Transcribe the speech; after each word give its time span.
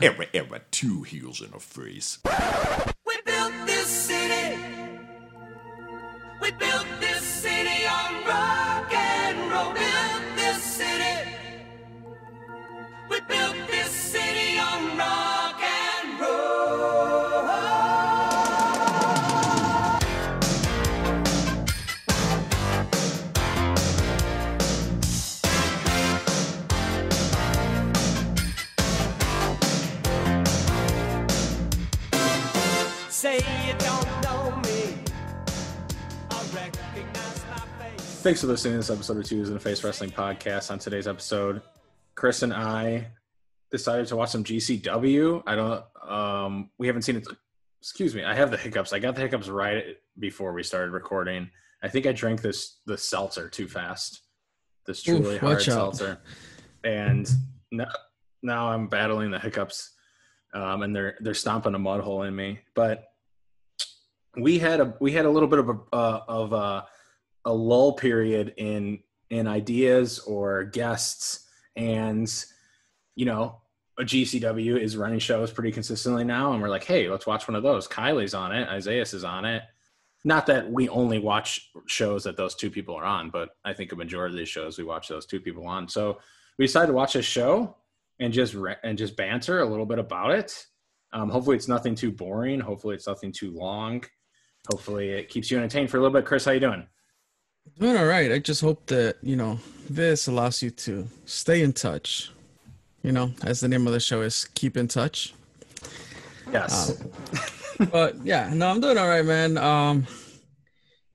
Era, 0.00 0.26
era, 0.34 0.60
two 0.70 1.02
heels 1.02 1.40
in 1.40 1.52
a 1.54 1.60
face. 1.60 2.18
Thanks 38.26 38.40
for 38.40 38.48
listening 38.48 38.72
to 38.72 38.78
this 38.78 38.90
episode 38.90 39.18
of 39.18 39.24
Twos 39.24 39.46
in 39.46 39.54
the 39.54 39.60
Face 39.60 39.84
Wrestling 39.84 40.10
Podcast. 40.10 40.72
On 40.72 40.80
today's 40.80 41.06
episode, 41.06 41.62
Chris 42.16 42.42
and 42.42 42.52
I 42.52 43.06
decided 43.70 44.08
to 44.08 44.16
watch 44.16 44.30
some 44.30 44.42
GCW. 44.42 45.44
I 45.46 45.54
don't, 45.54 45.84
um, 46.02 46.70
we 46.76 46.88
haven't 46.88 47.02
seen 47.02 47.14
it. 47.14 47.28
Excuse 47.80 48.16
me, 48.16 48.24
I 48.24 48.34
have 48.34 48.50
the 48.50 48.56
hiccups. 48.56 48.92
I 48.92 48.98
got 48.98 49.14
the 49.14 49.20
hiccups 49.20 49.48
right 49.48 49.84
before 50.18 50.52
we 50.52 50.64
started 50.64 50.90
recording. 50.90 51.48
I 51.84 51.88
think 51.88 52.04
I 52.04 52.10
drank 52.10 52.42
this 52.42 52.80
the 52.84 52.98
seltzer 52.98 53.48
too 53.48 53.68
fast. 53.68 54.22
This 54.88 55.04
truly 55.04 55.36
Oof, 55.36 55.40
hard 55.40 55.62
seltzer, 55.62 56.18
and 56.82 57.30
now, 57.70 57.86
now 58.42 58.70
I'm 58.70 58.88
battling 58.88 59.30
the 59.30 59.38
hiccups, 59.38 59.92
um, 60.52 60.82
and 60.82 60.96
they're 60.96 61.16
they're 61.20 61.32
stomping 61.32 61.76
a 61.76 61.78
mud 61.78 62.00
hole 62.00 62.24
in 62.24 62.34
me. 62.34 62.58
But 62.74 63.04
we 64.36 64.58
had 64.58 64.80
a 64.80 64.96
we 65.00 65.12
had 65.12 65.26
a 65.26 65.30
little 65.30 65.48
bit 65.48 65.60
of 65.60 65.68
a 65.68 65.78
uh, 65.92 66.20
of 66.26 66.52
a 66.52 66.86
a 67.46 67.52
lull 67.52 67.94
period 67.94 68.52
in 68.58 68.98
in 69.30 69.46
ideas 69.46 70.18
or 70.20 70.64
guests. 70.64 71.48
And 71.76 72.32
you 73.14 73.24
know 73.24 73.60
a 73.98 74.02
gcw 74.02 74.78
is 74.78 74.94
running 74.94 75.18
shows 75.18 75.50
pretty 75.50 75.72
consistently 75.72 76.24
now. 76.24 76.52
And 76.52 76.60
we're 76.60 76.68
like 76.68 76.84
hey 76.84 77.08
let's 77.08 77.26
watch 77.26 77.48
one 77.48 77.54
of 77.54 77.62
those. 77.62 77.88
Kylie's 77.88 78.34
on 78.34 78.52
it. 78.52 78.68
Isaias 78.68 79.14
is 79.14 79.24
on 79.24 79.44
it. 79.46 79.62
Not 80.24 80.46
that 80.46 80.70
we 80.70 80.88
only 80.88 81.18
watch 81.18 81.70
shows 81.86 82.24
that 82.24 82.36
those 82.36 82.54
two 82.54 82.70
people 82.70 82.96
are 82.96 83.04
on 83.04 83.30
but 83.30 83.50
i 83.64 83.72
think 83.72 83.92
a 83.92 83.96
majority 83.96 84.34
of 84.34 84.38
these 84.38 84.48
shows 84.48 84.76
we 84.76 84.84
watch 84.84 85.08
those 85.08 85.24
two 85.24 85.40
people 85.40 85.66
on. 85.66 85.88
So 85.88 86.18
we 86.58 86.66
decided 86.66 86.88
to 86.88 86.92
watch 86.92 87.16
a 87.16 87.22
show 87.22 87.76
and 88.18 88.32
just 88.32 88.54
re- 88.54 88.76
and 88.82 88.98
just 88.98 89.16
banter 89.16 89.60
a 89.60 89.66
little 89.66 89.86
bit 89.86 89.98
about 89.98 90.32
it. 90.32 90.66
Um, 91.12 91.30
hopefully 91.30 91.56
it's 91.56 91.68
nothing 91.68 91.94
too 91.94 92.10
boring. 92.10 92.60
Hopefully 92.60 92.94
it's 92.94 93.06
nothing 93.06 93.32
too 93.32 93.52
long. 93.52 94.04
Hopefully 94.70 95.10
it 95.10 95.28
keeps 95.28 95.50
you 95.50 95.58
entertained 95.58 95.90
for 95.90 95.98
a 95.98 96.00
little 96.00 96.14
bit. 96.14 96.24
Chris 96.26 96.44
how 96.44 96.52
you 96.52 96.60
doing 96.60 96.86
Doing 97.78 97.96
all 97.96 98.06
right. 98.06 98.32
I 98.32 98.38
just 98.38 98.62
hope 98.62 98.86
that, 98.86 99.16
you 99.22 99.36
know, 99.36 99.58
this 99.90 100.28
allows 100.28 100.62
you 100.62 100.70
to 100.70 101.06
stay 101.26 101.62
in 101.62 101.74
touch. 101.74 102.30
You 103.02 103.12
know, 103.12 103.32
as 103.44 103.60
the 103.60 103.68
name 103.68 103.86
of 103.86 103.92
the 103.92 104.00
show 104.00 104.22
is, 104.22 104.46
keep 104.54 104.76
in 104.76 104.88
touch. 104.88 105.34
yes 106.50 107.02
But 107.92 108.16
yeah, 108.24 108.50
no, 108.54 108.68
I'm 108.70 108.80
doing 108.80 108.96
all 108.96 109.08
right, 109.08 109.24
man. 109.24 109.58
Um, 109.58 110.06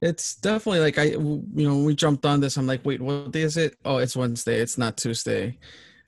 it's 0.02 0.36
definitely 0.36 0.82
like 0.82 1.00
I, 1.00 1.06
you 1.06 1.44
know, 1.56 1.80
we 1.80 1.96
jumped 1.96 2.26
on 2.26 2.40
this. 2.40 2.58
I'm 2.58 2.68
like, 2.68 2.86
wait, 2.86 3.02
what 3.02 3.32
day 3.32 3.42
is 3.42 3.58
it? 3.58 3.76
Oh, 3.84 3.98
it's 3.98 4.16
Wednesday. 4.16 4.60
It's 4.60 4.78
not 4.78 4.98
Tuesday, 4.98 5.58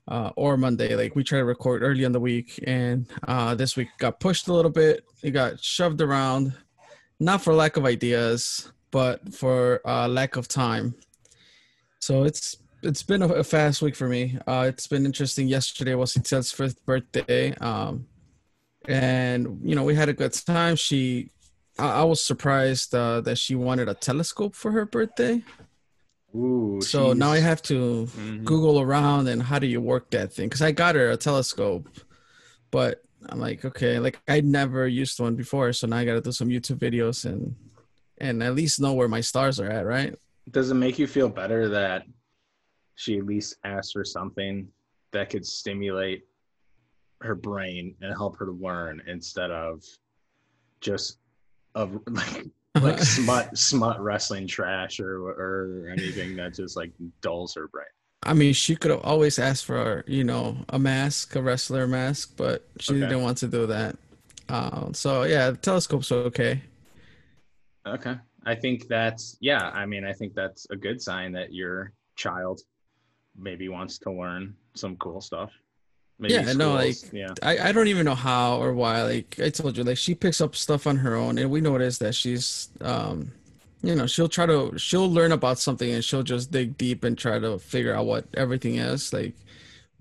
uh, 0.06 0.30
or 0.36 0.56
Monday. 0.56 0.94
Like 0.94 1.16
we 1.16 1.24
try 1.24 1.38
to 1.38 1.44
record 1.44 1.82
early 1.82 2.04
in 2.04 2.12
the 2.12 2.20
week, 2.20 2.62
and 2.66 3.06
uh, 3.26 3.56
this 3.56 3.76
week 3.76 3.88
got 3.98 4.20
pushed 4.20 4.46
a 4.46 4.52
little 4.52 4.70
bit. 4.70 5.04
It 5.22 5.32
got 5.32 5.60
shoved 5.60 6.00
around, 6.00 6.52
not 7.18 7.42
for 7.42 7.52
lack 7.52 7.76
of 7.76 7.84
ideas, 7.84 8.72
but 8.94 9.34
for 9.34 9.80
uh, 9.84 10.06
lack 10.08 10.36
of 10.36 10.46
time. 10.46 10.94
So 12.00 12.22
it's 12.22 12.56
it's 12.82 13.02
been 13.02 13.22
a, 13.22 13.28
a 13.42 13.44
fast 13.44 13.82
week 13.82 13.96
for 13.96 14.08
me. 14.08 14.38
Uh, 14.46 14.66
it's 14.70 14.86
been 14.86 15.04
interesting. 15.04 15.48
Yesterday 15.48 15.94
was 15.96 16.14
Itzel's 16.14 16.52
fifth 16.52 16.80
birthday. 16.86 17.54
Um, 17.56 18.06
and 18.86 19.40
you 19.68 19.74
know 19.74 19.82
we 19.82 19.94
had 19.94 20.10
a 20.10 20.12
good 20.12 20.34
time 20.34 20.76
she 20.76 21.30
i, 21.78 22.02
I 22.02 22.04
was 22.04 22.20
surprised 22.22 22.94
uh, 22.94 23.22
that 23.22 23.38
she 23.38 23.54
wanted 23.54 23.88
a 23.88 23.94
telescope 23.94 24.54
for 24.54 24.70
her 24.72 24.84
birthday 24.84 25.42
Ooh, 26.36 26.78
so 26.82 27.14
now 27.14 27.30
i 27.32 27.40
have 27.40 27.62
to 27.62 27.78
Mhm. 28.06 28.44
google 28.44 28.78
around 28.78 29.26
and 29.32 29.42
how 29.42 29.58
do 29.58 29.66
you 29.66 29.80
work 29.80 30.10
that 30.10 30.34
thing 30.34 30.50
because 30.50 30.60
i 30.60 30.70
got 30.70 30.96
her 30.96 31.08
a 31.12 31.16
telescope 31.16 31.88
but 32.70 33.00
i'm 33.30 33.40
like 33.40 33.64
okay 33.64 33.98
like 33.98 34.20
i 34.28 34.42
never 34.42 34.86
used 34.86 35.18
one 35.18 35.34
before 35.34 35.72
so 35.72 35.86
now 35.86 35.96
i 35.96 36.04
gotta 36.04 36.20
do 36.20 36.30
some 36.32 36.50
youtube 36.50 36.80
videos 36.86 37.24
and 37.24 37.56
and 38.18 38.42
at 38.42 38.54
least 38.54 38.80
know 38.80 38.92
where 38.92 39.08
my 39.08 39.20
stars 39.20 39.58
are 39.60 39.70
at 39.70 39.86
right 39.86 40.14
Does 40.50 40.70
it 40.70 40.74
make 40.74 40.98
you 40.98 41.06
feel 41.06 41.28
better 41.28 41.68
that 41.70 42.04
she 42.96 43.18
at 43.18 43.26
least 43.26 43.56
asked 43.64 43.92
for 43.92 44.04
something 44.04 44.68
that 45.12 45.30
could 45.30 45.44
stimulate 45.46 46.24
her 47.22 47.34
brain 47.34 47.94
and 48.02 48.12
help 48.12 48.36
her 48.38 48.46
to 48.46 48.52
learn 48.52 49.02
instead 49.06 49.50
of 49.50 49.82
just 50.80 51.18
of 51.74 51.98
like 52.08 52.46
like 52.80 52.98
smut 52.98 53.56
smut 53.56 54.00
wrestling 54.00 54.46
trash 54.46 55.00
or 55.00 55.28
or 55.28 55.88
anything 55.90 56.36
that 56.36 56.54
just 56.54 56.76
like 56.76 56.92
dulls 57.22 57.54
her 57.54 57.68
brain. 57.68 57.86
I 58.26 58.32
mean, 58.32 58.52
she 58.54 58.74
could 58.74 58.90
have 58.90 59.02
always 59.02 59.38
asked 59.38 59.66
for, 59.66 60.02
you 60.06 60.24
know, 60.24 60.56
a 60.70 60.78
mask, 60.78 61.36
a 61.36 61.42
wrestler 61.42 61.86
mask, 61.86 62.34
but 62.36 62.66
she 62.80 62.94
Okay. 62.94 63.00
didn't 63.00 63.22
want 63.22 63.38
to 63.38 63.48
do 63.48 63.66
that. 63.66 63.96
Uh, 64.48 64.92
so 64.92 65.24
yeah, 65.24 65.50
the 65.50 65.56
telescope's 65.58 66.10
okay. 66.10 66.62
Okay. 67.86 68.16
I 68.46 68.54
think 68.54 68.88
that's 68.88 69.36
yeah, 69.40 69.70
I 69.74 69.86
mean 69.86 70.04
I 70.04 70.12
think 70.12 70.34
that's 70.34 70.66
a 70.70 70.76
good 70.76 71.00
sign 71.00 71.32
that 71.32 71.52
your 71.52 71.92
child 72.16 72.60
maybe 73.36 73.68
wants 73.68 73.98
to 73.98 74.10
learn 74.10 74.54
some 74.74 74.96
cool 74.96 75.20
stuff. 75.20 75.50
Maybe 76.18 76.34
Yeah, 76.34 76.52
no, 76.52 76.74
like- 76.74 77.12
yeah. 77.12 77.34
I, 77.42 77.68
I 77.68 77.72
don't 77.72 77.88
even 77.88 78.04
know 78.04 78.14
how 78.14 78.62
or 78.62 78.72
why. 78.72 79.02
Like 79.02 79.40
I 79.42 79.50
told 79.50 79.76
you, 79.76 79.84
like 79.84 79.96
she 79.98 80.14
picks 80.14 80.40
up 80.40 80.54
stuff 80.54 80.86
on 80.86 80.96
her 80.98 81.16
own, 81.16 81.38
and 81.38 81.50
we 81.50 81.60
notice 81.60 81.98
that 81.98 82.14
she's, 82.14 82.68
um, 82.80 83.32
you 83.82 83.94
know, 83.94 84.06
she'll 84.06 84.28
try 84.28 84.46
to 84.46 84.78
she'll 84.78 85.10
learn 85.10 85.32
about 85.32 85.58
something 85.58 85.90
and 85.90 86.04
she'll 86.04 86.22
just 86.22 86.52
dig 86.52 86.78
deep 86.78 87.02
and 87.04 87.18
try 87.18 87.38
to 87.38 87.58
figure 87.58 87.94
out 87.94 88.06
what 88.06 88.26
everything 88.34 88.76
is. 88.76 89.12
Like 89.12 89.34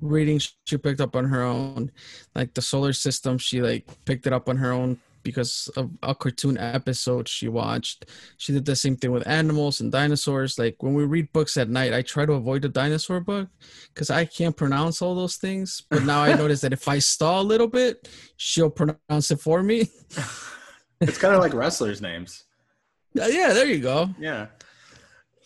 reading, 0.01 0.39
she 0.65 0.77
picked 0.77 1.01
up 1.01 1.15
on 1.15 1.25
her 1.25 1.41
own. 1.41 1.91
Like 2.35 2.53
the 2.53 2.61
solar 2.61 2.93
system, 2.93 3.37
she 3.39 3.61
like 3.61 3.85
picked 4.05 4.27
it 4.27 4.33
up 4.33 4.47
on 4.47 4.57
her 4.57 4.71
own 4.71 4.99
because 5.23 5.69
of 5.75 5.91
a 6.03 6.13
cartoon 6.13 6.57
episode 6.57 7.27
she 7.27 7.47
watched. 7.47 8.05
She 8.37 8.53
did 8.53 8.65
the 8.65 8.75
same 8.75 8.95
thing 8.97 9.11
with 9.11 9.27
animals 9.27 9.81
and 9.81 9.91
dinosaurs. 9.91 10.59
Like 10.59 10.81
when 10.83 10.93
we 10.93 11.05
read 11.05 11.31
books 11.33 11.57
at 11.57 11.69
night, 11.69 11.93
I 11.93 12.01
try 12.01 12.25
to 12.25 12.33
avoid 12.33 12.61
the 12.61 12.69
dinosaur 12.69 13.19
book 13.19 13.49
because 13.93 14.09
I 14.09 14.25
can't 14.25 14.55
pronounce 14.55 15.01
all 15.01 15.15
those 15.15 15.37
things. 15.37 15.83
But 15.89 16.03
now 16.03 16.21
I 16.21 16.33
notice 16.33 16.61
that 16.61 16.73
if 16.73 16.87
I 16.87 16.99
stall 16.99 17.41
a 17.41 17.43
little 17.43 17.67
bit, 17.67 18.09
she'll 18.37 18.69
pronounce 18.69 19.31
it 19.31 19.39
for 19.39 19.63
me. 19.63 19.89
It's 21.01 21.17
kind 21.17 21.35
of 21.35 21.41
like 21.41 21.53
wrestlers' 21.53 22.01
names. 22.01 22.45
Uh, 23.19 23.25
yeah, 23.25 23.51
there 23.51 23.65
you 23.65 23.79
go. 23.79 24.09
Yeah. 24.17 24.47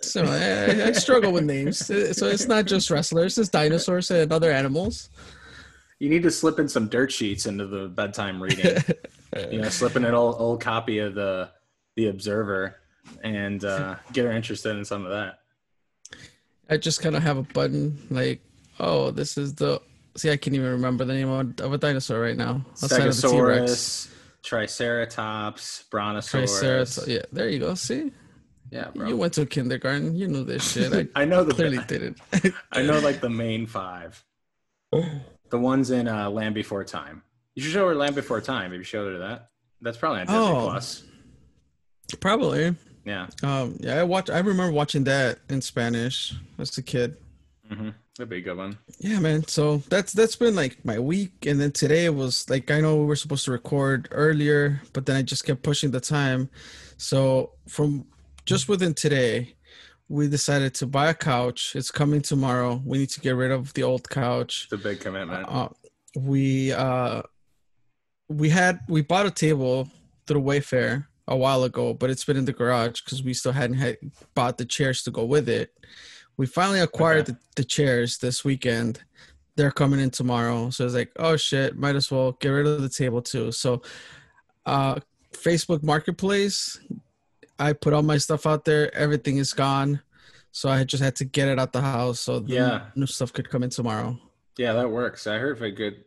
So 0.01 0.23
I, 0.23 0.89
I 0.89 0.91
struggle 0.91 1.31
with 1.31 1.45
names. 1.45 1.89
Uh, 1.89 2.13
So 2.13 2.27
it's 2.27 2.47
not 2.47 2.65
just 2.65 2.89
wrestlers; 2.91 3.37
it's 3.37 3.49
dinosaurs 3.49 4.11
and 4.11 4.31
other 4.31 4.51
animals. 4.51 5.09
You 5.99 6.09
need 6.09 6.23
to 6.23 6.31
slip 6.31 6.59
in 6.59 6.69
some 6.69 6.87
dirt 6.87 7.11
sheets 7.11 7.47
into 7.47 7.65
the 7.65 7.87
bedtime 7.87 8.41
reading. 8.41 8.77
you 9.51 9.61
know, 9.61 9.69
slipping 9.69 10.05
an 10.05 10.13
old 10.13 10.35
old 10.39 10.61
copy 10.61 10.99
of 10.99 11.15
the 11.15 11.49
the 11.95 12.07
Observer 12.07 12.75
and 13.23 13.63
uh, 13.65 13.95
get 14.13 14.25
her 14.25 14.31
interested 14.31 14.75
in 14.77 14.85
some 14.85 15.05
of 15.05 15.11
that. 15.11 15.39
I 16.69 16.77
just 16.77 17.01
kind 17.01 17.15
of 17.15 17.23
have 17.23 17.37
a 17.37 17.43
button 17.43 17.97
like, 18.09 18.41
oh, 18.79 19.11
this 19.11 19.37
is 19.37 19.55
the. 19.55 19.81
See, 20.15 20.31
I 20.31 20.37
can't 20.37 20.55
even 20.55 20.71
remember 20.71 21.05
the 21.05 21.13
name 21.13 21.29
of, 21.29 21.59
of 21.61 21.73
a 21.73 21.77
dinosaur 21.77 22.19
right 22.19 22.35
now. 22.35 22.65
outside 22.83 23.05
of 23.05 23.15
the 23.21 23.29
T-Rex. 23.29 23.71
Stegosaurus, 23.71 24.11
Triceratops, 24.43 25.85
Brontosaurus. 25.91 26.59
Triceratops. 26.59 27.07
Yeah, 27.07 27.21
there 27.31 27.49
you 27.49 27.59
go. 27.59 27.75
See, 27.75 28.11
Yeah, 28.71 28.89
bro. 28.95 29.07
you 29.07 29.15
went 29.15 29.33
to 29.33 29.45
kindergarten. 29.45 30.15
You 30.15 30.27
knew 30.27 30.43
this 30.43 30.71
shit. 30.71 31.11
I 31.15 31.21
I 31.21 31.25
know 31.25 31.43
the 31.43 31.53
clearly 31.53 31.79
didn't. 31.87 32.17
I 32.71 32.81
know 32.81 32.99
like 32.99 33.21
the 33.21 33.29
main 33.45 33.67
five. 33.67 34.23
The 34.91 35.59
ones 35.59 35.91
in 35.91 36.07
uh, 36.07 36.29
Land 36.29 36.55
Before 36.55 36.83
Time. 36.83 37.21
You 37.57 37.63
should 37.63 37.73
show 37.73 37.87
her 37.87 37.95
Land 37.95 38.13
Before 38.13 38.39
Time. 38.39 38.71
If 38.71 38.77
you 38.77 38.83
showed 38.83 39.11
her 39.13 39.17
that, 39.17 39.49
that's 39.81 39.97
probably 39.97 40.19
on 40.21 40.27
Disney 40.27 40.39
Oh. 40.41 40.67
Plus. 40.69 41.03
Probably. 42.19 42.75
Yeah, 43.03 43.25
Um, 43.41 43.77
yeah, 43.79 43.99
I 43.99 44.03
watch. 44.03 44.29
I 44.29 44.37
remember 44.37 44.71
watching 44.71 45.05
that 45.05 45.39
in 45.49 45.61
Spanish 45.61 46.35
as 46.59 46.77
a 46.77 46.83
kid. 46.83 47.17
Mm-hmm. 47.71 47.89
that'd 48.15 48.29
be 48.29 48.37
a 48.37 48.41
good 48.41 48.57
one. 48.57 48.77
Yeah, 48.99 49.19
man. 49.19 49.47
So 49.47 49.77
that's 49.89 50.13
that's 50.13 50.35
been 50.35 50.55
like 50.55 50.85
my 50.85 50.99
week, 50.99 51.47
and 51.47 51.59
then 51.59 51.71
today 51.71 52.07
was 52.09 52.47
like 52.47 52.69
I 52.69 52.79
know 52.79 52.97
we 52.97 53.05
were 53.05 53.15
supposed 53.15 53.45
to 53.45 53.51
record 53.51 54.07
earlier, 54.11 54.81
but 54.93 55.07
then 55.07 55.15
I 55.15 55.21
just 55.23 55.45
kept 55.45 55.63
pushing 55.63 55.89
the 55.89 55.99
time. 55.99 56.49
So 56.97 57.53
from 57.67 58.05
just 58.45 58.69
within 58.69 58.93
today, 58.93 59.55
we 60.09 60.27
decided 60.27 60.75
to 60.75 60.85
buy 60.85 61.09
a 61.09 61.13
couch. 61.15 61.75
It's 61.75 61.89
coming 61.89 62.21
tomorrow. 62.21 62.81
We 62.85 62.99
need 62.99 63.09
to 63.11 63.19
get 63.21 63.31
rid 63.35 63.49
of 63.51 63.73
the 63.73 63.81
old 63.83 64.07
couch. 64.09 64.65
It's 64.65 64.73
a 64.73 64.77
big 64.77 64.99
commitment. 64.99 65.45
Uh, 65.49 65.69
we 66.17 66.71
uh 66.73 67.21
we 68.29 68.49
had 68.49 68.79
we 68.87 69.01
bought 69.01 69.25
a 69.25 69.31
table 69.31 69.89
through 70.25 70.41
Wayfair 70.41 71.05
a 71.27 71.35
while 71.35 71.63
ago, 71.63 71.93
but 71.93 72.09
it's 72.09 72.25
been 72.25 72.37
in 72.37 72.45
the 72.45 72.53
garage 72.53 73.01
because 73.01 73.23
we 73.23 73.33
still 73.33 73.51
hadn't 73.51 73.77
had 73.77 73.97
bought 74.35 74.57
the 74.57 74.65
chairs 74.65 75.03
to 75.03 75.11
go 75.11 75.25
with 75.25 75.47
it. 75.49 75.73
We 76.37 76.45
finally 76.45 76.79
acquired 76.79 77.21
Okay. 77.23 77.31
the, 77.33 77.37
the 77.57 77.63
chairs 77.63 78.17
this 78.19 78.43
weekend. 78.45 79.01
They're 79.55 79.71
coming 79.71 79.99
in 79.99 80.11
tomorrow. 80.11 80.69
So 80.69 80.85
it's 80.85 80.93
like, 80.93 81.11
oh 81.17 81.35
shit, 81.35 81.77
might 81.77 81.95
as 81.95 82.11
well 82.11 82.33
get 82.33 82.49
rid 82.49 82.67
of 82.67 82.81
the 82.81 82.89
table 82.89 83.21
too. 83.21 83.51
So 83.51 83.81
uh 84.65 84.99
Facebook 85.33 85.83
Marketplace, 85.83 86.79
I 87.59 87.73
put 87.73 87.93
all 87.93 88.03
my 88.03 88.17
stuff 88.17 88.45
out 88.45 88.65
there, 88.65 88.93
everything 88.95 89.37
is 89.37 89.53
gone. 89.53 90.01
So 90.51 90.69
I 90.69 90.83
just 90.83 91.03
had 91.03 91.15
to 91.17 91.25
get 91.25 91.47
it 91.47 91.59
out 91.59 91.71
the 91.73 91.81
house 91.81 92.19
so 92.19 92.39
the 92.39 92.53
Yeah. 92.53 92.85
new 92.95 93.05
stuff 93.05 93.31
could 93.33 93.49
come 93.49 93.63
in 93.63 93.69
tomorrow. 93.69 94.17
Yeah, 94.57 94.73
that 94.73 94.89
works. 94.89 95.27
I 95.27 95.37
heard 95.37 95.61
a 95.61 95.71
good 95.71 96.03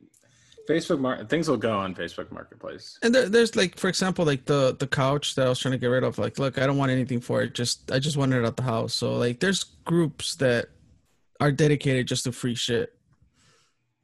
Facebook 0.68 1.00
mar- 1.00 1.24
things 1.24 1.48
will 1.48 1.56
go 1.56 1.76
on 1.78 1.94
Facebook 1.94 2.30
Marketplace. 2.30 2.98
And 3.02 3.14
there, 3.14 3.28
there's 3.28 3.56
like, 3.56 3.78
for 3.78 3.88
example, 3.88 4.24
like 4.24 4.44
the 4.44 4.76
the 4.78 4.86
couch 4.86 5.34
that 5.34 5.46
I 5.46 5.48
was 5.48 5.58
trying 5.58 5.72
to 5.72 5.78
get 5.78 5.86
rid 5.88 6.04
of. 6.04 6.18
Like, 6.18 6.38
look, 6.38 6.58
I 6.58 6.66
don't 6.66 6.76
want 6.78 6.90
anything 6.90 7.20
for 7.20 7.42
it. 7.42 7.54
Just 7.54 7.90
I 7.90 7.98
just 7.98 8.16
want 8.16 8.32
it 8.32 8.44
at 8.44 8.56
the 8.56 8.62
house. 8.62 8.94
So 8.94 9.14
like, 9.14 9.40
there's 9.40 9.64
groups 9.84 10.36
that 10.36 10.68
are 11.40 11.50
dedicated 11.50 12.06
just 12.06 12.24
to 12.24 12.32
free 12.32 12.54
shit. 12.54 12.94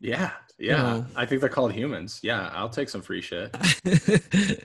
Yeah, 0.00 0.30
yeah. 0.58 0.76
No. 0.76 1.06
I 1.14 1.26
think 1.26 1.40
they're 1.40 1.50
called 1.50 1.72
humans. 1.72 2.20
Yeah, 2.22 2.50
I'll 2.52 2.68
take 2.68 2.88
some 2.88 3.02
free 3.02 3.20
shit. 3.20 3.54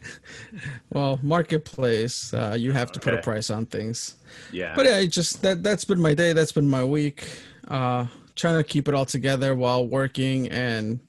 well, 0.91 1.19
marketplace, 1.21 2.33
uh, 2.33 2.55
you 2.57 2.71
have 2.71 2.91
to 2.93 2.99
put 2.99 3.13
a 3.13 3.17
price 3.21 3.49
on 3.49 3.65
things. 3.65 4.15
Yeah, 4.51 4.73
But 4.75 4.85
yeah, 4.85 4.99
it 4.99 5.07
just 5.07 5.41
that 5.41 5.63
that's 5.63 5.85
been 5.85 6.01
my 6.01 6.13
day. 6.13 6.33
That's 6.33 6.51
been 6.51 6.69
my 6.69 6.83
week. 6.83 7.27
Uh, 7.67 8.07
trying 8.35 8.57
to 8.57 8.63
keep 8.63 8.87
it 8.87 8.93
all 8.93 9.05
together 9.05 9.53
while 9.55 9.85
working 9.85 10.49
and 10.49 10.99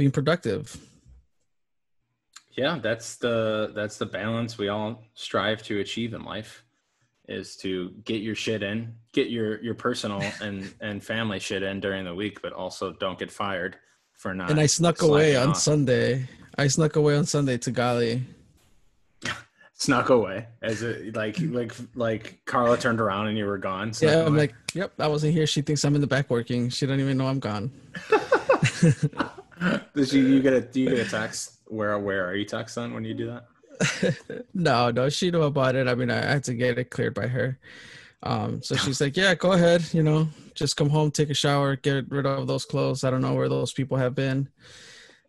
being 0.00 0.10
productive. 0.10 0.80
yeah. 2.56 2.78
That's 2.82 3.16
the 3.16 3.70
that's 3.74 3.98
the 3.98 4.06
balance 4.06 4.56
we 4.56 4.68
all 4.68 5.04
strive 5.12 5.62
to 5.64 5.80
achieve 5.80 6.14
in 6.14 6.24
life, 6.24 6.64
is 7.28 7.54
to 7.56 7.90
get 8.04 8.22
your 8.22 8.34
shit 8.34 8.62
in, 8.62 8.94
get 9.12 9.28
your 9.28 9.60
your 9.60 9.74
personal 9.74 10.22
and 10.40 10.72
and 10.80 11.04
family 11.04 11.38
shit 11.38 11.62
in 11.62 11.80
during 11.80 12.06
the 12.06 12.14
week, 12.14 12.40
but 12.40 12.54
also 12.54 12.94
don't 12.94 13.18
get 13.18 13.30
fired 13.30 13.76
for 14.14 14.32
not. 14.32 14.50
and 14.50 14.58
I 14.58 14.64
snuck 14.64 15.02
away 15.02 15.36
on 15.36 15.50
off. 15.50 15.58
Sunday. 15.58 16.26
I 16.56 16.66
snuck 16.68 16.96
away 16.96 17.14
on 17.16 17.26
Sunday 17.26 17.58
to 17.58 17.70
Gali. 17.70 18.22
snuck 19.74 20.08
away 20.08 20.46
as 20.62 20.82
it 20.82 21.14
like 21.14 21.36
like 21.40 21.74
like 21.94 22.40
Carla 22.46 22.78
turned 22.78 23.02
around 23.02 23.28
and 23.28 23.36
you 23.36 23.44
were 23.44 23.58
gone. 23.58 23.92
Yeah, 24.00 24.24
I'm 24.24 24.34
like, 24.34 24.54
yep, 24.72 24.92
I 24.98 25.08
wasn't 25.08 25.34
here. 25.34 25.46
She 25.46 25.60
thinks 25.60 25.84
I'm 25.84 25.94
in 25.94 26.00
the 26.00 26.06
back 26.06 26.30
working. 26.30 26.70
She 26.70 26.86
don't 26.86 27.00
even 27.00 27.18
know 27.18 27.28
I'm 27.28 27.38
gone. 27.38 27.70
Does 29.94 30.12
you, 30.12 30.22
you 30.22 30.42
get 30.42 30.52
a 30.52 30.60
do 30.60 30.80
you 30.80 30.90
get 30.90 31.06
a 31.06 31.10
text? 31.18 31.58
Where 31.66 31.98
where 31.98 32.26
are 32.26 32.34
you 32.34 32.46
texting 32.46 32.94
when 32.94 33.04
you 33.04 33.14
do 33.14 33.26
that? 33.26 34.46
no, 34.54 34.90
no, 34.90 35.08
she 35.08 35.30
knew 35.30 35.42
about 35.42 35.74
it. 35.74 35.88
I 35.88 35.94
mean, 35.94 36.10
I 36.10 36.24
had 36.24 36.44
to 36.44 36.54
get 36.54 36.78
it 36.78 36.90
cleared 36.90 37.14
by 37.14 37.28
her. 37.28 37.58
Um, 38.22 38.62
so 38.62 38.76
she's 38.76 39.00
like, 39.00 39.16
yeah, 39.16 39.34
go 39.34 39.52
ahead. 39.52 39.82
You 39.94 40.02
know, 40.02 40.28
just 40.54 40.76
come 40.76 40.90
home, 40.90 41.10
take 41.10 41.30
a 41.30 41.34
shower, 41.34 41.76
get 41.76 42.10
rid 42.10 42.26
of 42.26 42.46
those 42.46 42.64
clothes. 42.64 43.04
I 43.04 43.10
don't 43.10 43.22
know 43.22 43.34
where 43.34 43.48
those 43.48 43.72
people 43.72 43.96
have 43.96 44.14
been. 44.14 44.48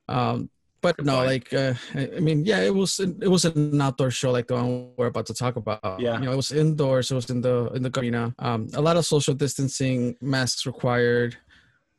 Um, 0.10 0.50
but 0.82 1.00
no, 1.04 1.24
like, 1.24 1.54
uh, 1.54 1.76
I 1.94 2.10
I 2.18 2.20
mean, 2.20 2.44
yeah, 2.44 2.60
it 2.62 2.74
was 2.74 3.00
it 3.00 3.28
was 3.28 3.46
an 3.46 3.80
outdoor 3.80 4.10
show 4.10 4.32
like 4.32 4.48
the 4.48 4.56
one 4.56 4.90
we're 4.98 5.08
about 5.08 5.28
to 5.28 5.34
talk 5.34 5.56
about. 5.56 6.00
Yeah. 6.00 6.20
you 6.20 6.26
know, 6.26 6.34
it 6.34 6.36
was 6.36 6.52
indoors. 6.52 7.12
It 7.12 7.16
was 7.16 7.30
in 7.30 7.42
the 7.42 7.72
in 7.76 7.84
the 7.84 8.00
arena. 8.00 8.34
Um, 8.40 8.68
a 8.74 8.82
lot 8.82 8.98
of 8.98 9.06
social 9.06 9.36
distancing, 9.36 10.18
masks 10.22 10.66
required. 10.66 11.38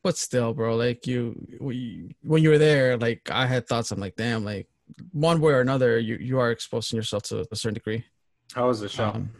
But 0.02 0.16
still, 0.16 0.52
bro, 0.52 0.74
like 0.74 1.06
you, 1.06 1.36
we, 1.60 2.16
when 2.22 2.42
you 2.42 2.50
were 2.50 2.58
there, 2.58 2.96
like 2.96 3.30
I 3.30 3.46
had 3.46 3.68
thoughts. 3.68 3.92
I'm 3.92 4.00
like, 4.00 4.16
damn, 4.16 4.44
like 4.44 4.66
one 5.12 5.40
way 5.40 5.52
or 5.52 5.60
another, 5.60 5.98
you 5.98 6.16
you 6.16 6.40
are 6.40 6.50
exposing 6.50 6.96
yourself 6.96 7.22
to 7.24 7.46
a 7.50 7.56
certain 7.56 7.74
degree. 7.74 8.04
How 8.52 8.66
was 8.66 8.80
the 8.80 8.88
show? 8.88 9.06
Um, 9.06 9.30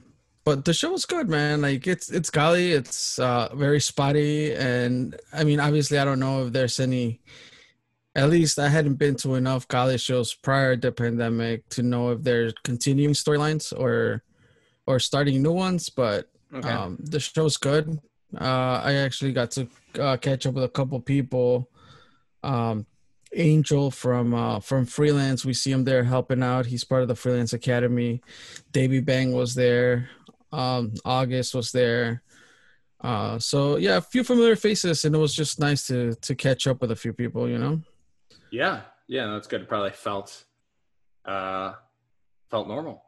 but 0.45 0.65
the 0.65 0.75
show 0.75 0.91
was 0.91 1.07
good, 1.07 1.29
man. 1.29 1.63
Like 1.63 1.87
it's 1.87 2.11
it's 2.11 2.31
golly, 2.31 2.73
it's 2.73 3.19
uh, 3.19 3.55
very 3.55 3.81
spotty, 3.81 4.55
and 4.55 5.19
I 5.33 5.45
mean, 5.45 5.61
obviously, 5.61 5.99
I 5.99 6.05
don't 6.05 6.21
know 6.21 6.47
if 6.47 6.53
there's 6.53 6.81
any. 6.81 7.21
At 8.15 8.29
least 8.29 8.59
I 8.59 8.69
hadn't 8.69 8.97
been 8.97 9.17
to 9.17 9.37
enough 9.37 9.67
college 9.69 10.03
shows 10.03 10.35
prior 10.35 10.77
to 10.77 10.89
the 10.89 10.93
pandemic 10.93 11.67
to 11.71 11.83
know 11.83 12.11
if 12.11 12.23
there's 12.23 12.53
continuing 12.63 13.15
storylines 13.15 13.73
or 13.73 14.23
or 14.87 14.99
starting 14.99 15.43
new 15.43 15.53
ones. 15.53 15.89
But 15.89 16.29
okay. 16.53 16.69
um, 16.69 16.99
the 17.01 17.21
show's 17.21 17.57
good. 17.57 17.99
Uh, 18.39 18.81
I 18.83 18.95
actually 18.95 19.33
got 19.33 19.51
to 19.53 19.69
uh, 20.01 20.17
catch 20.17 20.47
up 20.47 20.55
with 20.55 20.65
a 20.65 20.69
couple 20.69 20.99
people. 21.01 21.69
Um, 22.43 22.87
Angel 23.35 23.91
from 23.91 24.35
uh, 24.35 24.61
from 24.61 24.85
Freelance, 24.85 25.45
we 25.45 25.55
see 25.55 25.73
him 25.73 25.85
there 25.85 26.05
helping 26.05 26.43
out. 26.43 26.67
He's 26.67 26.85
part 26.85 27.01
of 27.03 27.09
the 27.09 27.15
Freelance 27.15 27.55
Academy. 27.55 28.21
Davey 28.73 29.01
Bang 29.01 29.33
was 29.33 29.55
there. 29.55 30.11
Um, 30.53 30.93
August 31.05 31.55
was 31.55 31.73
there. 31.73 32.23
Uh, 33.01 33.39
so 33.39 33.77
yeah, 33.77 33.97
a 33.97 34.01
few 34.03 34.23
familiar 34.23 34.55
faces, 34.55 35.05
and 35.05 35.15
it 35.15 35.19
was 35.19 35.35
just 35.35 35.59
nice 35.59 35.87
to 35.87 36.15
to 36.17 36.35
catch 36.35 36.67
up 36.67 36.83
with 36.83 36.91
a 36.91 36.97
few 36.97 37.13
people. 37.13 37.49
You 37.49 37.59
know. 37.59 37.81
yeah, 38.51 38.83
yeah, 39.09 39.27
that's 39.29 39.49
good. 39.49 39.63
It 39.63 39.69
probably 39.69 39.91
felt 39.91 40.45
uh 41.25 41.73
felt 42.51 42.69
normal. 42.69 43.03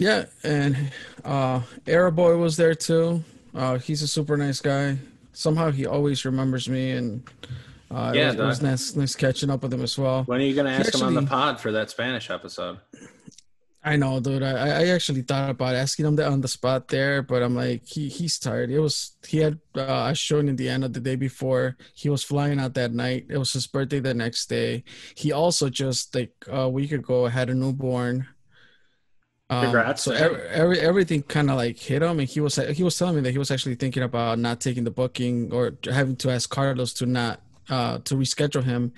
Yeah, 0.00 0.24
and 0.42 0.90
uh 1.24 1.62
Aeroboy 1.86 2.36
was 2.36 2.56
there 2.56 2.74
too. 2.74 3.22
Uh 3.54 3.78
he's 3.78 4.02
a 4.02 4.08
super 4.08 4.36
nice 4.36 4.60
guy. 4.60 4.98
Somehow 5.32 5.70
he 5.70 5.86
always 5.86 6.24
remembers 6.24 6.68
me 6.68 6.92
and 6.92 7.22
uh 7.90 8.12
Yeah, 8.14 8.32
it 8.32 8.36
was, 8.36 8.36
it 8.36 8.44
was 8.44 8.62
nice, 8.62 8.96
nice 8.96 9.14
catching 9.14 9.50
up 9.50 9.62
with 9.62 9.72
him 9.72 9.82
as 9.82 9.98
well. 9.98 10.24
When 10.24 10.40
are 10.40 10.44
you 10.44 10.54
gonna 10.54 10.70
He 10.70 10.76
ask 10.76 10.94
him 10.94 11.02
on 11.02 11.14
the 11.14 11.22
pod 11.22 11.60
for 11.60 11.72
that 11.72 11.90
Spanish 11.90 12.30
episode? 12.30 12.78
I 13.84 13.96
know, 13.96 14.20
dude. 14.20 14.44
I, 14.44 14.82
I 14.82 14.86
actually 14.88 15.22
thought 15.22 15.50
about 15.50 15.74
asking 15.74 16.06
him 16.06 16.14
that 16.16 16.30
on 16.30 16.40
the 16.40 16.46
spot 16.46 16.86
there, 16.86 17.20
but 17.20 17.42
I'm 17.42 17.56
like, 17.56 17.82
he 17.84 18.08
he's 18.08 18.38
tired. 18.38 18.70
It 18.70 18.78
was 18.78 19.16
he 19.26 19.38
had 19.38 19.58
uh, 19.76 20.06
a 20.10 20.14
show 20.14 20.38
in 20.38 20.48
Indiana 20.48 20.88
the 20.88 21.00
day 21.00 21.16
before. 21.16 21.76
He 21.94 22.08
was 22.08 22.22
flying 22.22 22.60
out 22.60 22.74
that 22.74 22.92
night. 22.94 23.26
It 23.28 23.38
was 23.38 23.52
his 23.52 23.66
birthday 23.66 23.98
the 23.98 24.14
next 24.14 24.46
day. 24.46 24.84
He 25.16 25.32
also 25.32 25.68
just 25.68 26.14
like 26.14 26.32
a 26.46 26.68
week 26.68 26.92
ago 26.92 27.26
had 27.26 27.50
a 27.50 27.54
newborn. 27.54 28.28
Um, 29.52 29.64
Congrats, 29.64 30.02
So 30.02 30.12
every, 30.12 30.40
every, 30.48 30.80
everything 30.80 31.22
kind 31.22 31.50
of 31.50 31.56
like 31.56 31.78
hit 31.78 32.02
him, 32.02 32.18
and 32.20 32.28
he 32.28 32.40
was 32.40 32.56
he 32.56 32.82
was 32.82 32.96
telling 32.98 33.16
me 33.16 33.20
that 33.22 33.32
he 33.32 33.38
was 33.38 33.50
actually 33.50 33.74
thinking 33.76 34.02
about 34.02 34.38
not 34.38 34.60
taking 34.60 34.84
the 34.84 34.90
booking 34.90 35.52
or 35.52 35.72
having 35.84 36.16
to 36.16 36.30
ask 36.30 36.48
Carlos 36.50 36.92
to 36.94 37.06
not 37.06 37.40
uh 37.68 37.98
to 37.98 38.14
reschedule 38.16 38.64
him 38.64 38.92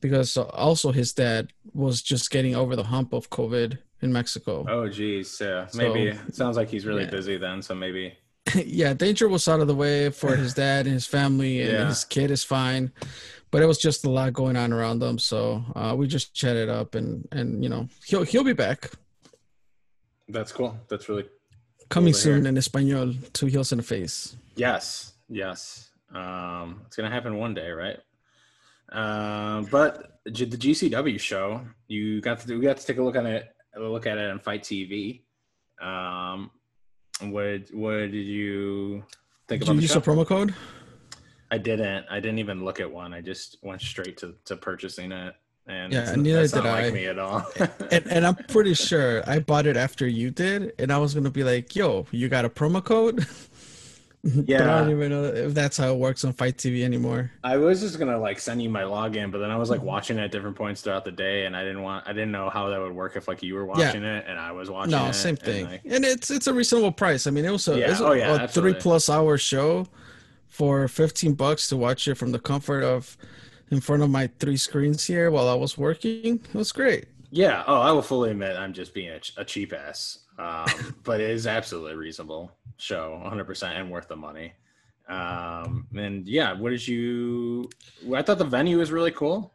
because 0.00 0.36
also 0.36 0.92
his 0.92 1.12
dad 1.12 1.52
was 1.72 2.02
just 2.02 2.30
getting 2.30 2.54
over 2.54 2.76
the 2.76 2.84
hump 2.84 3.12
of 3.12 3.30
COVID 3.30 3.78
in 4.02 4.12
Mexico. 4.12 4.66
Oh 4.68 4.88
geez, 4.88 5.38
yeah. 5.40 5.66
Maybe 5.74 6.12
So- 6.12 6.20
it 6.28 6.34
sounds 6.34 6.56
like 6.56 6.68
he's 6.68 6.84
really 6.84 7.04
yeah. 7.04 7.10
busy 7.10 7.36
then, 7.38 7.62
so 7.62 7.74
maybe 7.74 8.14
yeah, 8.54 8.92
danger 8.92 9.28
was 9.28 9.46
out 9.46 9.60
of 9.60 9.68
the 9.68 9.74
way 9.74 10.10
for 10.10 10.34
his 10.36 10.52
dad 10.54 10.86
and 10.86 10.94
his 10.94 11.06
family, 11.06 11.62
and 11.62 11.72
Yeah. 11.72 11.86
his 11.88 12.04
kid 12.04 12.30
is 12.30 12.42
fine. 12.44 12.90
But 13.52 13.62
it 13.62 13.66
was 13.66 13.78
just 13.78 14.04
a 14.04 14.10
lot 14.10 14.32
going 14.32 14.56
on 14.56 14.72
around 14.72 14.98
them, 14.98 15.18
so 15.18 15.62
uh, 15.76 15.94
we 15.96 16.06
just 16.08 16.34
chatted 16.34 16.68
up, 16.68 16.94
and 16.96 17.28
and 17.32 17.62
you 17.62 17.68
know 17.70 17.88
he'll 18.04 18.24
he'll 18.24 18.44
be 18.44 18.52
back 18.54 18.90
that's 20.28 20.52
cool. 20.52 20.78
That's 20.88 21.08
really 21.08 21.26
coming 21.88 22.12
to 22.12 22.18
soon 22.18 22.46
in 22.46 22.56
Espanol, 22.56 23.14
two 23.32 23.46
heels 23.46 23.72
in 23.72 23.78
the 23.78 23.84
face. 23.84 24.36
Yes, 24.56 25.12
yes. 25.28 25.90
Um, 26.14 26.82
it's 26.86 26.96
gonna 26.96 27.10
happen 27.10 27.36
one 27.36 27.54
day, 27.54 27.70
right? 27.70 27.98
Um, 28.90 29.64
but 29.70 30.20
the 30.24 30.30
GCW 30.32 31.18
show, 31.18 31.62
you 31.88 32.20
got 32.20 32.40
to 32.40 32.58
we 32.58 32.64
got 32.64 32.76
to 32.76 32.86
take 32.86 32.98
a 32.98 33.02
look 33.02 33.16
at 33.16 33.26
it, 33.26 33.48
look 33.78 34.06
at 34.06 34.18
it 34.18 34.30
on 34.30 34.38
FITE 34.38 34.62
TV. 34.62 35.22
Um, 35.80 36.50
what 37.20 37.62
what 37.72 37.96
did 38.10 38.14
you 38.14 39.04
think 39.48 39.60
Did 39.60 39.68
about 39.68 39.72
you 39.74 39.76
the 39.78 39.82
use 39.82 39.92
show? 39.92 39.98
a 39.98 40.02
promo 40.02 40.26
code? 40.26 40.54
I 41.50 41.58
didn't. 41.58 42.06
I 42.10 42.20
didn't 42.20 42.38
even 42.38 42.64
look 42.64 42.80
at 42.80 42.90
one. 42.90 43.12
I 43.12 43.20
just 43.20 43.58
went 43.62 43.80
straight 43.82 44.16
to, 44.18 44.34
to 44.46 44.56
purchasing 44.56 45.12
it, 45.12 45.34
and 45.66 45.92
Yeah, 45.92 46.02
it's, 46.02 46.16
neither 46.16 46.40
that's 46.40 46.52
did 46.52 46.64
not 46.64 46.78
I. 46.78 46.84
like 46.84 46.94
me 46.94 47.06
at 47.06 47.18
all. 47.18 47.46
And 47.90 48.06
and 48.08 48.26
I'm 48.26 48.34
pretty 48.34 48.74
sure 48.74 49.22
I 49.28 49.38
bought 49.38 49.66
it 49.66 49.76
after 49.76 50.06
you 50.06 50.30
did, 50.30 50.72
and 50.78 50.92
I 50.92 50.98
was 50.98 51.14
gonna 51.14 51.30
be 51.30 51.44
like, 51.44 51.74
"Yo, 51.76 52.06
you 52.10 52.28
got 52.28 52.44
a 52.44 52.50
promo 52.50 52.82
code?" 52.84 53.26
but 54.24 54.50
I 54.60 54.78
don't 54.78 54.90
even 54.90 55.10
know 55.10 55.24
if 55.24 55.52
that's 55.52 55.76
how 55.76 55.90
it 55.92 55.96
works 55.98 56.24
on 56.24 56.32
FITE 56.32 56.56
TV 56.56 56.84
anymore. 56.84 57.32
I 57.42 57.56
was 57.56 57.80
just 57.80 57.98
gonna 57.98 58.18
like 58.18 58.38
send 58.38 58.62
you 58.62 58.70
my 58.70 58.82
login, 58.82 59.32
but 59.32 59.38
then 59.38 59.50
I 59.50 59.56
was 59.56 59.68
Mm-hmm. 59.68 59.78
like 59.80 59.86
watching 59.86 60.18
it 60.18 60.22
at 60.22 60.30
different 60.32 60.56
points 60.56 60.80
throughout 60.80 61.04
the 61.04 61.10
day, 61.12 61.44
and 61.46 61.56
I 61.56 61.62
didn't 61.64 61.82
want, 61.82 62.06
I 62.06 62.12
didn't 62.12 62.30
know 62.32 62.48
how 62.48 62.68
that 62.68 62.80
would 62.80 62.92
work 62.94 63.16
if 63.16 63.26
like 63.26 63.42
you 63.42 63.54
were 63.54 63.64
watching 63.66 64.04
it 64.04 64.24
and 64.28 64.38
I 64.38 64.52
was 64.52 64.70
watching 64.70 64.92
No, 64.92 65.06
it. 65.06 65.14
same 65.14 65.30
and, 65.30 65.38
thing. 65.40 65.64
like- 65.66 65.80
And 65.84 66.04
it's 66.04 66.30
it's 66.30 66.46
a 66.46 66.54
reasonable 66.54 66.92
price. 66.92 67.26
I 67.26 67.30
mean, 67.30 67.44
it 67.44 67.50
was 67.50 67.66
a, 67.68 67.78
Yeah. 67.78 67.90
it's 67.90 68.00
a, 68.00 68.06
Oh, 68.06 68.12
yeah, 68.12 68.44
a 68.44 68.48
three 68.48 68.74
plus 68.74 69.08
hour 69.10 69.36
show 69.38 69.86
for 70.48 70.86
fifteen 70.86 71.34
bucks 71.34 71.68
to 71.70 71.76
watch 71.76 72.06
it 72.06 72.14
from 72.16 72.30
the 72.32 72.38
comfort 72.38 72.84
of 72.84 73.16
in 73.70 73.80
front 73.80 74.02
of 74.02 74.10
my 74.10 74.28
three 74.38 74.56
screens 74.56 75.04
here 75.06 75.30
while 75.30 75.48
I 75.48 75.54
was 75.54 75.78
working. 75.78 76.40
It 76.44 76.54
was 76.54 76.72
great. 76.72 77.06
yeah. 77.30 77.64
Oh, 77.66 77.80
I 77.80 77.90
will 77.92 78.02
fully 78.02 78.30
admit 78.30 78.56
I'm 78.56 78.72
just 78.72 78.92
being 78.94 79.10
a, 79.10 79.20
ch- 79.20 79.32
a 79.36 79.44
cheap 79.44 79.72
ass, 79.72 80.18
um, 80.38 80.66
but 81.04 81.20
it 81.20 81.30
is 81.30 81.46
absolutely 81.46 81.94
reasonable 81.94 82.52
show, 82.76 83.18
100 83.22 83.44
percent 83.44 83.78
and 83.78 83.90
worth 83.90 84.08
the 84.08 84.16
money. 84.16 84.52
Um, 85.08 85.86
and 85.96 86.26
yeah, 86.28 86.52
what 86.52 86.70
did 86.70 86.86
you? 86.86 87.68
I 88.14 88.22
thought 88.22 88.38
the 88.38 88.44
venue 88.44 88.78
was 88.78 88.90
really 88.92 89.10
cool. 89.10 89.52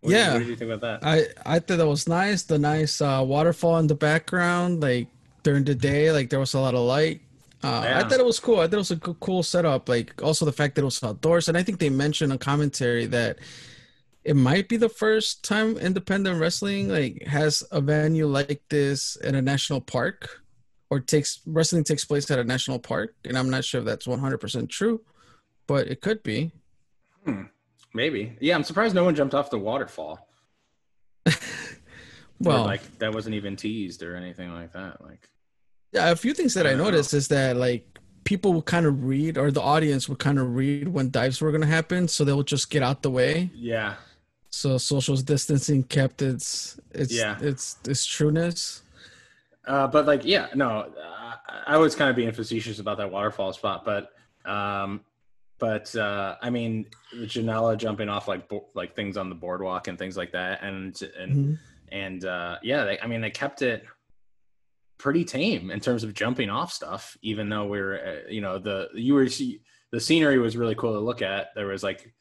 What 0.00 0.10
did- 0.10 0.16
Yeah. 0.16 0.32
what 0.32 0.38
did 0.40 0.48
you 0.48 0.56
think 0.56 0.70
about 0.70 1.00
that? 1.02 1.06
I 1.06 1.26
I 1.56 1.58
thought 1.58 1.78
that 1.78 1.86
was 1.86 2.08
nice. 2.08 2.42
The 2.42 2.58
nice 2.58 3.00
uh, 3.00 3.22
waterfall 3.26 3.78
in 3.78 3.86
the 3.86 3.94
background, 3.94 4.80
like 4.82 5.08
during 5.42 5.64
the 5.64 5.74
day, 5.74 6.10
like 6.12 6.30
there 6.30 6.40
was 6.40 6.54
a 6.54 6.60
lot 6.60 6.74
of 6.74 6.80
light. 6.80 7.20
Uh, 7.64 7.94
I 7.96 8.02
thought 8.06 8.20
it 8.20 8.26
was 8.26 8.38
cool. 8.38 8.60
I 8.60 8.66
thought 8.66 8.74
it 8.74 8.76
was 8.76 8.90
a 8.90 8.96
co- 8.96 9.14
cool 9.14 9.42
setup. 9.42 9.88
Like 9.88 10.22
also 10.22 10.44
the 10.44 10.52
fact 10.52 10.74
that 10.74 10.82
it 10.82 10.84
was 10.84 11.02
outdoors, 11.02 11.48
and 11.48 11.56
I 11.56 11.62
think 11.62 11.78
they 11.78 11.88
mentioned 11.88 12.30
on 12.30 12.38
commentary 12.38 13.06
that 13.06 13.38
it 14.22 14.36
might 14.36 14.68
be 14.68 14.76
the 14.76 14.88
first 14.88 15.44
time 15.44 15.78
independent 15.78 16.40
wrestling 16.40 16.88
like 16.88 17.22
has 17.26 17.62
a 17.70 17.80
venue 17.80 18.26
like 18.26 18.62
this 18.68 19.16
in 19.16 19.34
a 19.34 19.42
national 19.42 19.80
park, 19.80 20.42
or 20.90 21.00
takes 21.00 21.40
wrestling 21.46 21.84
takes 21.84 22.04
place 22.04 22.30
at 22.30 22.38
a 22.38 22.44
national 22.44 22.78
park. 22.78 23.14
And 23.24 23.38
I'm 23.38 23.48
not 23.48 23.64
sure 23.64 23.80
if 23.80 23.86
that's 23.86 24.06
100 24.06 24.38
percent 24.38 24.68
true, 24.68 25.00
but 25.66 25.86
it 25.88 26.02
could 26.02 26.22
be. 26.22 26.52
Maybe. 27.94 28.36
Yeah, 28.40 28.56
I'm 28.56 28.64
surprised 28.64 28.94
no 28.94 29.04
one 29.04 29.14
jumped 29.14 29.34
off 29.34 29.50
the 29.50 29.58
waterfall. 29.58 30.28
Or, 32.40 32.48
Well, 32.50 32.64
like 32.64 32.98
that 32.98 33.14
wasn't 33.14 33.36
even 33.36 33.54
teased 33.54 34.02
or 34.02 34.16
anything 34.16 34.52
like 34.52 34.72
that. 34.72 35.00
Like, 35.00 35.30
Yeah, 35.94 36.10
a 36.10 36.16
few 36.16 36.34
things 36.34 36.54
that 36.54 36.66
I, 36.66 36.70
I 36.70 36.72
don't 36.72 36.78
know. 36.78 36.84
noticed 36.90 37.14
is 37.14 37.28
that 37.28 37.56
like 37.56 37.86
people 38.24 38.52
would 38.54 38.64
kind 38.66 38.84
of 38.86 39.04
read, 39.04 39.38
or 39.38 39.50
the 39.50 39.60
audience 39.62 40.08
would 40.08 40.18
kind 40.18 40.38
of 40.38 40.54
read 40.56 40.88
when 40.88 41.10
dives 41.10 41.40
were 41.40 41.50
going 41.50 41.60
to 41.60 41.66
happen, 41.68 42.08
so 42.08 42.24
they'll 42.24 42.42
just 42.42 42.68
get 42.70 42.82
out 42.82 43.02
the 43.02 43.10
way. 43.10 43.50
yeah, 43.54 43.94
So 44.50 44.76
social 44.78 45.16
distancing 45.16 45.82
kept 45.84 46.20
its 46.22 46.78
its 46.92 47.12
Yeah. 47.14 47.38
its 47.40 47.76
its 47.86 48.04
trueness. 48.04 48.82
uh, 49.66 49.86
but 49.86 50.06
like, 50.06 50.24
yeah, 50.24 50.48
no, 50.54 50.92
I, 51.00 51.74
I 51.74 51.76
was 51.76 51.94
kind 51.94 52.10
of 52.10 52.16
being 52.16 52.32
facetious 52.32 52.78
about 52.80 52.98
that 52.98 53.10
waterfall 53.10 53.52
spot, 53.52 53.84
but, 53.84 54.10
um, 54.44 55.00
but 55.58 55.94
uh, 55.96 56.36
I 56.42 56.50
mean, 56.50 56.86
Janela 57.14 57.76
jumping 57.78 58.08
off 58.08 58.26
like 58.28 58.48
bo- 58.48 58.68
like 58.74 58.94
things 58.96 59.16
on 59.16 59.28
the 59.28 59.34
boardwalk 59.36 59.86
and 59.88 59.96
things 59.98 60.16
like 60.16 60.32
that, 60.32 60.62
and 60.62 61.00
and 61.18 61.32
Mhm. 61.32 61.58
and 61.92 62.24
uh, 62.24 62.58
yeah, 62.62 62.84
they, 62.84 62.98
I 63.00 63.06
mean, 63.06 63.20
they 63.20 63.30
kept 63.30 63.62
it 63.62 63.84
pretty 64.98 65.24
tame 65.24 65.70
in 65.70 65.80
terms 65.80 66.04
of 66.04 66.14
jumping 66.14 66.50
off 66.50 66.72
stuff. 66.72 67.16
Even 67.22 67.48
though 67.48 67.66
we 67.66 67.78
are 67.78 67.98
uh, 67.98 68.30
you 68.30 68.40
know, 68.40 68.58
the 68.58 68.88
you 68.94 69.14
were 69.14 69.26
the 69.26 70.00
scenery 70.00 70.38
was 70.38 70.56
really 70.56 70.74
cool 70.74 70.92
to 70.92 71.00
look 71.00 71.22
at. 71.22 71.54
There 71.54 71.66
was 71.66 71.82
like 71.82 72.12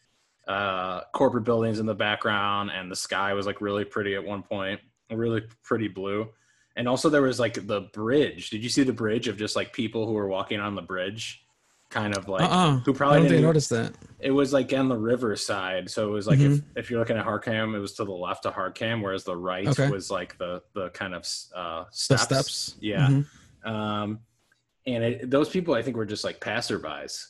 uh, 0.48 1.02
corporate 1.14 1.44
buildings 1.44 1.80
in 1.80 1.86
the 1.86 1.96
background, 1.96 2.72
and 2.72 2.92
the 2.92 2.96
sky 2.96 3.34
was 3.34 3.46
like 3.46 3.62
really 3.62 3.86
pretty 3.86 4.16
at 4.16 4.24
one 4.24 4.44
point, 4.44 4.80
really 5.10 5.42
pretty 5.64 5.88
blue. 5.88 6.30
And 6.76 6.88
also 6.88 7.10
there 7.10 7.22
was 7.22 7.40
like 7.40 7.68
the 7.68 7.90
bridge. 7.94 8.50
Did 8.50 8.64
you 8.64 8.70
see 8.70 8.84
the 8.84 8.94
bridge 8.94 9.28
of 9.28 9.38
just 9.38 9.56
like 9.56 9.74
people 9.74 10.08
who 10.08 10.14
were 10.14 10.28
walking 10.28 10.60
on 10.60 10.76
the 10.76 10.82
bridge? 10.82 11.43
Kind 11.94 12.18
of 12.18 12.28
like 12.28 12.42
Uh-uh. 12.42 12.78
who 12.80 12.92
probably 12.94 13.20
didn't 13.22 13.34
even- 13.34 13.44
noticed 13.46 13.70
that. 13.70 13.94
it 14.20 14.32
was 14.32 14.52
like 14.52 14.74
on 14.74 14.90
the 14.90 14.98
river 14.98 15.36
side 15.36 15.88
so 15.92 16.08
it 16.10 16.12
was 16.12 16.26
like 16.26 16.40
Mm-hmm. 16.40 16.54
if, 16.76 16.86
if 16.86 16.90
you're 16.90 17.00
looking 17.00 17.18
at 17.18 17.24
hardcam 17.26 17.76
it 17.76 17.80
was 17.80 17.94
to 17.98 18.04
the 18.04 18.12
left 18.12 18.48
of 18.48 18.54
hardcam 18.56 19.04
whereas 19.04 19.24
the 19.26 19.36
right 19.38 19.68
Okay. 19.68 19.90
was 19.92 20.10
like 20.10 20.36
the 20.40 20.64
the 20.74 20.90
kind 20.90 21.14
of 21.14 21.22
uh 21.56 21.84
The 21.84 21.90
steps, 21.92 22.24
steps. 22.24 22.76
yeah 22.82 23.08
Mhm. 23.10 23.26
um 23.70 24.20
and 24.88 25.04
it, 25.04 25.30
those 25.30 25.50
people 25.50 25.76
i 25.76 25.82
think 25.84 25.96
were 25.96 26.06
just 26.16 26.24
like 26.24 26.40
passerbys 26.40 27.28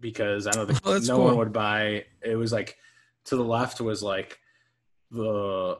because 0.00 0.46
i 0.46 0.52
don't 0.52 0.66
think 0.68 0.80
Oh, 0.86 0.96
no 0.98 1.16
cool. 1.16 1.24
one 1.26 1.36
would 1.36 1.52
buy 1.52 2.04
it 2.22 2.36
was 2.36 2.50
like 2.52 2.78
to 3.26 3.36
the 3.36 3.44
left 3.44 3.80
was 3.82 4.02
like 4.02 4.38
the 5.10 5.76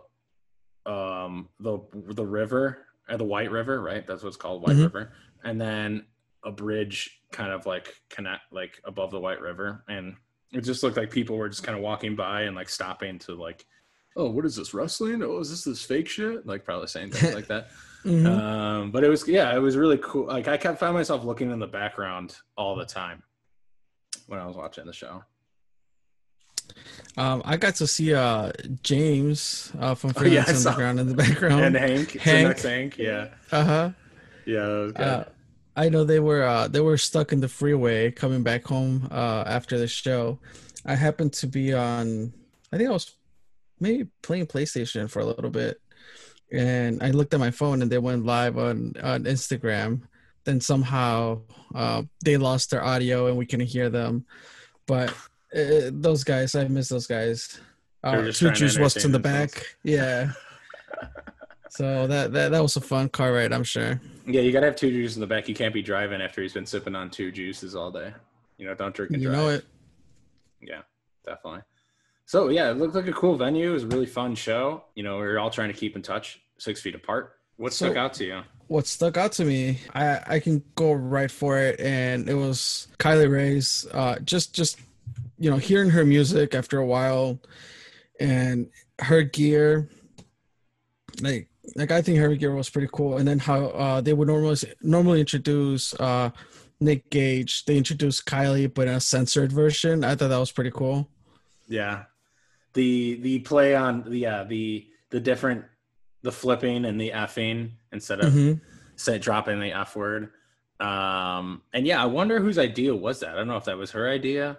um 0.87 1.49
the 1.61 1.79
the 2.21 2.27
river 2.27 2.79
or 3.09 3.17
the 3.17 3.25
white 3.25 3.51
river 3.51 3.81
right 3.81 4.07
that's 4.07 4.23
what 4.23 4.29
it's 4.29 4.37
called 4.37 4.61
white 4.63 4.77
Mhm. 4.77 4.83
river 4.85 5.13
and 5.45 5.59
then 5.61 6.05
a 6.45 6.51
bridge 6.53 7.21
kind 7.31 7.53
of 7.53 7.65
like 7.67 7.95
connect 8.11 8.43
like 8.53 8.81
above 8.85 9.11
the 9.11 9.21
white 9.21 9.41
river 9.41 9.85
and 9.89 10.15
it 10.53 10.63
just 10.63 10.83
looked 10.83 10.97
like 10.97 11.11
people 11.11 11.37
were 11.37 11.49
just 11.49 11.63
kind 11.63 11.77
of 11.77 11.83
walking 11.83 12.15
by 12.17 12.43
and 12.43 12.55
like 12.57 12.69
stopping 12.69 13.19
to 13.19 13.35
like 13.35 13.65
oh 14.17 14.29
what 14.29 14.45
is 14.45 14.55
this 14.57 14.75
wrestling 14.75 15.23
oh 15.23 15.39
is 15.39 15.49
this 15.51 15.65
this 15.65 15.83
fake 15.85 16.09
shit 16.09 16.47
like 16.47 16.65
probably 16.65 16.87
saying 16.87 17.11
things 17.11 17.35
like 17.35 17.47
that 17.47 17.69
Mhm. 18.05 18.27
um 18.27 18.91
but 18.91 19.05
it 19.05 19.09
was 19.09 19.27
yeah 19.29 19.55
it 19.55 19.61
was 19.61 19.77
really 19.77 19.99
cool 20.03 20.27
like 20.27 20.49
i 20.49 20.57
kept 20.57 20.81
find 20.81 20.93
myself 20.93 21.25
looking 21.25 21.53
in 21.53 21.61
the 21.61 21.69
background 21.69 22.37
all 22.59 22.75
the 22.75 22.85
time 22.85 23.23
when 24.27 24.41
i 24.41 24.45
was 24.47 24.57
watching 24.57 24.85
the 24.87 24.93
show 24.93 25.23
Um, 27.17 27.43
I 27.45 27.57
got 27.59 27.75
to 27.77 27.87
see 27.87 28.15
uh 28.15 28.51
James 28.83 29.71
uh, 29.79 29.95
from 29.95 30.11
Oh, 30.17 30.25
yeah, 30.25 30.43
Freelance 30.45 30.63
saw- 30.63 30.71
Underground 30.71 31.01
in 31.01 31.07
the 31.09 31.15
background. 31.15 31.61
and 31.65 31.77
hank 31.77 32.13
Hank. 32.13 32.47
Hank. 32.47 32.63
hank 32.63 32.99
yeah 32.99 33.29
Uh 33.53 33.65
huh. 33.65 33.91
yeah 34.47 35.25
that 35.75 35.81
was 35.81 35.87
good. 35.87 35.87
I 35.87 35.89
know 35.89 36.05
they 36.05 36.21
were 36.21 36.43
uh, 36.43 36.69
they 36.69 36.81
were 36.81 36.99
stuck 36.99 37.33
in 37.33 37.41
the 37.41 37.49
freeway 37.49 38.11
coming 38.11 38.43
back 38.43 38.65
home 38.65 39.09
uh, 39.11 39.45
after 39.47 39.79
the 39.79 39.89
show. 39.89 40.39
I 40.85 40.95
happened 40.95 41.33
to 41.35 41.47
be 41.47 41.73
on. 41.73 42.33
I 42.73 42.77
think 42.77 42.89
I 42.89 42.93
was 42.93 43.13
maybe 43.81 44.09
playing 44.23 44.47
PlayStation 44.47 45.11
for 45.11 45.21
a 45.21 45.25
little 45.25 45.51
bit, 45.51 45.81
and 46.53 47.03
I 47.03 47.11
looked 47.11 47.35
at 47.35 47.41
my 47.41 47.51
phone 47.51 47.83
and 47.83 47.91
they 47.91 47.99
went 47.99 48.25
live 48.25 48.59
on 48.59 48.95
on 49.03 49.25
Instagram. 49.25 50.03
Then 50.45 50.61
somehow 50.61 51.43
uh, 51.75 52.03
they 52.25 52.37
lost 52.37 52.71
their 52.71 52.85
audio 52.85 53.27
and 53.29 53.37
we 53.37 53.47
couldn't 53.47 53.69
hear 53.69 53.89
them. 53.89 54.27
But 54.87 55.11
uh, 55.55 55.91
those 55.93 56.25
guys, 56.25 56.55
I 56.55 56.67
miss 56.67 56.89
those 56.89 57.07
guys. 57.07 57.61
Uh, 58.03 58.23
just 58.23 58.41
Two 58.41 58.47
trying 58.47 58.55
to 58.55 58.61
Juice 58.61 58.79
was 58.79 59.05
in 59.05 59.13
the 59.13 59.21
back. 59.21 59.77
Yeah. 59.85 60.33
So 61.75 62.07
that, 62.07 62.33
that 62.35 62.51
that 62.51 62.61
was 62.63 62.77
a 62.77 62.83
fun 62.83 63.09
car 63.09 63.33
ride, 63.33 63.51
I'm 63.53 63.65
sure. 63.65 63.99
yeah 64.27 64.43
you 64.43 64.53
gotta 64.53 64.67
have 64.67 64.77
two 64.77 64.91
juices 64.91 65.17
in 65.17 65.23
the 65.23 65.27
back 65.27 65.49
you 65.49 65.55
can't 65.55 65.73
be 65.73 65.81
driving 65.81 66.21
after 66.21 66.43
he's 66.43 66.53
been 66.53 66.67
sipping 66.67 66.95
on 66.95 67.09
two 67.09 67.33
juices 67.33 67.75
all 67.75 67.91
day 67.91 68.13
you 68.59 68.67
know 68.67 68.75
don't 68.75 68.95
drink 68.95 69.13
and 69.13 69.23
You 69.23 69.29
drive 69.31 69.39
know 69.41 69.49
it. 69.49 69.65
Yeah, 70.61 70.83
definitely. 71.25 71.63
So 72.27 72.51
yeah, 72.51 72.71
it 72.71 72.77
looked 72.77 72.95
like 72.95 73.09
a 73.09 73.13
cool 73.13 73.37
venue. 73.37 73.71
It 73.71 73.73
was 73.73 73.85
a 73.85 73.89
really 73.89 74.07
fun 74.07 74.35
show. 74.35 74.85
You 74.95 75.03
know, 75.03 75.17
we 75.17 75.23
are 75.25 75.39
all 75.39 75.51
trying 75.51 75.73
to 75.73 75.79
keep 75.79 75.97
in 75.97 76.03
touch, 76.03 76.41
six 76.59 76.81
feet 76.81 76.95
apart. 76.95 77.33
What 77.57 77.73
So- 77.73 77.87
stuck 77.87 77.97
out 77.97 78.13
to 78.15 78.25
you? 78.25 78.43
what 78.69 78.87
stuck 78.87 79.19
out 79.19 79.33
to 79.33 79.45
me 79.45 79.79
i 79.95 80.21
i 80.27 80.39
can 80.39 80.63
go 80.77 80.93
right 80.95 81.31
for 81.31 81.59
it 81.59 81.79
and 81.79 82.27
it 82.27 82.33
was 82.35 82.89
kylie 82.99 83.31
rae's 83.31 83.87
uh 83.93 84.19
just 84.21 84.55
just 84.55 84.79
you 85.39 85.51
know 85.51 85.59
hearing 85.59 85.91
her 85.91 86.07
music 86.07 86.55
after 86.55 86.79
a 86.79 86.87
while 86.87 87.39
and 88.19 88.71
her 89.01 89.23
gear 89.25 89.91
like 91.21 91.49
like 91.77 91.91
i 91.91 92.03
think 92.03 92.19
Harry 92.19 92.37
gear 92.37 92.55
was 92.55 92.69
pretty 92.71 92.89
cool 92.93 93.19
and 93.19 93.27
then 93.27 93.39
how 93.39 93.67
uh 93.67 94.01
they 94.01 94.13
would 94.13 94.29
normally 94.29 94.57
normally 94.83 95.21
introduce 95.21 95.95
uh 96.01 96.31
nick 96.81 97.09
gage 97.11 97.65
they 97.67 97.77
introduced 97.77 98.27
kylie 98.27 98.73
but 98.73 98.89
in 98.89 98.95
a 98.95 99.01
censored 99.01 99.53
version 99.53 100.03
i 100.05 100.15
thought 100.17 100.29
that 100.29 100.39
was 100.39 100.51
pretty 100.53 100.71
cool 100.73 101.09
Yeah, 101.69 102.05
the 102.75 103.15
the 103.23 103.39
play 103.41 103.75
on 103.75 104.03
the 104.03 104.19
yeah 104.19 104.45
the 104.45 104.87
the 105.11 105.21
different 105.21 105.65
the 106.23 106.33
flipping 106.33 106.85
and 106.85 107.01
the 107.01 107.11
effing 107.11 107.71
instead 107.93 108.21
of 108.21 108.33
Mhm. 108.33 108.61
say 108.97 109.19
dropping 109.19 109.61
the 109.61 109.73
f 109.73 109.95
word. 109.97 110.31
Um, 110.81 111.63
and 111.73 111.87
yeah, 111.87 112.03
I 112.03 112.07
wonder 112.07 112.41
whose 112.41 112.59
idea 112.59 112.95
was 112.95 113.21
that. 113.21 113.31
I 113.31 113.37
don't 113.37 113.47
know 113.49 113.57
if 113.57 113.65
that 113.67 113.77
was 113.79 113.93
her 113.93 114.09
idea 114.09 114.59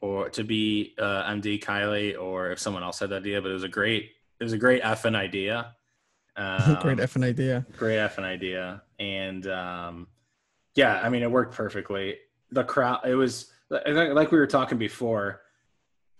or 0.00 0.28
to 0.30 0.42
be 0.44 0.94
uh, 0.98 1.22
MD 1.30 1.58
Kylie 1.62 2.18
or 2.20 2.50
if 2.50 2.58
someone 2.58 2.82
else 2.82 2.98
had 2.98 3.10
the 3.10 3.16
idea. 3.16 3.40
But 3.40 3.50
it 3.50 3.54
was 3.54 3.62
a 3.64 3.68
great 3.68 4.10
it 4.40 4.44
was 4.44 4.52
a 4.52 4.58
great 4.58 4.82
effing 4.82 5.14
idea. 5.14 5.76
Um, 6.36 6.78
great 6.80 6.98
effing 6.98 7.24
idea. 7.24 7.66
great 7.76 7.96
effing 7.96 8.22
idea. 8.24 8.82
And 8.98 9.46
um 9.46 10.06
yeah 10.76 11.00
i 11.02 11.08
mean 11.08 11.22
it 11.22 11.30
worked 11.30 11.54
perfectly. 11.54 12.16
The 12.50 12.64
crowd 12.64 13.00
it 13.06 13.14
was 13.14 13.50
like 13.70 14.30
we 14.32 14.38
were 14.38 14.46
talking 14.46 14.78
before 14.78 15.42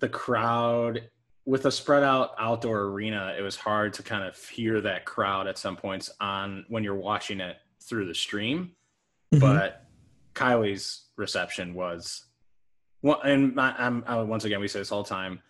the 0.00 0.08
crowd 0.08 1.08
with 1.46 1.66
a 1.66 1.70
spread 1.70 2.02
out 2.02 2.30
outdoor 2.38 2.80
arena 2.82 3.34
it 3.38 3.42
was 3.42 3.56
hard 3.56 3.92
to 3.94 4.02
kind 4.02 4.22
of 4.24 4.36
hear 4.48 4.80
that 4.80 5.04
crowd 5.04 5.46
at 5.46 5.58
some 5.58 5.76
points 5.76 6.10
on 6.20 6.64
when 6.68 6.84
you're 6.84 6.94
watching 6.94 7.40
it 7.40 7.56
through 7.82 8.06
the 8.06 8.14
stream. 8.14 8.72
Mhm. 9.34 9.40
but 9.40 9.86
kylie's 10.34 11.06
reception 11.16 11.74
was 11.74 12.26
well 13.02 13.20
and 13.22 13.58
I, 13.60 13.74
i'm 13.78 14.04
once 14.28 14.44
again 14.44 14.60
we 14.60 14.68
say 14.68 14.78
this 14.80 14.90
all 14.92 15.02
the 15.02 15.08
time 15.08 15.40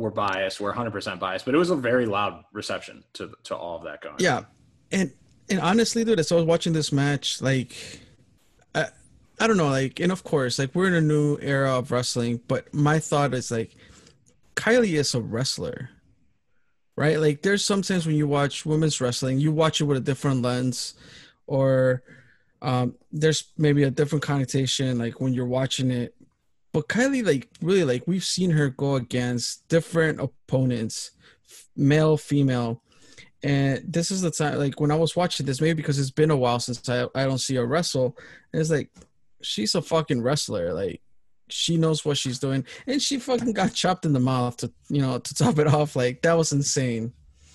we're 0.00 0.10
biased 0.10 0.60
we're 0.60 0.72
100% 0.72 1.18
biased 1.18 1.44
but 1.44 1.54
it 1.54 1.58
was 1.58 1.70
a 1.70 1.76
very 1.76 2.06
loud 2.06 2.42
reception 2.52 3.04
to 3.12 3.32
to 3.44 3.54
all 3.54 3.76
of 3.76 3.84
that 3.84 4.00
going. 4.00 4.16
Yeah, 4.18 4.44
and 4.90 5.12
and 5.50 5.60
honestly, 5.60 6.04
dude, 6.04 6.20
as 6.20 6.30
I 6.30 6.36
was 6.36 6.44
watching 6.44 6.72
this 6.72 6.92
match, 6.92 7.42
like, 7.42 7.76
I, 8.72 8.86
I 9.40 9.46
don't 9.48 9.56
know, 9.56 9.68
like, 9.68 9.98
and 9.98 10.12
of 10.12 10.22
course, 10.22 10.60
like, 10.60 10.74
we're 10.74 10.86
in 10.86 10.94
a 10.94 11.00
new 11.00 11.38
era 11.42 11.76
of 11.76 11.90
wrestling, 11.90 12.40
but 12.46 12.72
my 12.72 13.00
thought 13.00 13.34
is 13.34 13.50
like, 13.50 13.74
Kylie 14.54 14.96
is 14.96 15.12
a 15.14 15.20
wrestler, 15.20 15.90
right? 16.96 17.18
Like, 17.18 17.42
there's 17.42 17.64
sometimes 17.64 18.06
when 18.06 18.14
you 18.14 18.28
watch 18.28 18.64
women's 18.64 19.00
wrestling, 19.00 19.40
you 19.40 19.50
watch 19.50 19.80
it 19.80 19.84
with 19.84 19.96
a 19.96 20.00
different 20.00 20.42
lens, 20.42 20.94
or 21.48 22.04
um, 22.62 22.94
there's 23.10 23.50
maybe 23.58 23.82
a 23.82 23.90
different 23.90 24.22
connotation, 24.22 24.98
like 24.98 25.20
when 25.20 25.34
you're 25.34 25.46
watching 25.46 25.90
it. 25.90 26.14
But 26.72 26.88
Kylie, 26.88 27.24
like, 27.24 27.48
really, 27.60 27.84
like, 27.84 28.06
we've 28.06 28.24
seen 28.24 28.50
her 28.50 28.68
go 28.68 28.94
against 28.94 29.66
different 29.68 30.20
opponents, 30.20 31.12
male, 31.76 32.16
female 32.16 32.82
and 33.42 33.82
this 33.90 34.10
is 34.10 34.20
the 34.20 34.30
time 34.30 34.58
like 34.58 34.78
when 34.78 34.90
i 34.90 34.94
was 34.94 35.16
watching 35.16 35.46
this 35.46 35.62
maybe 35.62 35.72
because 35.72 35.98
it's 35.98 36.10
been 36.10 36.30
a 36.30 36.36
while 36.36 36.60
since 36.60 36.86
i, 36.90 37.06
I 37.14 37.24
don't 37.24 37.38
see 37.38 37.54
her 37.54 37.64
wrestle 37.64 38.14
and 38.52 38.60
it's 38.60 38.68
like 38.68 38.90
she's 39.40 39.74
a 39.74 39.80
fucking 39.80 40.20
wrestler 40.20 40.74
like 40.74 41.00
she 41.52 41.76
knows 41.76 42.04
what 42.04 42.16
she's 42.16 42.38
doing, 42.38 42.64
and 42.86 43.00
she 43.00 43.18
fucking 43.18 43.52
got 43.52 43.74
chopped 43.74 44.06
in 44.06 44.12
the 44.12 44.20
mouth 44.20 44.56
to 44.58 44.72
you 44.88 45.02
know 45.02 45.18
to 45.18 45.34
top 45.34 45.58
it 45.58 45.66
off. 45.66 45.96
Like 45.96 46.22
that 46.22 46.36
was 46.36 46.52
insane. 46.52 47.12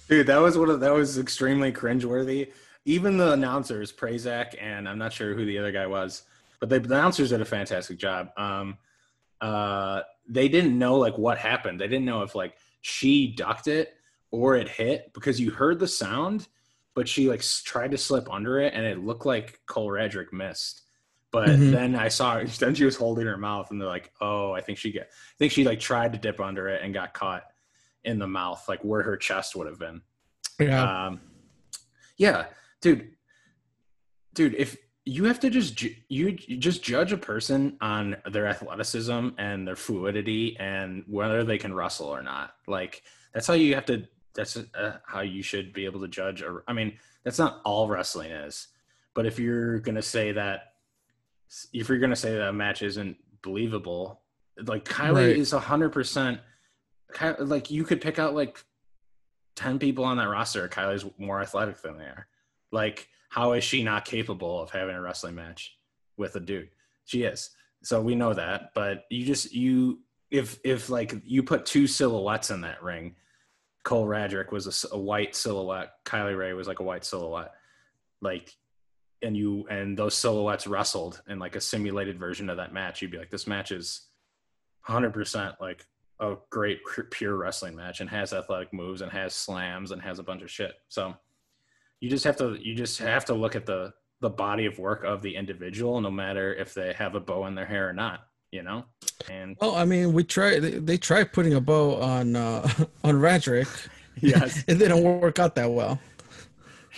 Dude, 0.10 0.28
that 0.28 0.38
was 0.38 0.58
one 0.58 0.70
of 0.70 0.80
that 0.82 0.94
was 0.94 1.18
extremely 1.18 1.72
cringeworthy. 1.72 2.52
Even 2.86 3.18
the 3.18 3.32
announcers, 3.32 3.92
Prazak, 3.92 4.56
and 4.62 4.88
I'm 4.88 5.00
not 5.00 5.12
sure 5.12 5.34
who 5.34 5.46
the 5.46 5.58
other 5.58 5.72
guy 5.72 5.88
was, 5.88 6.24
but 6.60 6.70
the 6.70 6.76
announcers 6.76 7.30
did 7.30 7.42
a 7.42 7.46
fantastic 7.46 7.98
job. 7.98 8.30
Um, 8.38 8.78
uh, 9.46 10.02
they 10.28 10.48
didn't 10.48 10.78
know 10.78 10.96
like 10.98 11.18
what 11.18 11.38
happened. 11.38 11.80
They 11.80 11.88
didn't 11.88 12.06
know 12.06 12.24
if 12.24 12.34
like 12.36 12.56
she 12.82 13.36
ducked 13.36 13.68
it 13.68 13.94
or 14.32 14.56
it 14.56 14.68
hit 14.68 15.12
because 15.14 15.40
you 15.40 15.52
heard 15.52 15.80
the 15.80 15.88
sound, 15.88 16.48
but 16.96 17.08
she 17.08 17.30
like 17.30 17.42
s- 17.42 17.62
tried 17.64 17.92
to 17.92 17.98
slip 17.98 18.28
under 18.32 18.60
it 18.60 18.74
and 18.74 18.86
it 18.86 19.04
looked 19.04 19.26
like 19.26 19.60
Cole 19.68 19.90
Radrick 19.90 20.34
missed. 20.34 20.82
But 21.32 21.50
Mhm. 21.50 21.72
then 21.72 21.96
I 21.96 22.08
saw 22.08 22.36
her, 22.40 22.46
then 22.60 22.74
she 22.74 22.86
was 22.86 22.96
holding 22.96 23.28
her 23.28 23.38
mouth 23.38 23.70
and 23.70 23.80
they're 23.80 23.88
like, 23.88 24.12
oh, 24.20 24.52
I 24.54 24.62
think 24.62 24.78
she 24.80 24.92
get, 24.92 25.10
I 25.12 25.36
think 25.38 25.52
she 25.52 25.64
like 25.64 25.80
tried 25.80 26.14
to 26.14 26.20
dip 26.20 26.40
under 26.40 26.68
it 26.70 26.82
and 26.84 26.94
got 26.94 27.14
caught 27.14 27.44
in 28.04 28.18
the 28.20 28.28
mouth, 28.28 28.64
like 28.68 28.84
where 28.84 29.04
her 29.04 29.18
chest 29.18 29.56
would 29.56 29.68
have 29.68 29.80
been. 29.80 30.02
Yeah, 30.60 31.06
Um, 31.08 31.22
yeah, 32.18 32.46
dude, 32.82 33.12
dude, 34.34 34.56
if 34.56 34.78
you 35.08 35.26
have 35.26 35.40
to 35.42 35.50
just 35.52 35.76
ju- 35.76 35.96
you 36.10 36.32
just 36.34 36.84
judge 36.84 37.12
a 37.12 37.18
person 37.18 37.78
on 37.80 38.16
their 38.32 38.48
athleticism 38.48 39.30
and 39.38 39.68
their 39.68 39.76
fluidity 39.76 40.58
and 40.60 41.04
whether 41.08 41.44
they 41.44 41.58
can 41.60 41.74
wrestle 41.74 42.08
or 42.08 42.24
not, 42.24 42.56
like 42.68 43.04
that's 43.34 43.48
how 43.48 43.54
you 43.54 43.76
have 43.76 43.86
to. 43.86 44.08
That's 44.34 44.58
uh, 44.58 44.98
how 45.06 45.22
you 45.22 45.42
should 45.44 45.72
be 45.74 45.86
able 45.86 46.02
to 46.02 46.08
judge. 46.10 46.42
Or 46.42 46.64
I 46.68 46.74
mean, 46.74 46.98
that's 47.24 47.40
not 47.40 47.62
all 47.64 47.88
wrestling 47.88 48.32
is, 48.32 48.68
but 49.14 49.26
if 49.26 49.40
you're 49.40 49.80
gonna 49.80 50.02
say 50.02 50.32
that, 50.34 50.74
if 51.72 51.88
you're 51.88 52.00
gonna 52.00 52.16
say 52.16 52.34
that 52.34 52.50
a 52.50 52.54
match 52.54 52.82
isn't 52.82 53.16
believable, 53.44 54.22
like 54.66 54.84
Kylie 54.86 55.14
Right. 55.28 55.38
is 55.38 55.54
a 55.54 55.60
hundred 55.60 55.90
percent. 55.92 56.40
Like 57.40 57.70
you 57.72 57.84
could 57.86 58.02
pick 58.02 58.20
out 58.20 58.34
like 58.36 58.58
10 59.56 59.80
people 59.80 60.04
on 60.04 60.18
that 60.18 60.28
roster, 60.28 60.68
Kylie's 60.68 61.06
more 61.18 61.42
athletic 61.42 61.82
than 61.82 61.98
they 61.98 62.04
are. 62.06 62.28
Like, 62.72 63.08
how 63.30 63.54
is 63.54 63.64
she 63.64 63.84
not 63.84 64.06
capable 64.06 64.62
of 64.62 64.72
having 64.72 64.96
a 64.96 65.02
wrestling 65.02 65.36
match 65.36 65.78
with 66.18 66.36
a 66.36 66.40
dude? 66.40 66.70
She 67.06 67.24
is. 67.24 67.52
So 67.84 68.02
we 68.02 68.16
know 68.16 68.34
that. 68.34 68.72
But 68.74 69.06
you 69.10 69.26
just, 69.26 69.54
you, 69.54 70.00
if, 70.32 70.60
if 70.64 70.90
like 70.90 71.14
you 71.26 71.44
put 71.44 71.66
two 71.66 71.88
silhouettes 71.88 72.50
in 72.50 72.62
that 72.62 72.82
ring, 72.82 73.16
Cole 73.84 74.08
Radrick 74.08 74.52
was 74.52 74.86
a 74.92 74.98
white 74.98 75.36
silhouette, 75.36 75.92
Kylie 76.06 76.38
Rae 76.38 76.54
was 76.54 76.68
like 76.68 76.80
a 76.80 76.84
white 76.84 77.06
silhouette. 77.06 77.54
Like, 78.22 78.56
and 79.22 79.38
you, 79.38 79.68
and 79.70 79.98
those 79.98 80.16
silhouettes 80.16 80.66
wrestled 80.66 81.22
in 81.28 81.38
like 81.38 81.56
a 81.56 81.62
simulated 81.62 82.18
version 82.18 82.50
of 82.50 82.58
that 82.58 82.74
match, 82.74 83.02
you'd 83.02 83.12
be 83.12 83.18
like, 83.18 83.30
this 83.30 83.48
match 83.48 83.72
is 83.72 84.08
100% 84.88 85.60
like 85.62 85.86
a 86.20 86.36
great 86.50 86.80
pure 87.12 87.36
wrestling 87.36 87.76
match 87.76 88.00
and 88.00 88.10
has 88.10 88.34
athletic 88.34 88.72
moves 88.74 89.02
and 89.02 89.12
has 89.12 89.34
slams 89.34 89.92
and 89.92 90.02
has 90.02 90.20
a 90.20 90.24
bunch 90.24 90.42
of 90.42 90.50
shit. 90.50 90.74
So 90.90 91.16
you 92.02 92.10
just 92.10 92.24
have 92.26 92.38
to 92.38 92.58
you 92.62 92.76
just 92.76 93.00
have 93.00 93.26
to 93.26 93.34
look 93.34 93.56
at 93.56 93.66
the 93.66 93.94
the 94.22 94.30
body 94.30 94.66
of 94.66 94.80
work 94.80 95.04
of 95.04 95.22
the 95.22 95.36
individual, 95.36 96.00
no 96.02 96.10
matter 96.12 96.54
if 96.54 96.74
they 96.74 96.94
have 96.94 97.16
a 97.16 97.20
bow 97.20 97.46
in 97.48 97.56
their 97.56 97.66
hair 97.66 97.90
or 97.90 97.94
not. 97.94 98.28
You 98.52 98.64
know, 98.64 98.86
and 99.30 99.58
well, 99.60 99.76
I 99.76 99.84
mean, 99.84 100.14
we 100.14 100.24
try 100.24 100.60
They, 100.60 100.72
they 100.72 100.98
tried 100.98 101.34
putting 101.34 101.54
a 101.56 101.62
bow 101.62 101.96
on 102.02 102.36
uh 102.36 102.62
on 103.04 103.16
Radrick. 103.16 103.88
yes, 104.22 104.64
It 104.68 104.76
didn't 104.76 105.04
work 105.04 105.40
out 105.40 105.56
that 105.56 105.70
well. 105.72 106.00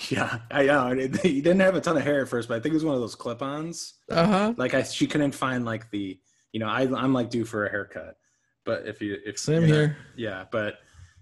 yeah, 0.10 0.40
I 0.52 0.66
know. 0.66 0.94
He 1.24 1.42
didn't 1.42 1.62
have 1.62 1.76
a 1.76 1.82
ton 1.82 1.98
of 1.98 2.04
hair 2.04 2.22
at 2.22 2.30
first, 2.30 2.48
but 2.48 2.58
I 2.58 2.60
think 2.60 2.74
it 2.74 2.76
was 2.76 2.86
one 2.86 2.94
of 2.94 3.02
those 3.02 3.16
clip-ons. 3.16 3.96
Uh 4.12 4.28
huh. 4.28 4.54
Like 4.56 4.76
I, 4.76 4.84
she 4.84 5.08
couldn't 5.08 5.32
find 5.34 5.66
like 5.66 5.90
the, 5.90 6.20
you 6.52 6.60
know, 6.60 6.68
I, 6.68 6.82
I'm 6.82 7.14
like 7.14 7.32
due 7.32 7.46
for 7.46 7.66
a 7.66 7.72
haircut, 7.72 8.18
but 8.64 8.86
if 8.88 9.02
you, 9.02 9.18
if 9.26 9.40
Same 9.40 9.64
you 9.64 9.68
know, 9.68 9.74
here. 9.74 9.98
yeah, 10.16 10.46
but 10.52 10.76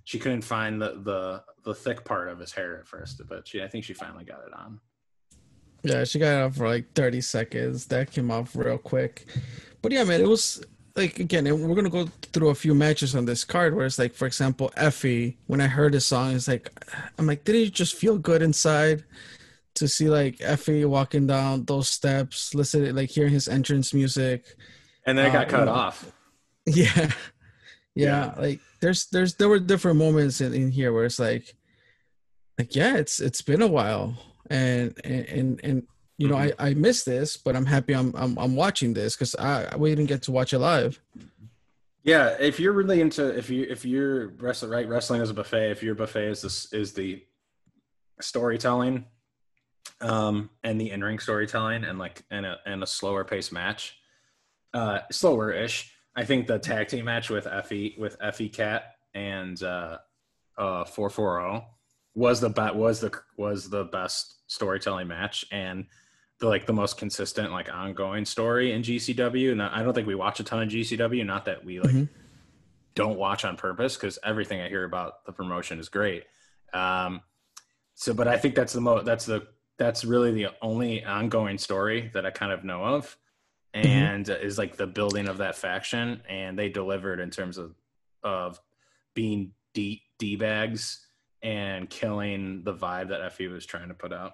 she 0.04 0.20
couldn't 0.20 0.42
find 0.42 0.82
the 0.82 1.02
the 1.06 1.44
the 1.66 1.74
thick 1.76 2.06
part 2.06 2.30
of 2.30 2.40
his 2.40 2.52
hair 2.54 2.78
at 2.78 2.88
first, 2.88 3.22
but 3.28 3.48
she, 3.48 3.62
I 3.62 3.68
think 3.68 3.84
she 3.84 3.94
finally 3.94 4.24
got 4.24 4.40
it 4.48 4.54
on. 4.54 4.80
Yeah, 5.84 6.04
she 6.04 6.20
got 6.20 6.40
it 6.40 6.44
off 6.44 6.56
for 6.56 6.68
like 6.68 6.94
30 6.94 7.22
seconds. 7.22 7.86
That 7.88 8.12
came 8.12 8.32
off 8.32 8.56
real 8.56 8.78
quick. 8.78 9.26
But 9.82 9.92
yeah, 9.92 10.04
man, 10.04 10.22
it 10.22 10.28
was 10.28 10.64
like 10.96 11.20
again, 11.20 11.46
and 11.46 11.68
we're 11.68 11.76
gonna 11.76 11.90
go 11.90 12.08
through 12.34 12.50
a 12.50 12.56
few 12.56 12.74
matches 12.74 13.16
on 13.16 13.26
this 13.26 13.44
card 13.44 13.76
where 13.76 13.86
it's 13.86 14.00
like, 14.00 14.14
for 14.14 14.26
example, 14.26 14.72
Effy. 14.78 15.36
When 15.48 15.62
I 15.62 15.68
heard 15.68 15.94
his 15.94 16.06
song, 16.06 16.34
it's 16.34 16.48
like, 16.48 16.72
I'm 17.20 17.28
like, 17.28 17.44
did 17.44 17.56
it 17.56 17.74
just 17.74 17.96
feel 17.96 18.18
good 18.18 18.42
inside 18.42 19.04
to 19.76 19.88
see 19.88 20.10
like 20.10 20.38
Effy 20.38 20.86
walking 20.88 21.28
down 21.28 21.66
those 21.66 21.90
steps, 21.90 22.56
listen, 22.56 22.96
like 22.96 23.10
hearing 23.10 23.34
his 23.34 23.48
entrance 23.48 23.94
music. 23.94 24.56
And 25.06 25.18
then 25.18 25.28
it 25.28 25.34
got 25.34 25.48
Uh, 25.48 25.50
cut 25.50 25.68
off. 25.68 26.12
Yeah. 26.68 26.88
yeah, 26.96 27.12
Yeah. 27.94 28.34
Like 28.38 28.60
there's 28.86 29.08
there's 29.08 29.34
there 29.34 29.50
were 29.50 29.60
different 29.60 29.98
moments 29.98 30.42
in, 30.42 30.54
in 30.54 30.70
here 30.70 30.94
where 30.94 31.06
it's 31.06 31.18
like, 31.18 31.56
like 32.60 32.76
yeah, 32.76 32.98
it's 32.98 33.20
it's 33.20 33.42
been 33.42 33.64
a 33.64 33.68
while, 33.68 34.16
and 34.52 34.94
and 35.04 35.26
and, 35.26 35.62
and 35.64 35.88
you 36.20 36.28
know, 36.28 36.38
I 36.38 36.54
I 36.60 36.76
missed 36.76 37.08
this, 37.08 37.36
but 37.36 37.56
I'm 37.56 37.66
happy 37.66 37.96
I'm 37.96 38.14
I'm, 38.16 38.38
I'm 38.38 38.56
watching 38.56 38.94
this 38.94 39.16
because 39.16 39.36
I 39.36 39.76
we 39.76 39.90
didn't 39.90 40.06
get 40.06 40.22
to 40.24 40.32
watch 40.32 40.54
it 40.54 40.60
live. 40.60 41.02
Yeah, 42.04 42.36
if 42.40 42.60
you're 42.60 42.74
really 42.74 43.02
into 43.02 43.36
if 43.36 43.50
you 43.50 43.66
if 43.68 43.86
you're 43.86 44.28
wrestling 44.38 44.72
right 44.72 44.88
wrestling 44.88 45.22
as 45.24 45.32
a 45.32 45.34
buffet, 45.34 45.72
if 45.72 45.82
your 45.82 45.96
buffet 45.96 46.28
is 46.28 46.42
this 46.44 46.72
is 46.72 46.94
the 46.94 47.24
storytelling, 48.22 49.06
um, 50.02 50.52
and 50.64 50.80
the 50.80 50.92
in 50.92 51.04
ring 51.04 51.18
storytelling 51.18 51.84
and 51.86 51.98
like 51.98 52.22
and 52.30 52.46
a 52.46 52.60
and 52.68 52.84
a 52.84 52.88
slower 52.88 53.24
paced 53.24 53.52
match, 53.52 53.98
uh, 54.76 55.00
slower 55.12 55.52
ish. 55.52 55.92
I 56.16 56.24
think 56.26 56.48
the 56.48 56.60
tag 56.60 56.88
team 56.88 57.06
match 57.06 57.30
with 57.30 57.46
Effy 57.46 57.98
with 57.98 58.18
Effy 58.20 58.52
Cat 58.52 58.96
and 59.14 59.62
uh, 59.62 59.98
uh, 60.58 60.86
four 60.86 61.10
four 61.10 61.40
zero 61.40 61.66
was 62.14 62.40
the 62.40 62.50
bet 62.50 62.76
was 62.76 63.02
the 63.02 63.12
was 63.38 63.70
the 63.70 63.84
best 63.86 64.42
storytelling 64.48 65.08
match 65.08 65.46
and 65.52 65.86
the 66.40 66.48
like 66.48 66.66
the 66.66 66.74
most 66.74 66.98
consistent 66.98 67.52
like 67.52 67.74
ongoing 67.74 68.26
story 68.26 68.72
in 68.72 68.82
GCW. 68.82 69.52
And 69.52 69.62
I 69.62 69.84
don't 69.84 69.94
think 69.94 70.08
we 70.08 70.16
watch 70.16 70.40
a 70.40 70.44
ton 70.44 70.64
of 70.64 70.70
GCW. 70.70 71.26
Not 71.26 71.46
that 71.46 71.64
we 71.66 71.80
like 71.80 71.94
Mhm. 71.94 72.10
don't 72.94 73.18
watch 73.18 73.44
on 73.46 73.58
purpose 73.58 73.96
because 73.98 74.18
everything 74.24 74.62
I 74.62 74.70
hear 74.70 74.84
about 74.86 75.26
the 75.26 75.32
promotion 75.34 75.80
is 75.80 75.90
great. 75.90 76.24
Um, 76.74 77.22
so, 77.94 78.14
but 78.14 78.28
I 78.28 78.38
think 78.38 78.56
that's 78.56 78.74
the 78.74 78.82
most 78.82 79.06
that's 79.06 79.26
the 79.26 79.48
that's 79.78 80.06
really 80.06 80.32
the 80.32 80.48
only 80.62 81.04
ongoing 81.04 81.58
story 81.58 82.10
that 82.14 82.26
I 82.26 82.32
kind 82.32 82.54
of 82.54 82.64
know 82.64 82.84
of, 82.86 83.18
and 83.76 84.30
is 84.30 84.58
like 84.58 84.78
the 84.78 84.88
building 84.88 85.28
of 85.28 85.38
that 85.40 85.56
faction. 85.56 86.22
And 86.30 86.58
they 86.58 86.70
delivered 86.70 87.20
in 87.20 87.30
terms 87.30 87.58
of 87.58 87.76
of 88.24 88.60
being 89.14 89.52
d 89.74 90.02
d 90.18 90.36
bags 90.36 91.06
and 91.44 91.90
killing 91.90 92.64
the 92.64 92.74
vibe 92.74 93.10
that 93.10 93.22
Effy 93.22 93.52
was 93.52 93.66
trying 93.66 93.90
to 93.90 93.94
put 93.94 94.12
out. 94.12 94.34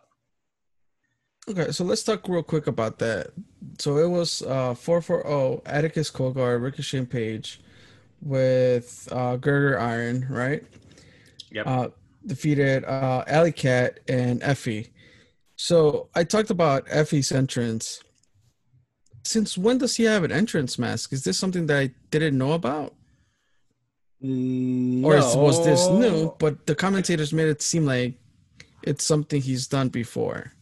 Okay, 1.49 1.71
so 1.71 1.83
let's 1.83 2.03
talk 2.03 2.27
real 2.29 2.43
quick 2.43 2.67
about 2.67 2.99
that. 2.99 3.31
So 3.79 3.97
it 3.97 4.07
was 4.07 4.41
uh 4.43 4.75
440 4.75 5.61
Atticus 5.65 6.11
Cogar, 6.11 6.61
Ricky 6.61 6.83
Shane 6.83 7.05
Page 7.05 7.61
with 8.21 9.07
uh 9.11 9.37
Gregory 9.37 9.75
Iron, 9.75 10.27
right? 10.29 10.63
Yep. 11.51 11.67
uh, 11.67 11.87
defeated 12.25 12.85
uh, 12.85 13.23
Allie 13.27 13.51
Katch 13.51 13.97
and 14.07 14.41
Effy. 14.41 14.89
So 15.55 16.09
I 16.15 16.23
talked 16.23 16.49
about 16.49 16.85
Effy's 16.87 17.31
entrance. 17.31 18.03
Since 19.23 19.57
when 19.57 19.77
does 19.77 19.95
he 19.95 20.03
have 20.03 20.23
an 20.23 20.31
entrance 20.31 20.79
mask? 20.79 21.13
Is 21.13 21.23
this 21.23 21.37
something 21.37 21.67
that 21.67 21.77
I 21.77 21.91
didn't 22.09 22.37
know 22.37 22.53
about, 22.53 22.95
or 24.23 25.15
is, 25.15 25.35
was 25.35 25.63
this 25.63 25.87
new? 25.87 26.35
But 26.39 26.65
the 26.65 26.75
commentators 26.75 27.31
made 27.31 27.47
it 27.47 27.61
seem 27.61 27.85
like 27.85 28.15
it's 28.83 29.03
something 29.03 29.41
he's 29.41 29.67
done 29.67 29.89
before. 29.89 30.53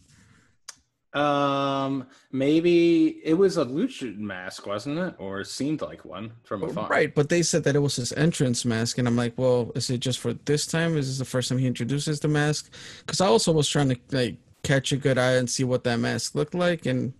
Um, 1.12 2.06
maybe 2.30 3.20
it 3.24 3.34
was 3.34 3.56
a 3.56 3.64
lucha 3.64 4.16
mask, 4.16 4.66
wasn't 4.66 4.98
it? 4.98 5.14
Or 5.18 5.42
seemed 5.42 5.82
like 5.82 6.04
one 6.04 6.32
from 6.44 6.62
afar. 6.62 6.86
Right, 6.88 7.12
but 7.12 7.28
they 7.28 7.42
said 7.42 7.64
that 7.64 7.74
it 7.74 7.80
was 7.80 7.96
his 7.96 8.12
entrance 8.12 8.64
mask, 8.64 8.98
and 8.98 9.08
I'm 9.08 9.16
like, 9.16 9.36
well, 9.36 9.72
is 9.74 9.90
it 9.90 9.98
just 9.98 10.20
for 10.20 10.34
this 10.34 10.66
time? 10.66 10.96
Is 10.96 11.08
this 11.08 11.18
the 11.18 11.24
first 11.24 11.48
time 11.48 11.58
he 11.58 11.66
introduces 11.66 12.20
the 12.20 12.28
mask? 12.28 12.72
Because 13.00 13.20
I 13.20 13.26
also 13.26 13.52
was 13.52 13.68
trying 13.68 13.88
to 13.88 13.98
like 14.12 14.36
catch 14.62 14.92
a 14.92 14.96
good 14.96 15.18
eye 15.18 15.32
and 15.32 15.50
see 15.50 15.64
what 15.64 15.82
that 15.84 15.98
mask 15.98 16.34
looked 16.34 16.54
like, 16.54 16.86
and 16.86 17.12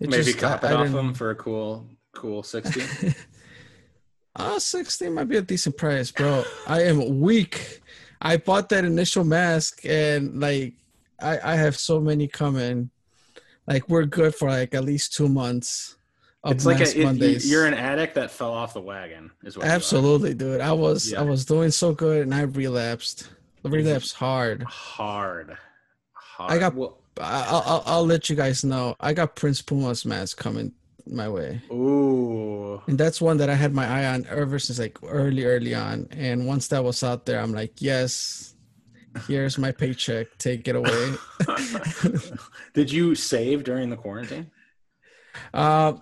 it 0.00 0.10
Maybe 0.10 0.22
just, 0.24 0.38
cop 0.38 0.64
it 0.64 0.72
off 0.72 0.88
him 0.88 1.14
for 1.14 1.30
a 1.30 1.34
cool, 1.34 1.86
cool 2.12 2.42
sixty. 2.42 2.82
Uh, 4.38 4.58
60 4.58 5.08
might 5.08 5.30
be 5.30 5.38
a 5.38 5.40
decent 5.40 5.78
price, 5.78 6.10
bro. 6.10 6.44
I 6.66 6.82
am 6.82 7.20
weak. 7.20 7.80
I 8.20 8.36
bought 8.36 8.68
that 8.68 8.84
initial 8.84 9.24
mask 9.24 9.80
and 9.86 10.38
like 10.38 10.74
I, 11.18 11.38
I 11.42 11.56
have 11.56 11.78
so 11.78 12.00
many 12.00 12.28
coming. 12.28 12.90
Like 13.66 13.88
we're 13.88 14.04
good 14.04 14.34
for 14.34 14.50
like 14.50 14.74
at 14.74 14.84
least 14.84 15.14
two 15.14 15.30
months 15.30 15.96
it's 16.48 16.66
like 16.66 16.80
a, 16.80 17.00
it, 17.00 17.44
you're 17.44 17.66
an 17.66 17.74
addict 17.74 18.14
that 18.14 18.30
fell 18.30 18.52
off 18.52 18.74
the 18.74 18.80
wagon. 18.80 19.30
Is 19.42 19.56
what. 19.56 19.66
Absolutely, 19.66 20.34
dude. 20.34 20.60
I 20.60 20.72
was 20.72 21.12
Yeah. 21.12 21.20
I 21.20 21.22
was 21.24 21.44
doing 21.44 21.70
so 21.70 21.92
good 21.92 22.22
and 22.22 22.34
I 22.34 22.42
relapsed. 22.42 23.28
Relapsed 23.64 24.14
hard. 24.14 24.62
hard. 24.62 25.56
Hard. 26.12 26.52
I 26.52 26.58
got- 26.58 26.74
Well, 26.74 26.98
I'll, 27.20 27.62
I'll 27.66 27.82
I'll 27.86 28.06
let 28.06 28.28
you 28.28 28.36
guys 28.36 28.64
know. 28.64 28.96
I 29.00 29.12
got 29.12 29.36
Prince 29.36 29.62
Puma's 29.62 30.04
mask 30.04 30.38
coming 30.38 30.72
my 31.06 31.28
way. 31.28 31.60
Ooh. 31.70 32.82
And 32.86 32.98
that's 32.98 33.20
one 33.20 33.36
that 33.38 33.50
I 33.50 33.54
had 33.54 33.72
my 33.72 33.86
eye 33.86 34.06
on 34.06 34.26
ever 34.28 34.58
since 34.58 34.78
like 34.78 34.98
early, 35.04 35.44
early 35.44 35.74
on. 35.74 36.08
And 36.10 36.46
once 36.46 36.68
that 36.68 36.82
was 36.82 37.02
out 37.02 37.26
there, 37.26 37.40
I'm 37.40 37.52
like, 37.52 37.80
yes, 37.80 38.54
here's 39.26 39.58
my 39.58 39.72
paycheck. 39.72 40.36
Take 40.38 40.68
it 40.68 40.76
away. 40.76 41.14
Did 42.74 42.90
you 42.90 43.14
save 43.14 43.64
during 43.64 43.90
the 43.90 43.96
quarantine? 43.96 44.50
Uh, 45.54 45.94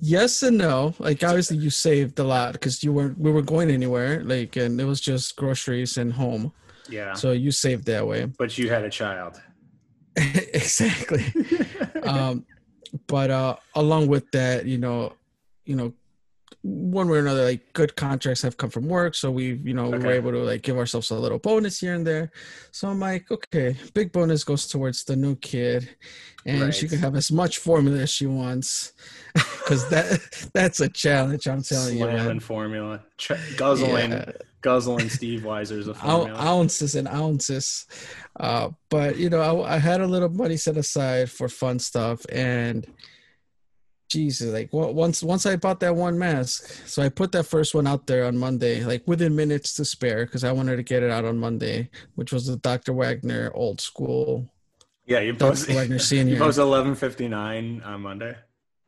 yes 0.00 0.42
and 0.42 0.58
no. 0.58 0.94
Like 0.98 1.22
obviously 1.22 1.58
you 1.58 1.70
saved 1.70 2.18
a 2.18 2.24
lot 2.24 2.52
because 2.52 2.82
you 2.82 2.92
weren't 2.92 3.18
we 3.18 3.30
were 3.30 3.42
going 3.42 3.70
anywhere. 3.70 4.22
Like 4.24 4.56
and 4.56 4.80
it 4.80 4.84
was 4.84 5.00
just 5.00 5.36
groceries 5.36 5.96
and 5.96 6.12
home. 6.12 6.52
Yeah. 6.88 7.14
So 7.14 7.32
you 7.32 7.50
saved 7.50 7.86
that 7.86 8.06
way. 8.06 8.26
But 8.26 8.58
you 8.58 8.68
had 8.68 8.84
a 8.84 8.90
child. 8.90 9.40
exactly. 10.54 11.24
um, 12.02 12.44
but 13.06 13.30
uh, 13.30 13.56
along 13.74 14.06
with 14.08 14.30
that, 14.32 14.66
you 14.66 14.78
know, 14.78 15.12
you 15.64 15.76
know, 15.76 15.92
one 16.62 17.08
way 17.08 17.18
or 17.18 17.20
another, 17.20 17.44
like 17.44 17.72
good 17.74 17.94
contracts 17.94 18.40
have 18.40 18.56
come 18.56 18.70
from 18.70 18.88
work, 18.88 19.14
so 19.14 19.30
we, 19.30 19.54
you 19.64 19.74
know, 19.74 19.90
we 19.90 19.98
were 19.98 20.12
able 20.12 20.32
to 20.32 20.38
like 20.38 20.62
give 20.62 20.78
ourselves 20.78 21.10
a 21.10 21.14
little 21.14 21.38
bonus 21.38 21.78
here 21.78 21.92
and 21.92 22.06
there. 22.06 22.32
So 22.72 22.88
I'm 22.88 23.00
like, 23.00 23.30
okay, 23.30 23.76
big 23.92 24.12
bonus 24.12 24.44
goes 24.44 24.66
towards 24.66 25.04
the 25.04 25.14
new 25.14 25.36
kid, 25.36 25.94
and 26.46 26.74
she 26.74 26.88
can 26.88 27.00
have 27.00 27.16
as 27.16 27.30
much 27.30 27.58
formula 27.58 27.98
as 27.98 28.10
she 28.10 28.26
wants, 28.26 28.94
because 29.34 29.88
that 29.90 30.48
that's 30.54 30.80
a 30.80 30.88
challenge. 30.88 31.46
I'm 31.46 31.62
telling 31.62 31.98
you, 31.98 32.06
man. 32.06 32.40
Formula. 32.40 33.02
Ch- 33.18 33.32
guzzling. 33.58 34.12
Yeah. 34.12 34.32
Guzzling 34.64 35.10
Steve 35.10 35.42
Weiser's 35.42 35.88
a 35.88 35.94
formula. 36.02 36.40
ounces 36.40 36.94
and 36.94 37.06
ounces. 37.06 37.86
Uh, 38.40 38.70
but 38.88 39.18
you 39.18 39.28
know, 39.28 39.40
I, 39.62 39.74
I 39.74 39.78
had 39.78 40.00
a 40.00 40.06
little 40.06 40.30
money 40.30 40.56
set 40.56 40.78
aside 40.78 41.30
for 41.30 41.48
fun 41.50 41.78
stuff, 41.78 42.24
and 42.32 42.86
Jesus, 44.08 44.52
like 44.52 44.70
once 44.72 45.22
once 45.22 45.44
I 45.44 45.56
bought 45.56 45.80
that 45.80 45.94
one 45.96 46.18
mask, 46.18 46.86
so 46.86 47.02
I 47.02 47.08
put 47.10 47.32
that 47.32 47.44
first 47.44 47.74
one 47.74 47.86
out 47.86 48.06
there 48.06 48.24
on 48.24 48.38
Monday, 48.38 48.82
like 48.84 49.02
within 49.06 49.36
minutes 49.36 49.74
to 49.74 49.84
spare, 49.84 50.24
because 50.24 50.44
I 50.44 50.52
wanted 50.52 50.76
to 50.76 50.82
get 50.82 51.02
it 51.02 51.10
out 51.10 51.24
on 51.26 51.36
Monday, 51.38 51.90
which 52.14 52.32
was 52.32 52.46
the 52.46 52.56
Dr. 52.56 52.92
Wagner 52.94 53.50
old 53.54 53.80
school. 53.82 54.48
yeah, 55.06 55.20
you 55.20 55.32
Dr. 55.32 55.50
posted, 55.50 55.74
Wagner 55.76 55.94
you 56.00 56.00
Senior. 56.00 56.38
posted 56.38 56.64
1159 56.64 57.82
on 57.84 58.00
Monday. 58.00 58.34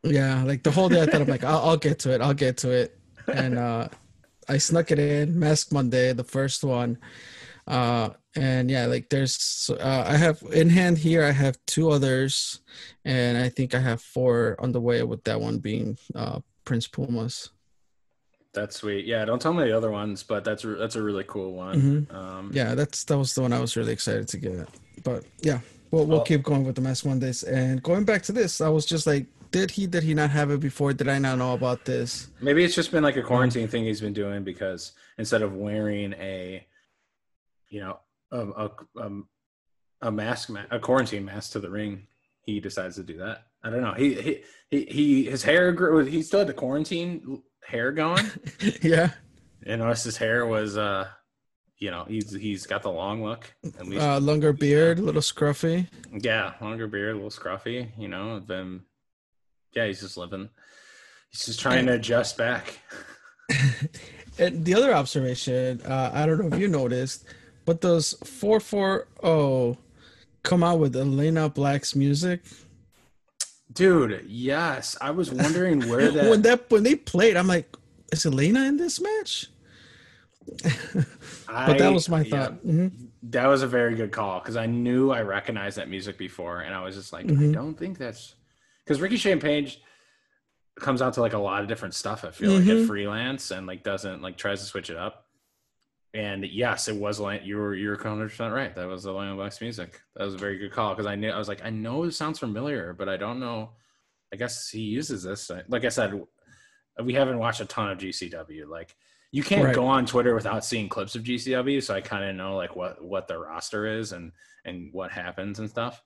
Yeah, 0.04 0.42
like 0.44 0.62
the 0.62 0.70
whole 0.70 0.88
day 0.88 1.02
I 1.02 1.06
thought 1.06 1.20
I'm 1.20 1.26
like, 1.28 1.44
I'll, 1.44 1.58
I'll 1.70 1.76
get 1.76 1.98
to 2.00 2.14
it, 2.14 2.20
I'll 2.22 2.34
get 2.34 2.56
to 2.58 2.70
it, 2.70 2.96
and 3.26 3.58
uh, 3.58 3.88
I 4.48 4.58
snuck 4.58 4.90
it 4.90 4.98
in 4.98 5.38
Mask 5.38 5.72
Monday, 5.72 6.12
the 6.12 6.24
first 6.24 6.62
one, 6.64 6.98
uh, 7.66 8.10
and 8.36 8.70
yeah, 8.70 8.86
like 8.86 9.08
there's 9.08 9.70
uh, 9.80 10.04
I 10.06 10.16
have 10.16 10.42
in 10.52 10.70
hand 10.70 10.98
here, 10.98 11.24
I 11.24 11.32
have 11.32 11.58
two 11.66 11.90
others, 11.90 12.60
and 13.04 13.36
I 13.38 13.48
think 13.48 13.74
I 13.74 13.80
have 13.80 14.00
four 14.00 14.56
on 14.60 14.72
the 14.72 14.80
way 14.80 15.02
with 15.02 15.24
that 15.24 15.40
one 15.40 15.58
being 15.58 15.98
uh, 16.14 16.40
Prince 16.64 16.86
Pumas. 16.86 17.50
That's 18.54 18.76
sweet. 18.76 19.04
Yeah, 19.04 19.24
don't 19.24 19.40
tell 19.42 19.52
me 19.52 19.64
the 19.64 19.76
other 19.76 19.90
ones, 19.90 20.22
but 20.22 20.44
that's 20.44 20.64
re- 20.64 20.78
that's 20.78 20.96
a 20.96 21.02
really 21.02 21.24
cool 21.24 21.52
one. 21.52 22.06
Um, 22.10 22.50
Yeah, 22.54 22.74
that's 22.74 23.04
that 23.04 23.18
was 23.18 23.34
the 23.34 23.42
one 23.42 23.52
I 23.52 23.60
was 23.60 23.76
really 23.76 23.92
excited 23.92 24.28
to 24.28 24.38
get. 24.38 24.68
But 25.04 25.24
yeah, 25.42 25.60
we'll 25.90 26.06
we'll 26.06 26.18
Well- 26.18 26.24
keep 26.24 26.42
going 26.42 26.64
with 26.64 26.74
the 26.76 26.80
Mask 26.80 27.04
Mondays, 27.04 27.42
and 27.42 27.82
going 27.82 28.04
back 28.04 28.22
to 28.24 28.32
this, 28.32 28.60
I 28.60 28.68
was 28.68 28.86
just 28.86 29.06
like, 29.06 29.26
did 29.56 29.70
he 29.70 29.86
did 29.86 30.02
he 30.02 30.12
not 30.12 30.28
have 30.30 30.50
it 30.50 30.60
before? 30.60 30.92
Did 30.92 31.08
I 31.08 31.18
not 31.18 31.38
know 31.38 31.54
about 31.54 31.86
this? 31.86 32.28
Maybe 32.42 32.62
it's 32.62 32.74
just 32.74 32.92
been 32.92 33.02
like 33.02 33.16
a 33.16 33.22
quarantine 33.22 33.68
thing 33.68 33.84
he's 33.84 34.02
been 34.02 34.12
doing 34.12 34.44
because 34.44 34.92
instead 35.16 35.40
of 35.40 35.54
wearing 35.54 36.12
a, 36.12 36.66
you 37.70 37.80
know, 37.80 37.98
a 38.30 38.70
a, 38.98 39.10
a 40.02 40.12
mask, 40.12 40.50
a 40.70 40.78
quarantine 40.78 41.24
mask 41.24 41.52
to 41.52 41.60
the 41.60 41.70
ring, 41.70 42.06
he 42.42 42.60
decides 42.60 42.96
to 42.96 43.02
do 43.02 43.16
that. 43.16 43.46
I 43.64 43.70
don't 43.70 43.80
know. 43.80 43.94
He 43.94 44.14
he 44.14 44.42
he, 44.68 44.84
he 44.84 45.24
his 45.24 45.42
hair 45.42 45.72
grew. 45.72 46.04
He 46.04 46.22
still 46.22 46.40
had 46.40 46.48
the 46.48 46.54
quarantine 46.54 47.42
hair 47.66 47.92
going. 47.92 48.26
yeah. 48.82 49.12
and 49.64 49.80
noticed 49.80 50.04
his 50.04 50.18
hair 50.18 50.44
was, 50.44 50.76
uh, 50.76 51.08
you 51.78 51.90
know, 51.90 52.04
he's 52.04 52.30
he's 52.30 52.66
got 52.66 52.82
the 52.82 52.90
long 52.90 53.24
look. 53.24 53.50
At 53.64 53.86
least, 53.86 54.02
uh, 54.02 54.18
longer 54.18 54.52
beard, 54.52 54.98
a 54.98 55.02
little 55.02 55.22
scruffy. 55.22 55.86
yeah, 56.12 56.52
longer 56.60 56.86
beard, 56.86 57.12
a 57.12 57.14
little 57.14 57.30
scruffy. 57.30 57.88
You 57.98 58.08
know, 58.08 58.40
then 58.40 58.82
yeah, 59.76 59.86
he's 59.86 60.00
just 60.00 60.16
living. 60.16 60.48
He's 61.30 61.44
just 61.46 61.60
trying 61.60 61.86
to 61.86 61.92
adjust 61.92 62.36
back. 62.36 62.80
And 64.38 64.66
the 64.66 64.74
other 64.74 64.92
observation, 64.92 65.80
uh, 65.80 66.10
I 66.12 66.26
don't 66.26 66.38
know 66.38 66.54
if 66.54 66.60
you 66.60 66.68
noticed, 66.68 67.24
but 67.64 67.80
those 67.80 68.12
440 68.22 69.78
come 70.42 70.62
out 70.62 70.78
with 70.78 70.94
Elena 70.94 71.48
Black's 71.48 71.96
music. 71.96 72.42
Dude, 73.72 74.26
yes. 74.28 74.94
I 75.00 75.10
was 75.12 75.32
wondering 75.32 75.88
where 75.88 76.10
that. 76.16 76.28
when 76.28 76.42
that 76.42 76.70
when 76.70 76.82
they 76.82 76.96
played, 76.96 77.38
I'm 77.38 77.46
like, 77.46 77.74
is 78.12 78.26
Elena 78.26 78.64
in 78.64 78.76
this 78.76 79.00
match? 79.00 79.46
But 81.48 81.78
that 81.78 81.92
was 81.94 82.10
my 82.10 82.20
yeah, 82.20 82.30
thought. 82.48 82.66
Mhm. 82.66 82.92
that 83.22 83.46
was 83.46 83.62
a 83.62 83.66
very 83.66 83.94
good 83.94 84.12
call 84.12 84.40
because 84.40 84.56
I 84.56 84.66
knew 84.66 85.12
I 85.12 85.22
recognized 85.22 85.78
that 85.78 85.88
music 85.88 86.18
before, 86.18 86.60
and 86.60 86.74
I 86.74 86.82
was 86.84 86.94
just 86.94 87.10
like, 87.14 87.24
I 87.24 87.28
Mhm. 87.28 87.54
don't 87.54 87.74
think 87.78 87.96
that's 87.96 88.34
because 88.86 89.00
Ricky 89.00 89.16
Shane 89.16 89.40
Page 89.40 89.80
comes 90.78 91.02
out 91.02 91.14
to 91.14 91.20
like 91.20 91.32
a 91.32 91.38
lot 91.38 91.62
of 91.62 91.68
different 91.68 91.94
stuff. 91.94 92.24
I 92.24 92.30
feel 92.30 92.52
like 92.52 92.64
Mhm. 92.64 92.82
at 92.82 92.86
freelance 92.86 93.50
and 93.50 93.66
like 93.66 93.82
doesn't 93.82 94.22
like 94.22 94.36
tries 94.36 94.60
to 94.60 94.66
switch 94.66 94.90
it 94.90 94.96
up. 94.96 95.26
And 96.14 96.44
yes, 96.46 96.88
it 96.88 96.96
was 96.96 97.18
like 97.18 97.44
you 97.44 97.56
were 97.56 97.74
you're 97.74 97.96
100 97.96 98.28
percent 98.30 98.54
right. 98.54 98.74
That 98.74 98.86
was 98.86 99.02
the 99.02 99.12
Lion 99.12 99.36
Box 99.36 99.60
music. 99.60 100.00
That 100.14 100.24
was 100.24 100.34
a 100.34 100.38
very 100.38 100.56
good 100.58 100.72
call 100.72 100.94
because 100.94 101.06
I 101.06 101.14
knew 101.16 101.30
I 101.30 101.38
was 101.38 101.48
like 101.48 101.64
I 101.64 101.70
know 101.70 102.04
it 102.04 102.12
sounds 102.12 102.38
familiar, 102.38 102.92
but 102.94 103.08
I 103.08 103.16
don't 103.16 103.40
know. 103.40 103.72
I 104.32 104.36
guess 104.36 104.68
he 104.68 104.80
uses 104.80 105.22
this. 105.24 105.50
Like 105.68 105.84
I 105.84 105.88
said, 105.88 106.22
we 107.02 107.14
haven't 107.14 107.38
watched 107.38 107.60
a 107.60 107.64
ton 107.66 107.90
of 107.90 107.98
GCW. 107.98 108.66
Like 108.68 108.96
you 109.32 109.42
can't 109.42 109.64
Right. 109.64 109.74
go 109.74 109.86
on 109.86 110.06
Twitter 110.06 110.34
without 110.34 110.64
seeing 110.64 110.88
clips 110.88 111.14
of 111.16 111.22
GCW, 111.22 111.82
so 111.82 111.94
I 111.94 112.00
kind 112.00 112.24
of 112.24 112.34
know 112.36 112.56
like 112.56 112.76
what 112.76 113.02
what 113.04 113.28
the 113.28 113.38
roster 113.38 113.86
is 113.86 114.12
and 114.12 114.32
and 114.64 114.92
what 114.92 115.10
happens 115.10 115.58
and 115.58 115.68
stuff. 115.68 116.02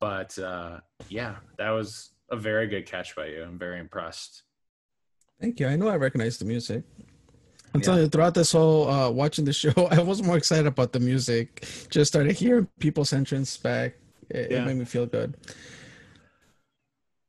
But 0.00 0.38
uh, 0.38 0.80
yeah, 1.08 1.36
that 1.58 1.70
was 1.70 2.11
a 2.32 2.36
very 2.36 2.66
good 2.66 2.86
catch 2.86 3.14
by 3.14 3.26
you. 3.26 3.42
I'm 3.44 3.58
very 3.58 3.78
impressed. 3.78 4.42
Thank 5.40 5.60
you. 5.60 5.66
I 5.68 5.76
know 5.76 5.88
I 5.88 5.96
recognize 5.96 6.38
the 6.38 6.44
music. 6.46 6.82
I'm 7.74 7.80
Yeah. 7.80 7.84
telling 7.84 8.00
you, 8.02 8.08
throughout 8.08 8.34
this 8.34 8.52
whole 8.52 8.88
uh, 8.88 9.10
watching 9.10 9.44
the 9.44 9.52
show, 9.62 9.72
I 9.90 10.00
was 10.00 10.22
more 10.22 10.36
excited 10.36 10.66
about 10.66 10.92
the 10.92 11.00
music. 11.00 11.64
Just 11.90 12.10
started 12.12 12.32
hearing 12.36 12.66
people's 12.80 13.12
entrance 13.12 13.56
back. 13.56 13.94
It, 14.30 14.50
Yeah. 14.50 14.62
it 14.62 14.66
made 14.66 14.76
me 14.76 14.84
feel 14.84 15.06
good. 15.06 15.36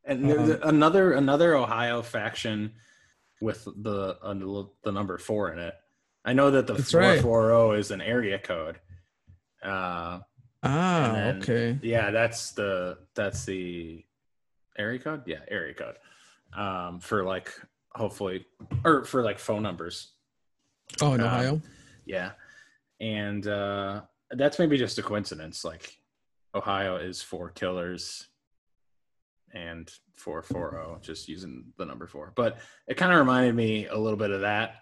And 0.06 0.28
there's 0.28 0.50
another 0.62 1.12
another 1.12 1.54
Ohio 1.56 2.02
faction 2.02 2.72
with 3.40 3.64
the 3.64 4.18
uh, 4.22 4.34
the 4.84 4.92
number 4.92 5.16
four 5.18 5.50
in 5.52 5.58
it. 5.58 5.74
I 6.26 6.34
know 6.34 6.50
that 6.50 6.66
the 6.66 6.74
four 6.82 7.16
four 7.20 7.42
zero 7.48 7.72
is 7.72 7.90
an 7.90 8.00
area 8.02 8.38
code. 8.38 8.80
Uh, 9.62 10.20
Ah, 10.66 11.10
then- 11.14 11.36
okay. 11.42 11.78
yeah, 11.82 12.10
that's 12.10 12.52
the 12.52 12.98
that's 13.14 13.44
the 13.46 14.04
area 14.78 14.98
code. 14.98 15.22
Yeah, 15.26 15.40
area 15.48 15.74
code. 15.74 15.96
Um, 16.56 17.00
for 17.00 17.24
like 17.24 17.52
hopefully 17.94 18.46
or 18.84 19.04
for 19.04 19.22
like 19.22 19.38
phone 19.38 19.62
numbers. 19.62 20.12
Oh, 21.00 21.14
in 21.14 21.20
um, 21.20 21.26
Ohio. 21.26 21.62
Yeah, 22.04 22.32
and 23.00 23.46
uh, 23.46 24.02
that's 24.30 24.58
maybe 24.58 24.76
just 24.76 24.98
a 24.98 25.02
coincidence. 25.02 25.64
Like 25.64 25.98
Ohio 26.54 26.96
is 26.96 27.22
four 27.22 27.50
killers 27.50 28.28
and 29.52 29.90
four 30.14 30.42
four 30.42 30.70
zero, 30.70 30.98
just 31.00 31.28
using 31.28 31.64
the 31.78 31.84
number 31.84 32.06
four. 32.06 32.32
But 32.34 32.58
it 32.86 32.96
kind 32.96 33.12
of 33.12 33.18
reminded 33.18 33.54
me 33.54 33.86
a 33.86 33.96
little 33.96 34.18
bit 34.18 34.30
of 34.30 34.42
that. 34.42 34.76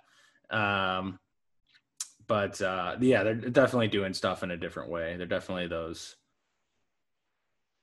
Um, 0.50 1.18
but 2.26 2.60
uh, 2.60 2.96
yeah, 3.00 3.22
they're 3.22 3.34
definitely 3.34 3.88
doing 3.88 4.14
stuff 4.14 4.42
in 4.42 4.50
a 4.50 4.56
different 4.56 4.90
way. 4.90 5.16
They're 5.16 5.26
definitely 5.26 5.68
those 5.68 6.16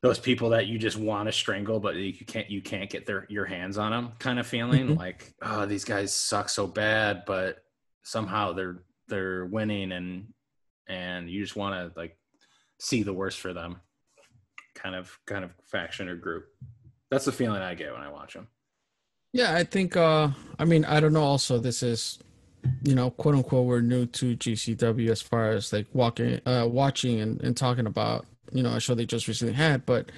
those 0.02 0.20
people 0.20 0.50
that 0.52 0.68
you 0.68 0.80
just 0.80 0.98
want 0.98 1.28
to 1.28 1.32
strangle, 1.32 1.80
but 1.80 1.96
you 1.96 2.14
can't 2.26 2.50
you 2.50 2.62
can't 2.62 2.90
get 2.90 3.06
their 3.06 3.26
your 3.30 3.46
hands 3.46 3.78
on 3.78 3.92
them 3.92 4.14
kind 4.20 4.40
of 4.40 4.48
feeling. 4.48 4.90
Mhm. 4.90 4.98
Like 4.98 5.34
oh, 5.42 5.66
these 5.66 5.84
guys 5.86 6.14
suck 6.14 6.50
so 6.50 6.68
bad, 6.68 7.24
but 7.26 7.64
somehow 8.04 8.54
they're 8.54 8.84
they're 9.08 9.46
winning 9.46 9.92
and 9.92 10.34
and 10.88 11.30
you 11.30 11.42
just 11.42 11.56
want 11.56 11.76
to 11.94 12.00
like 12.00 12.18
see 12.80 13.04
the 13.04 13.14
worst 13.14 13.40
for 13.40 13.54
them 13.54 13.82
kind 14.76 14.96
of 14.96 15.18
kind 15.28 15.44
of 15.44 15.52
faction 15.66 16.08
or 16.08 16.16
group 16.16 16.46
that's 17.12 17.26
the 17.26 17.32
feeling 17.32 17.62
i 17.62 17.76
get 17.76 17.92
when 17.92 18.02
i 18.02 18.10
watch 18.10 18.34
them 18.34 18.48
Yeah, 19.34 19.54
I 19.54 19.64
think 19.64 19.98
uh 19.98 20.30
I 20.58 20.66
mean, 20.66 20.86
I 20.86 21.00
don't 21.00 21.14
know 21.14 21.24
also 21.24 21.60
this 21.60 21.84
is 21.84 22.20
you 22.84 22.96
know, 22.96 23.10
quote 23.12 23.36
unquote 23.36 23.66
we're 23.66 23.82
new 23.82 24.06
to 24.06 24.36
GCW 24.36 25.10
as 25.10 25.22
far 25.22 25.52
as 25.52 25.72
like 25.74 25.88
walking 25.94 26.40
uh 26.46 26.68
watching 26.70 27.20
and, 27.20 27.42
and 27.42 27.56
talking 27.58 27.86
about, 27.88 28.26
you 28.52 28.64
know, 28.64 28.74
a 28.76 28.80
show 28.80 28.96
they 28.96 29.06
just 29.06 29.28
recently 29.28 29.54
had, 29.54 29.86
but 29.86 30.12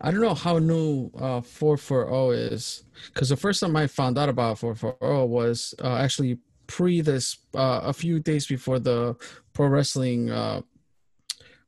I 0.00 0.10
don't 0.10 0.20
know 0.20 0.34
how 0.34 0.58
new 0.58 1.10
uh 1.18 1.40
440 1.40 2.54
is 2.54 2.84
cuz 3.14 3.28
the 3.30 3.36
first 3.36 3.60
time 3.60 3.74
I 3.76 3.86
found 3.86 4.16
out 4.18 4.28
about 4.28 4.58
440 4.58 5.28
was 5.28 5.74
uh, 5.82 5.96
actually 5.96 6.38
pre 6.66 7.00
this 7.00 7.38
uh 7.54 7.80
a 7.84 7.92
few 7.92 8.20
days 8.20 8.46
before 8.46 8.78
the 8.78 9.16
pro 9.54 9.66
wrestling 9.68 10.30
uh 10.30 10.60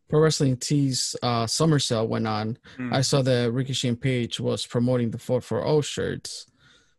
Pro 0.09 0.19
Wrestling 0.21 0.57
Tees 0.57 1.15
uh, 1.23 1.47
summer 1.47 1.79
sale 1.79 2.09
went 2.09 2.27
on, 2.27 2.59
Hmm. 2.77 2.93
I 2.93 3.01
saw 3.01 3.23
that 3.23 3.53
Ricky 3.53 3.73
Shane 3.75 3.95
Page 3.95 4.41
was 4.41 4.67
promoting 4.67 5.13
the 5.13 5.19
440 5.19 5.83
shirts. 5.87 6.47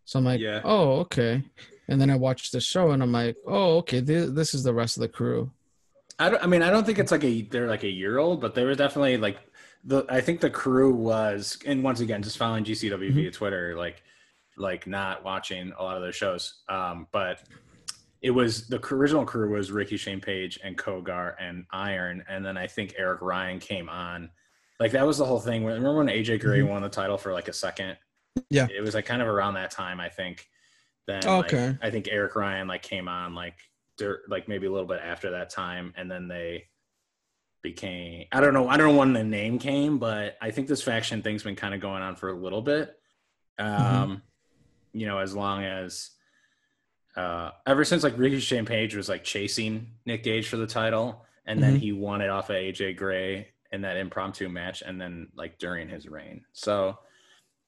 So 0.06 0.18
I'm 0.20 0.24
like, 0.24 0.40
Yeah. 0.40 0.62
oh, 0.64 1.00
okay. 1.02 1.44
And 1.90 2.00
then 2.00 2.10
I 2.10 2.16
watched 2.16 2.54
the 2.54 2.62
show 2.62 2.92
and 2.92 3.04
I'm 3.04 3.12
like, 3.12 3.36
oh, 3.46 3.80
okay, 3.80 4.00
this, 4.00 4.32
this 4.32 4.54
is 4.54 4.64
the 4.64 4.74
rest 4.74 4.96
of 4.96 5.02
the 5.02 5.10
crew. 5.10 5.52
I 6.22 6.30
don't. 6.30 6.44
I 6.44 6.46
mean, 6.46 6.62
I 6.62 6.70
don't 6.70 6.86
think 6.86 7.00
it's 7.00 7.12
like 7.12 7.24
a 7.24 7.42
they're 7.42 7.68
like 7.68 7.84
a 7.84 7.90
year 7.90 8.20
old, 8.20 8.42
but 8.42 8.54
they 8.54 8.64
were 8.64 8.76
definitely 8.76 9.18
like 9.18 9.40
the. 9.84 10.06
I 10.08 10.22
think 10.22 10.40
the 10.40 10.52
crew 10.52 10.94
was, 10.94 11.58
and 11.66 11.84
once 11.84 12.00
again, 12.00 12.22
just 12.22 12.38
following 12.38 12.64
GCW 12.64 13.12
via 13.12 13.32
Twitter, 13.32 13.76
like 13.76 14.04
like 14.56 14.86
not 14.86 15.24
watching 15.24 15.74
a 15.78 15.82
lot 15.82 15.98
of 15.98 16.04
their 16.04 16.12
shows. 16.12 16.62
Um, 16.70 17.08
but 17.12 17.42
it 18.22 18.30
was 18.30 18.68
the 18.68 18.78
original 18.94 19.26
crew 19.26 19.52
was 19.56 19.72
Ricky 19.72 19.98
Shane 19.98 20.22
Page 20.22 20.60
and 20.64 20.78
Cogar 20.78 21.34
and 21.40 21.66
Iron, 21.72 22.24
and 22.30 22.46
then 22.46 22.56
I 22.56 22.68
think 22.68 22.94
Eric 23.00 23.22
Ryan 23.22 23.60
came 23.60 23.90
on. 23.90 24.30
Like 24.80 24.92
that 24.92 25.08
was 25.08 25.18
the 25.18 25.26
whole 25.26 25.40
thing. 25.40 25.66
Remember 25.66 25.98
when 25.98 26.08
AJ 26.08 26.42
Gray 26.42 26.62
won 26.62 26.84
the 26.84 26.90
title 26.90 27.18
for 27.18 27.34
like 27.34 27.48
a 27.48 27.54
second? 27.54 27.98
Yeah. 28.52 28.68
it 28.74 28.82
was 28.82 28.94
like 28.94 29.06
kind 29.06 29.24
of 29.24 29.28
around 29.28 29.56
that 29.56 29.72
time. 29.72 30.00
I 30.00 30.10
think. 30.10 30.48
Then 31.08 31.24
Oh, 31.26 31.38
like, 31.38 31.52
okay. 31.52 31.78
I 31.82 31.90
think 31.90 32.10
Eric 32.12 32.36
Ryan 32.36 32.68
like 32.68 32.84
came 32.84 33.08
on 33.08 33.34
like 33.34 33.56
dur- 34.02 34.22
like 34.28 34.48
maybe 34.48 34.68
a 34.68 34.72
little 34.72 34.88
bit 34.88 35.00
after 35.04 35.32
that 35.32 35.50
time, 35.50 35.94
and 35.96 36.10
then 36.10 36.28
they 36.28 36.68
became 37.62 38.26
I 38.32 38.42
don't 38.42 38.54
know 38.56 38.68
I 38.68 38.76
don't 38.78 38.92
know 38.94 38.98
when 39.00 39.14
the 39.14 39.24
name 39.24 39.60
came, 39.60 40.00
but 40.00 40.38
I 40.42 40.52
think 40.52 40.68
this 40.68 40.82
faction 40.82 41.22
thing's 41.22 41.44
been 41.44 41.56
kind 41.56 41.74
of 41.76 41.80
going 41.82 42.02
on 42.02 42.16
for 42.16 42.30
a 42.30 42.34
little 42.34 42.62
bit. 42.62 42.98
Um, 43.60 44.24
you 44.94 45.06
know, 45.06 45.20
as 45.20 45.36
long 45.36 45.64
as 45.64 46.10
uh 47.16 47.52
ever 47.68 47.84
since 47.84 48.04
like 48.04 48.18
Ricky 48.18 48.40
Shane 48.40 48.66
Page 48.66 48.96
was 48.96 49.10
like 49.10 49.24
chasing 49.24 49.92
Nick 50.06 50.24
Gage 50.24 50.48
for 50.48 50.58
the 50.58 50.68
title, 50.68 51.26
and 51.46 51.62
then 51.62 51.76
Mhm. 51.76 51.80
he 51.80 51.92
won 51.92 52.22
it 52.22 52.30
off 52.30 52.50
of 52.50 52.56
AJ 52.56 52.94
Gray 52.98 53.50
in 53.72 53.82
that 53.82 53.98
impromptu 53.98 54.50
match, 54.50 54.82
and 54.82 55.00
then 55.00 55.30
like 55.36 55.58
during 55.60 55.88
his 55.88 56.08
reign. 56.08 56.44
So 56.54 56.98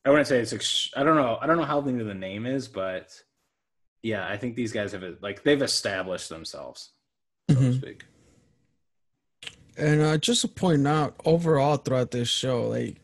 I 0.05 0.09
wouldn't 0.09 0.27
say 0.27 0.39
it's 0.39 0.53
ex- 0.53 0.89
I 0.97 1.03
don't 1.03 1.15
know 1.17 1.37
I 1.41 1.45
don't 1.45 1.57
know 1.57 1.65
how 1.65 1.81
new 1.81 2.03
the 2.03 2.13
name 2.15 2.45
is, 2.47 2.67
but 2.67 3.11
yeah, 4.03 4.27
I 4.27 4.37
think 4.37 4.55
these 4.55 4.71
guys 4.71 4.91
have 4.91 5.03
like 5.21 5.43
they've 5.43 5.61
established 5.61 6.29
themselves, 6.29 6.91
so 7.49 7.55
to 7.55 7.61
Mhm. 7.61 7.77
speak. 7.77 8.03
And 9.77 10.01
uh, 10.01 10.17
just 10.17 10.41
to 10.41 10.47
point 10.47 10.85
out, 10.85 11.15
overall 11.25 11.77
throughout 11.77 12.11
this 12.11 12.29
show, 12.29 12.67
like, 12.69 12.97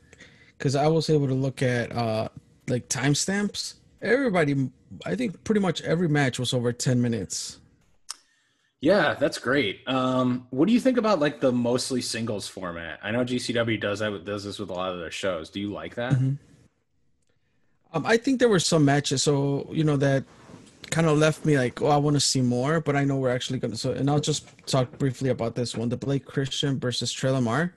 because 0.57 0.75
I 0.75 0.87
was 0.87 1.09
able 1.09 1.27
to 1.27 1.33
look 1.33 1.63
at 1.63 1.91
uh 1.91 2.29
like 2.67 2.87
timestamps. 2.89 3.75
Everybody, 4.01 4.69
I 5.05 5.15
think 5.15 5.43
pretty 5.43 5.61
much 5.61 5.81
every 5.81 6.07
match 6.07 6.37
was 6.37 6.53
over 6.53 6.71
ten 6.71 7.01
minutes. 7.01 7.57
Yeah, 8.81 9.15
that's 9.15 9.37
great. 9.39 9.81
Um, 9.87 10.47
what 10.51 10.67
do 10.67 10.73
you 10.73 10.79
think 10.79 10.97
about 10.97 11.19
like 11.19 11.41
the 11.41 11.51
mostly 11.51 12.01
singles 12.01 12.47
format? 12.47 12.99
I 13.03 13.11
know 13.11 13.25
GCW 13.25 13.79
does 13.79 13.99
that 13.99 14.23
does 14.25 14.43
this 14.43 14.59
with 14.59 14.69
a 14.69 14.73
lot 14.73 14.93
of 14.93 14.99
their 14.99 15.11
shows. 15.11 15.49
Do 15.49 15.59
you 15.59 15.71
like 15.73 15.95
that? 15.95 16.13
Mhm. 16.13 16.37
Um, 17.91 18.05
I 18.05 18.17
think 18.17 18.39
there 18.39 18.47
were 18.49 18.59
some 18.59 18.85
matches, 18.85 19.23
so 19.23 19.67
you 19.71 19.83
know 19.83 19.97
that 19.97 20.23
kind 20.91 21.07
of 21.07 21.17
left 21.17 21.45
me 21.45 21.57
like, 21.57 21.81
oh, 21.81 21.87
I 21.87 21.97
want 21.97 22.15
to 22.15 22.19
see 22.19 22.41
more, 22.41 22.79
but 22.81 22.95
I 22.95 23.03
know 23.03 23.17
we're 23.17 23.29
actually 23.29 23.59
gonna. 23.59 23.75
So, 23.75 23.91
and 23.91 24.09
I'll 24.09 24.19
just 24.19 24.47
talk 24.67 24.97
briefly 24.97 25.29
about 25.29 25.55
this 25.55 25.75
one: 25.75 25.89
the 25.89 25.97
Blake 25.97 26.25
Christian 26.25 26.79
versus 26.79 27.11
Trey 27.11 27.31
Lamar. 27.31 27.73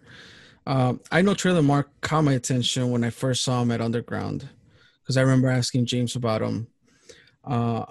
Um, 0.67 1.01
I 1.11 1.23
know 1.23 1.35
Trey 1.35 1.53
Lamar 1.53 1.89
caught 2.03 2.23
my 2.23 2.35
attention 2.35 2.91
when 2.91 3.03
I 3.05 3.11
first 3.11 3.43
saw 3.45 3.63
him 3.63 3.71
at 3.73 3.81
Underground, 3.81 4.49
because 5.03 5.17
I 5.17 5.23
remember 5.23 5.49
asking 5.49 5.87
James 5.87 6.17
about 6.17 6.43
him. 6.43 6.69
Uh, 7.45 7.85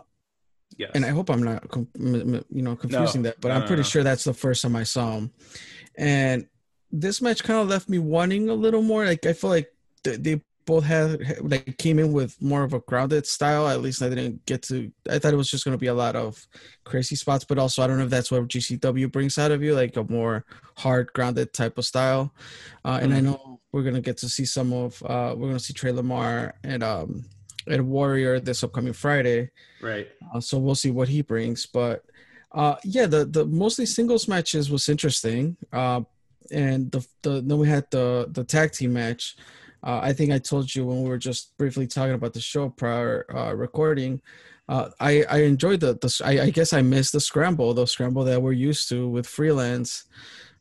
Yes. 0.77 0.91
and 0.95 1.05
I 1.05 1.09
hope 1.09 1.29
I'm 1.29 1.43
not, 1.43 1.63
you 1.99 2.43
know, 2.49 2.75
confusing 2.75 3.23
that, 3.23 3.39
but 3.41 3.49
no, 3.49 3.55
I'm 3.55 3.67
pretty 3.67 3.81
no. 3.81 3.87
sure 3.87 4.03
that's 4.03 4.23
the 4.23 4.33
first 4.33 4.61
time 4.63 4.75
I 4.75 4.83
saw 4.83 5.17
him. 5.17 5.31
And 5.97 6.47
this 6.91 7.21
match 7.21 7.43
kind 7.43 7.59
of 7.59 7.67
left 7.67 7.87
me 7.89 7.99
wanting 7.99 8.49
a 8.49 8.53
little 8.53 8.81
more. 8.81 9.05
Like 9.05 9.25
I 9.25 9.33
feel 9.33 9.49
like 9.49 9.67
th- 10.03 10.19
they 10.19 10.41
both 10.65 10.83
had 10.83 11.19
like 11.41 11.77
came 11.77 11.99
in 11.99 12.11
with 12.13 12.39
more 12.41 12.63
of 12.63 12.73
a 12.73 12.79
grounded 12.81 13.25
style. 13.25 13.67
At 13.67 13.81
least 13.81 14.01
I 14.01 14.09
didn't 14.09 14.45
get 14.45 14.61
to. 14.63 14.91
I 15.09 15.19
thought 15.19 15.33
it 15.33 15.37
was 15.37 15.49
just 15.51 15.65
going 15.65 15.73
to 15.77 15.81
be 15.81 15.87
a 15.87 15.93
lot 15.93 16.15
of 16.15 16.45
crazy 16.83 17.15
spots, 17.15 17.43
but 17.45 17.57
also 17.57 17.81
I 17.83 17.87
don't 17.87 17.97
know 17.97 18.05
if 18.05 18.09
that's 18.09 18.31
what 18.31 18.47
GCW 18.47 19.11
brings 19.11 19.37
out 19.37 19.51
of 19.51 19.61
you, 19.63 19.73
like 19.75 19.95
a 19.97 20.03
more 20.03 20.45
hard 20.77 21.11
grounded 21.13 21.53
type 21.53 21.77
of 21.77 21.85
style. 21.85 22.33
Uh, 22.85 22.99
and 23.01 23.13
I 23.13 23.19
Mhm. 23.19 23.23
know 23.23 23.59
we're 23.71 23.83
gonna 23.83 24.01
get 24.01 24.17
to 24.17 24.29
see 24.29 24.45
some 24.45 24.71
of. 24.73 25.01
Uh, 25.03 25.33
we're 25.37 25.47
gonna 25.47 25.59
see 25.59 25.73
Trey 25.73 25.91
Lamar 25.91 26.53
and 26.63 26.83
um 26.83 27.25
and 27.67 27.87
Warrior 27.87 28.39
this 28.39 28.63
upcoming 28.63 28.93
Friday. 28.93 29.49
right. 29.81 30.07
Uh, 30.33 30.39
so 30.39 30.57
we'll 30.57 30.75
see 30.75 30.91
what 30.91 31.07
he 31.09 31.21
brings. 31.21 31.65
But 31.65 32.03
uh, 32.53 32.75
yeah, 32.83 33.05
the 33.05 33.25
the 33.25 33.45
mostly 33.45 33.85
singles 33.85 34.27
matches 34.27 34.69
was 34.69 34.89
interesting. 34.89 35.57
Uh, 35.71 36.01
and 36.51 36.91
the 36.91 37.05
the 37.21 37.41
then 37.41 37.57
we 37.57 37.67
had 37.67 37.85
the 37.91 38.27
the 38.29 38.43
tag 38.43 38.71
team 38.73 38.93
match. 38.93 39.37
Uh, 39.83 39.99
I 40.01 40.13
think 40.13 40.31
I 40.31 40.37
told 40.37 40.73
you 40.73 40.85
when 40.85 41.03
we 41.03 41.09
were 41.09 41.17
just 41.17 41.57
briefly 41.57 41.87
talking 41.87 42.13
about 42.13 42.33
the 42.33 42.41
show 42.41 42.69
prior 42.69 43.25
uh, 43.35 43.53
recording. 43.55 44.21
Uh, 44.69 44.89
I 44.99 45.23
I 45.29 45.37
enjoyed 45.43 45.79
the 45.79 45.95
the 45.95 46.21
I, 46.23 46.45
I 46.45 46.49
guess 46.49 46.71
I 46.71 46.81
missed 46.81 47.13
the 47.13 47.19
scramble, 47.19 47.73
the 47.73 47.87
scramble 47.87 48.23
that 48.25 48.41
we're 48.41 48.51
used 48.51 48.89
to 48.89 49.07
with 49.07 49.27
freelance. 49.27 50.05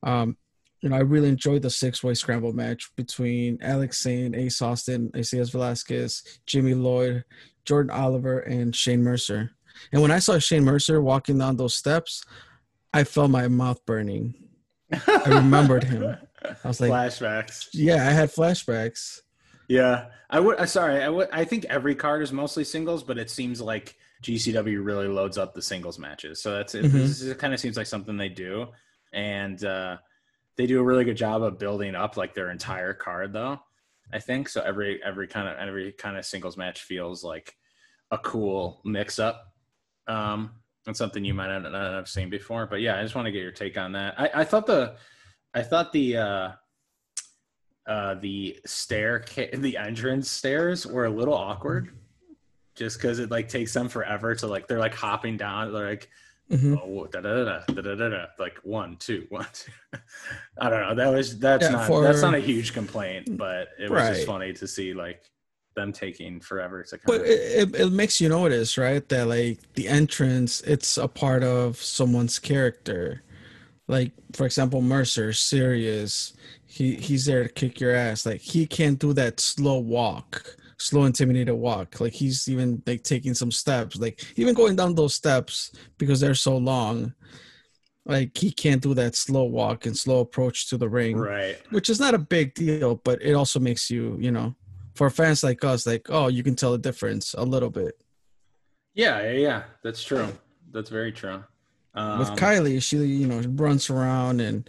Um, 0.03 0.37
you 0.81 0.89
know, 0.89 0.97
I 0.97 1.01
really 1.01 1.29
enjoyed 1.29 1.63
the 1.63 1.71
six 1.71 2.03
way 2.03 2.15
scramble 2.15 2.53
match 2.53 2.91
between 2.97 3.59
Alex 3.61 4.03
Zayne, 4.03 4.35
Ace 4.35 4.63
Austin, 4.63 5.11
Isaias 5.15 5.51
Velasquez, 5.51 6.41
Jimmy 6.47 6.75
Lloyd, 6.75 7.25
Jordan 7.65 7.91
Oliver, 7.91 8.41
and 8.41 8.75
Shane 8.75 9.03
Mercer. 9.03 9.51
And 9.93 10.01
when 10.03 10.11
I 10.11 10.19
saw 10.19 10.39
Shane 10.39 10.65
Mercer 10.65 11.01
walking 11.03 11.39
down 11.39 11.57
those 11.57 11.75
steps, 11.75 12.25
I 12.93 13.05
felt 13.05 13.31
my 13.31 13.49
mouth 13.49 13.85
burning. 13.87 14.35
I 14.93 15.23
remembered 15.29 15.85
him. 15.85 16.17
I 16.45 16.69
was 16.69 16.81
like, 16.81 16.91
Flashbacks. 16.91 17.69
yeah, 17.73 18.07
I 18.07 18.11
had 18.11 18.31
flashbacks. 18.31 19.21
Yeah, 19.69 20.07
I 20.29 20.41
would. 20.41 20.59
I 20.59 20.65
sorry. 20.65 21.03
I 21.03 21.09
would. 21.09 21.29
I 21.33 21.45
think 21.45 21.65
every 21.67 21.95
card 21.95 22.23
is 22.23 22.33
mostly 22.33 22.65
singles, 22.65 23.03
but 23.03 23.19
it 23.19 23.31
seems 23.31 23.61
like 23.61 23.97
GCW 24.23 24.85
really 24.85 25.07
loads 25.07 25.39
up 25.39 25.55
the 25.55 25.63
singles 25.63 25.99
matches. 25.99 26.41
So 26.43 26.53
that's 26.55 26.75
it. 26.75 26.87
Mhm. 26.87 26.93
This 26.93 27.23
is, 27.23 27.29
it 27.29 27.39
kind 27.39 27.55
of 27.55 27.61
seems 27.61 27.77
like 27.77 27.87
something 27.87 28.17
they 28.17 28.29
do, 28.29 28.69
and 29.13 29.63
uh, 29.65 29.99
they 30.57 30.67
do 30.67 30.81
a 30.81 30.83
really 30.83 31.05
good 31.05 31.17
job 31.17 31.43
of 31.43 31.59
building 31.59 31.95
up 31.95 32.17
like 32.17 32.35
their 32.35 32.51
entire 32.51 32.95
card, 32.95 33.33
though. 33.33 33.61
I 34.13 34.19
think 34.19 34.49
so. 34.49 34.61
Every 34.61 35.01
every 35.05 35.29
kind 35.29 35.47
of 35.49 35.57
every 35.57 35.93
kind 35.93 36.17
of 36.17 36.25
singles 36.27 36.57
match 36.57 36.83
feels 36.83 37.23
like 37.23 37.55
a 38.11 38.19
cool 38.19 38.81
mix 38.85 39.19
up. 39.21 39.53
Um, 40.09 40.51
and 40.87 40.97
something 40.97 41.25
you 41.25 41.35
might 41.35 41.47
not 41.47 41.71
not 41.71 41.93
have 41.93 42.09
seen 42.09 42.29
before. 42.31 42.67
But 42.67 42.81
yeah, 42.81 42.99
I 42.99 43.03
just 43.05 43.15
want 43.15 43.27
to 43.27 43.31
get 43.33 43.43
your 43.43 43.53
take 43.53 43.79
on 43.79 43.93
that. 43.93 44.19
I, 44.19 44.31
I 44.41 44.45
thought 44.45 44.67
the, 44.67 44.97
I 45.55 45.63
thought 45.63 45.93
the. 45.93 46.17
uh 46.17 46.53
uh, 47.87 48.15
the 48.21 48.57
stair, 48.67 49.25
the 49.53 49.77
entrance 49.77 50.31
stairs 50.31 50.87
were 50.87 51.07
a 51.07 51.11
little 51.11 51.35
awkward, 51.35 51.89
just 52.77 52.99
because 52.99 53.19
it 53.19 53.31
like 53.33 53.49
takes 53.49 53.73
them 53.73 53.89
forever 53.89 54.33
to 54.35 54.47
like 54.47 54.69
they're 54.69 54.79
like 54.79 54.95
hopping 54.95 55.37
down. 55.37 55.73
They're 55.73 55.89
like, 55.89 56.09
Mhm. 56.53 56.79
oh, 56.81 57.07
da 57.07 57.21
da 57.21 57.43
da 57.45 57.59
da 57.67 57.81
da 57.83 57.95
da 57.97 58.09
da, 58.11 58.27
like 58.39 58.59
one, 58.63 58.97
two, 58.99 59.27
one, 59.31 59.47
two. 59.53 59.73
I 60.61 60.69
don't 60.71 60.83
know. 60.83 60.95
That 60.95 61.09
was 61.13 61.39
that's 61.39 61.65
Yeah, 61.65 61.71
not 61.71 61.87
for- 61.89 62.03
that's 62.05 62.23
not 62.23 62.35
a 62.35 62.39
huge 62.41 62.75
complaint, 62.75 63.37
but 63.37 63.69
it 63.79 63.91
was 63.91 64.03
just 64.09 64.27
funny 64.27 64.53
to 64.53 64.69
see 64.69 64.95
like 64.95 65.23
them 65.75 65.91
taking 65.93 66.39
forever 66.39 66.85
to. 66.85 66.91
Kind 66.99 67.03
But 67.07 67.23
it, 67.27 67.75
it 67.75 67.93
makes 67.93 68.21
you 68.21 68.29
notice, 68.29 68.79
right? 68.79 69.09
That 69.09 69.27
like 69.27 69.59
the 69.75 69.89
entrance, 69.89 70.61
it's 70.61 70.97
a 70.97 71.09
part 71.09 71.43
of 71.43 71.77
someone's 71.83 72.39
character. 72.39 73.23
Like 73.91 74.13
for 74.35 74.47
example, 74.47 74.81
Mercer, 74.81 75.33
serious. 75.33 76.33
He 76.65 76.95
he's 76.95 77.25
there 77.27 77.43
to 77.43 77.49
kick 77.49 77.81
your 77.81 77.93
ass. 77.93 78.25
Like 78.25 78.41
he 78.41 78.65
can't 78.65 79.01
do 79.01 79.13
that 79.15 79.41
slow 79.41 79.81
walk, 79.81 80.57
slow 80.79 81.05
intimidated 81.05 81.57
walk. 81.57 82.01
Like 82.01 82.13
he's 82.13 82.49
even 82.49 82.81
like 82.87 83.03
taking 83.03 83.35
some 83.35 83.51
steps. 83.51 83.97
Like 83.97 84.23
even 84.37 84.55
going 84.55 84.77
down 84.77 84.95
those 84.95 85.15
steps 85.15 85.73
because 85.99 86.21
they're 86.21 86.37
so 86.37 86.57
long. 86.57 87.15
Like 88.07 88.39
he 88.39 88.53
can't 88.53 88.81
do 88.81 88.95
that 88.95 89.17
slow 89.17 89.43
walk 89.45 89.87
and 89.87 89.97
slow 89.97 90.21
approach 90.21 90.69
to 90.71 90.79
the 90.79 90.89
ring 90.89 91.17
right. 91.17 91.57
which 91.71 91.91
is 91.91 91.99
not 91.99 92.15
a 92.15 92.19
big 92.19 92.55
deal, 92.55 92.95
but 93.05 93.21
it 93.21 93.35
also 93.35 93.59
makes 93.59 93.91
you, 93.91 94.17
you 94.21 94.31
know, 94.31 94.55
for 94.95 95.11
fans 95.11 95.43
like 95.43 95.65
us, 95.65 95.85
like, 95.85 96.07
oh, 96.11 96.29
you 96.29 96.45
can 96.45 96.55
tell 96.55 96.73
the 96.73 96.79
difference 96.79 97.35
a 97.37 97.45
little 97.45 97.71
bit. 97.71 98.01
Yeah, 98.95 99.21
yeah, 99.23 99.33
yeah. 99.33 99.63
That's 99.83 100.03
true. 100.03 100.29
That's 100.71 100.91
very 100.91 101.11
true. 101.11 101.43
Um, 101.95 102.19
With 102.21 102.29
Kylie, 102.31 102.83
she, 102.83 102.99
you 102.99 103.27
know, 103.27 103.41
runs 103.57 103.91
around 103.91 104.41
and, 104.41 104.69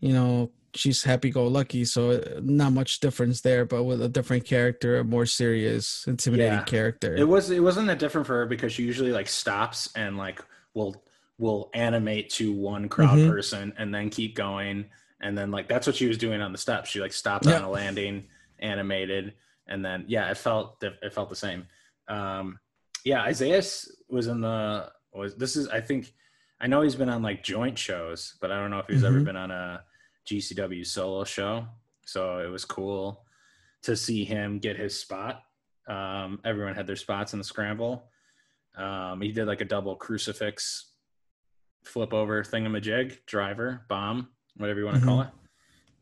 you 0.00 0.12
know, 0.12 0.50
she's 0.74 1.02
happy 1.02 1.30
go 1.30 1.46
lucky. 1.46 1.84
So 1.84 2.10
uh, 2.12 2.40
not 2.42 2.72
much 2.72 3.00
difference 3.00 3.40
there, 3.40 3.64
but 3.64 3.84
with 3.84 4.02
a 4.02 4.08
different 4.08 4.44
character, 4.44 4.98
a 4.98 5.04
more 5.04 5.26
serious, 5.26 6.04
intimidating 6.06 6.58
Yeah. 6.58 6.64
character. 6.64 7.14
It 7.16 7.26
was 7.28 7.50
it 7.50 7.60
wasn't 7.62 7.86
that 7.86 7.98
different 7.98 8.26
for 8.26 8.34
her 8.34 8.46
because 8.46 8.72
she 8.72 8.82
usually 8.82 9.12
like 9.12 9.28
stops 9.28 9.88
and 9.96 10.16
like 10.18 10.42
will 10.74 11.04
will 11.38 11.70
animate 11.74 12.30
to 12.30 12.52
one 12.52 12.88
crowd 12.88 13.18
Mhm. 13.18 13.28
person 13.28 13.72
and 13.78 13.94
then 13.94 14.08
keep 14.10 14.34
going 14.34 14.86
and 15.20 15.36
then 15.36 15.50
like 15.50 15.68
that's 15.68 15.86
what 15.86 15.94
she 15.96 16.06
was 16.08 16.18
doing 16.18 16.40
on 16.42 16.52
the 16.52 16.58
steps. 16.58 16.90
She 16.90 17.00
like 17.00 17.12
stopped 17.12 17.46
Yeah. 17.46 17.56
on 17.58 17.62
a 17.62 17.70
landing, 17.70 18.28
animated, 18.58 19.34
and 19.66 19.84
then 19.84 20.04
yeah, 20.08 20.30
it 20.30 20.36
felt 20.36 20.82
it 20.82 21.12
felt 21.14 21.28
the 21.30 21.36
same. 21.36 21.66
Um, 22.08 22.58
yeah, 23.04 23.22
Isaias 23.22 23.90
was 24.08 24.26
in 24.26 24.40
the 24.40 24.90
was 25.14 25.36
this 25.36 25.56
is 25.56 25.68
I 25.68 25.80
think 25.80 26.12
I 26.60 26.66
know 26.66 26.82
he's 26.82 26.96
been 26.96 27.08
on 27.08 27.22
like 27.22 27.42
joint 27.42 27.78
shows, 27.78 28.34
but 28.40 28.50
I 28.50 28.58
don't 28.58 28.70
know 28.70 28.78
if 28.78 28.86
he's 28.86 29.04
ever 29.04 29.20
Mhm. 29.20 29.24
been 29.24 29.36
on 29.36 29.50
a 29.50 29.84
GCW 30.24 30.84
solo 30.84 31.24
show. 31.24 31.68
So 32.06 32.38
it 32.38 32.48
was 32.48 32.64
cool 32.64 33.26
to 33.82 33.96
see 33.96 34.24
him 34.24 34.58
get 34.58 34.76
his 34.76 34.98
spot. 34.98 35.42
Um, 35.86 36.40
everyone 36.44 36.74
had 36.74 36.86
their 36.86 36.96
spots 36.96 37.32
in 37.32 37.38
the 37.38 37.44
scramble. 37.44 38.10
Um, 38.74 39.20
he 39.20 39.32
did 39.32 39.46
like 39.46 39.60
a 39.60 39.64
double 39.64 39.96
crucifix 39.96 40.92
flip 41.84 42.12
over 42.12 42.42
thingamajig, 42.42 43.24
driver, 43.26 43.84
bomb, 43.88 44.28
whatever 44.56 44.80
you 44.80 44.86
want 44.86 44.98
to 44.98 45.04
call 45.04 45.20
it. 45.22 45.28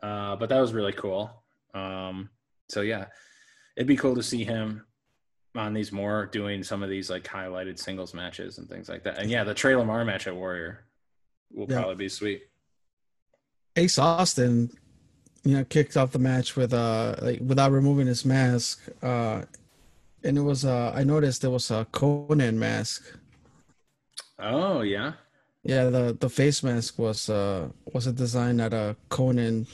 Uh, 0.02 0.36
but 0.36 0.48
that 0.48 0.60
was 0.60 0.72
really 0.72 0.92
cool. 0.92 1.44
Um, 1.74 2.30
so 2.68 2.80
yeah, 2.80 3.06
it'd 3.76 3.86
be 3.88 3.96
cool 3.96 4.14
to 4.14 4.22
see 4.22 4.44
him 4.44 4.86
on 5.54 5.72
these 5.74 5.92
more 5.92 6.26
doing 6.26 6.62
some 6.64 6.82
of 6.82 6.90
these 6.90 7.10
like 7.10 7.24
highlighted 7.24 7.78
singles 7.78 8.12
matches 8.14 8.58
and 8.58 8.68
things 8.68 8.88
like 8.88 9.04
that. 9.04 9.18
And 9.18 9.30
yeah, 9.30 9.44
the 9.44 9.54
Trey 9.54 9.74
Lamar 9.76 10.04
match 10.04 10.26
at 10.26 10.34
Warrior 10.34 10.84
will 11.52 11.66
Yeah. 11.68 11.76
probably 11.78 11.94
be 11.96 12.08
sweet. 12.08 12.42
Ace 13.76 13.98
Austin, 13.98 14.70
you 15.44 15.56
know, 15.56 15.64
kicked 15.64 15.96
off 15.96 16.12
the 16.12 16.18
match 16.18 16.56
with 16.56 16.72
uh 16.72 17.16
like 17.22 17.40
without 17.40 17.72
removing 17.72 18.06
his 18.06 18.24
mask. 18.24 18.82
Uh 19.02 19.42
and 20.24 20.38
it 20.38 20.42
was 20.42 20.64
uh 20.64 20.92
I 20.94 21.04
noticed 21.04 21.42
there 21.42 21.50
was 21.50 21.70
a 21.70 21.86
Conan 21.92 22.58
mask. 22.58 23.04
Oh 24.38 24.80
yeah. 24.82 25.12
Yeah, 25.62 25.84
the 25.84 26.16
the 26.18 26.28
face 26.28 26.62
mask 26.62 26.98
was 26.98 27.28
uh 27.30 27.68
was 27.92 28.06
a 28.06 28.12
design 28.12 28.60
at 28.60 28.72
a 28.74 28.96
Conan's 29.08 29.68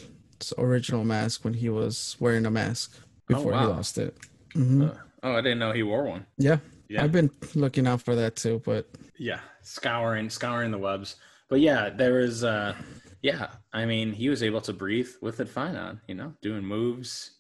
original 0.59 1.05
mask 1.05 1.45
when 1.45 1.55
he 1.55 1.69
was 1.69 2.17
wearing 2.21 2.47
a 2.47 2.51
mask 2.51 2.93
Oh, 3.33 3.35
before 3.35 3.53
he 3.55 3.65
lost 3.67 3.99
it. 3.99 4.17
hmm 4.55 4.83
Uh, 4.83 4.95
oh, 5.23 5.33
I 5.37 5.41
didn't 5.41 5.59
know 5.59 5.73
he 5.73 5.83
wore 5.83 6.05
one. 6.05 6.27
Yeah, 6.39 6.59
Yeah. 6.89 7.03
I've 7.05 7.13
been 7.13 7.31
looking 7.55 7.87
out 7.87 8.03
for 8.03 8.15
that 8.17 8.37
too, 8.37 8.61
but 8.65 8.89
yeah 9.19 9.41
scouring 9.63 10.31
scouring 10.31 10.71
the 10.71 10.79
webs 10.79 11.17
but 11.51 11.61
yeah 11.61 11.91
there 11.91 12.15
was 12.15 12.43
uh 12.43 12.75
yeah 13.21 13.49
i 13.75 13.85
mean 13.85 14.15
he 14.15 14.31
was 14.31 14.43
able 14.43 14.63
to 14.63 14.73
breathe 14.73 15.11
with 15.21 15.41
it 15.41 15.49
fine 15.49 15.77
on 15.77 16.01
you 16.09 16.15
know 16.15 16.33
doing 16.41 16.65
moves 16.65 17.33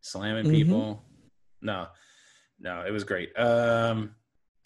slamming 0.00 0.46
Mhm. 0.46 0.50
people 0.52 1.02
no 1.60 1.88
no 2.60 2.84
it 2.86 2.92
was 2.92 3.02
great 3.02 3.36
um 3.36 4.14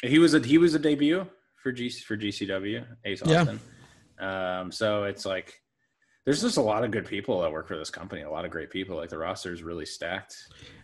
he 0.02 0.18
was 0.18 0.34
a 0.34 0.40
he 0.40 0.58
was 0.58 0.74
a 0.74 0.78
debut 0.78 1.26
for 1.62 1.72
g 1.72 1.88
for 1.88 2.18
gcw 2.18 2.84
ace 3.06 3.22
Austin. 3.22 3.58
Yeah. 4.20 4.60
um 4.60 4.70
so 4.70 5.04
it's 5.04 5.24
like 5.24 5.61
there's 6.24 6.40
just 6.42 6.56
a 6.56 6.62
lot 6.62 6.84
of 6.84 6.90
good 6.90 7.06
people 7.06 7.40
that 7.40 7.50
work 7.52 7.66
for 7.68 7.76
this 7.76 7.90
company 7.90 8.22
a 8.22 8.30
lot 8.30 8.44
of 8.44 8.50
great 8.50 8.70
people 8.70 8.96
like 8.96 9.08
the 9.10 9.18
roster 9.18 9.52
is 9.52 9.62
really 9.62 9.86
stacked 9.86 10.36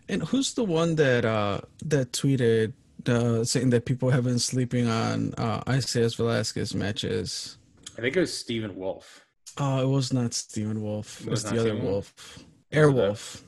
And 0.09 0.23
who's 0.23 0.53
the 0.53 0.63
one 0.63 0.95
that 0.95 1.23
uh 1.25 1.61
that 1.85 2.11
tweeted 2.11 2.73
uh 3.07 3.43
saying 3.45 3.69
that 3.71 3.85
people 3.85 4.09
have 4.09 4.23
been 4.25 4.39
sleeping 4.39 4.87
on 4.87 5.33
uh 5.37 5.61
Isaias 5.67 6.15
Velasquez 6.15 6.73
matches? 6.75 7.57
i 7.97 8.01
think 8.01 8.15
it 8.17 8.19
was 8.19 8.33
Stephen 8.35 8.75
wolf 8.75 9.25
Oh, 9.57 9.81
it 9.81 9.87
was 9.87 10.13
not 10.13 10.33
Steven 10.33 10.81
Wolf. 10.81 11.19
It 11.19 11.27
It 11.27 11.29
was 11.31 11.43
was 11.43 11.51
the 11.51 11.59
other 11.59 11.69
Stephen 11.71 11.83
Wolf? 11.85 12.13
Wolf. 12.15 12.45
Airwolf. 12.71 13.41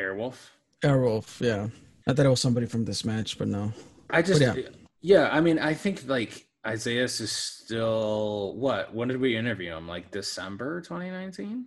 airwolf 0.00 0.36
Airwolf, 0.82 1.40
yeah. 1.40 1.68
I 2.08 2.12
thought 2.12 2.26
it 2.26 2.28
was 2.28 2.40
somebody 2.40 2.66
from 2.66 2.84
this 2.84 3.04
match, 3.04 3.38
but 3.38 3.46
no. 3.46 3.72
I 4.10 4.22
just 4.22 4.40
yeah. 4.40 4.54
yeah. 5.02 5.28
I 5.30 5.40
mean, 5.40 5.58
I 5.60 5.74
think 5.74 6.08
like 6.08 6.46
Isaiah 6.66 7.04
is 7.04 7.32
still 7.32 8.54
what? 8.56 8.94
When 8.94 9.08
did 9.08 9.20
we 9.20 9.36
interview 9.36 9.74
him? 9.76 9.88
Like 9.88 10.10
December 10.10 10.80
2019? 10.80 11.66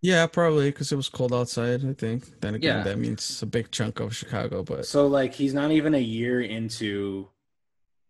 Yeah, 0.00 0.26
probably 0.26 0.70
because 0.70 0.92
it 0.92 0.96
was 0.96 1.08
cold 1.08 1.32
outside, 1.34 1.84
I 1.84 1.92
think. 1.92 2.40
Then 2.40 2.54
again, 2.54 2.78
Yeah. 2.78 2.82
that 2.84 2.98
means 2.98 3.42
a 3.42 3.46
big 3.46 3.70
chunk 3.70 4.00
of 4.00 4.14
Chicago, 4.16 4.62
but 4.62 4.86
So 4.86 5.06
like 5.06 5.34
he's 5.34 5.52
not 5.54 5.70
even 5.72 5.94
a 5.94 5.98
year 6.00 6.40
into 6.40 7.28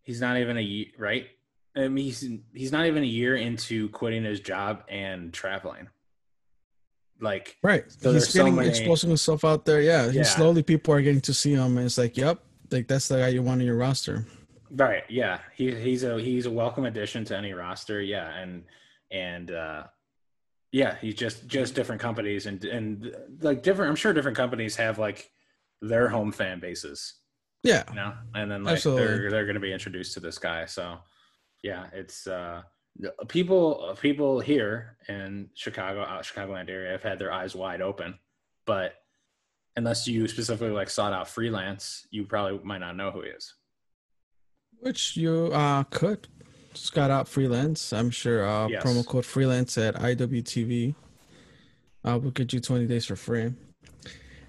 he's 0.03 0.21
not 0.21 0.37
even 0.37 0.57
a 0.57 0.61
year, 0.61 0.87
right? 0.97 1.27
I 1.75 1.87
mean, 1.87 2.05
he's 2.05 2.27
he's 2.53 2.71
not 2.71 2.85
even 2.85 3.03
a 3.03 3.07
year 3.07 3.35
into 3.35 3.89
quitting 3.89 4.23
his 4.23 4.39
job 4.39 4.83
and 4.87 5.33
traveling. 5.33 5.89
Like 7.19 7.57
right. 7.63 7.83
So 7.91 8.13
he's 8.13 8.21
there's 8.23 8.29
so 8.29 8.39
getting 8.39 8.55
many- 8.55 8.69
exposing 8.69 9.09
himself 9.09 9.43
out 9.43 9.65
there. 9.65 9.81
Yeah. 9.81 10.09
Yeah. 10.09 10.23
Slowly 10.23 10.63
people 10.63 10.93
are 10.93 11.01
getting 11.01 11.21
to 11.21 11.33
see 11.33 11.51
him 11.53 11.77
and 11.77 11.85
it's 11.85 11.97
like, 11.97 12.15
yep, 12.15 12.39
like 12.71 12.87
that's 12.87 13.07
the 13.09 13.17
guy 13.17 13.27
you 13.29 13.41
want 13.41 13.59
in 13.61 13.67
your 13.67 13.75
roster. 13.77 14.25
Right. 14.71 15.03
Yeah. 15.09 15.39
He 15.55 15.73
he's 15.73 16.03
a 16.03 16.19
he's 16.19 16.45
a 16.45 16.51
welcome 16.51 16.85
addition 16.85 17.25
to 17.25 17.37
any 17.37 17.53
roster. 17.53 18.01
Yeah. 18.01 18.29
And 18.37 18.63
and 19.11 19.51
uh 19.51 19.83
yeah, 20.71 20.95
he's 21.01 21.15
just 21.15 21.47
just 21.47 21.73
different 21.75 22.01
companies 22.01 22.45
and 22.45 22.63
and 22.65 23.15
like 23.41 23.63
different 23.63 23.89
I'm 23.89 23.95
sure 23.95 24.13
different 24.13 24.37
companies 24.37 24.75
have 24.75 24.99
like 24.99 25.31
their 25.81 26.07
home 26.09 26.31
fan 26.31 26.59
bases, 26.59 27.15
Yeah. 27.63 27.83
you 27.89 27.95
know, 27.95 28.13
and 28.35 28.51
then 28.51 28.63
like 28.63 28.73
Absolutely. 28.73 29.05
they're 29.07 29.31
they're 29.31 29.45
gonna 29.47 29.59
be 29.59 29.73
introduced 29.73 30.13
to 30.13 30.19
this 30.19 30.37
guy. 30.37 30.65
So 30.65 30.97
yeah, 31.63 31.87
it's 31.93 32.27
uh 32.27 32.61
people 33.27 33.97
people 33.99 34.39
here 34.39 34.97
in 35.07 35.49
Chicago, 35.55 36.01
uh, 36.01 36.21
Chicagoland 36.21 36.69
area 36.69 36.91
have 36.91 37.03
had 37.03 37.17
their 37.17 37.31
eyes 37.31 37.55
wide 37.55 37.81
open, 37.81 38.19
but 38.65 38.93
unless 39.75 40.07
you 40.07 40.27
specifically 40.27 40.69
like 40.71 40.89
sought 40.89 41.13
out 41.13 41.27
freelance, 41.29 42.05
you 42.11 42.25
probably 42.25 42.59
might 42.63 42.79
not 42.79 42.95
know 42.97 43.09
who 43.11 43.21
he 43.21 43.29
is. 43.29 43.53
Which 44.79 45.17
you 45.17 45.47
uh 45.53 45.83
could. 45.85 46.27
Just 46.73 46.93
got 46.93 47.11
out 47.11 47.27
freelance. 47.27 47.91
I'm 47.93 48.09
sure 48.09 48.47
uh 48.47 48.67
Yes. 48.67 48.83
promo 48.83 49.05
code 49.05 49.25
freelance 49.25 49.77
at 49.77 49.95
IWTV. 49.95 50.95
Uh 52.05 52.19
will 52.19 52.31
get 52.31 52.53
you 52.53 52.59
20 52.59 52.87
days 52.87 53.05
for 53.05 53.15
free. 53.15 53.53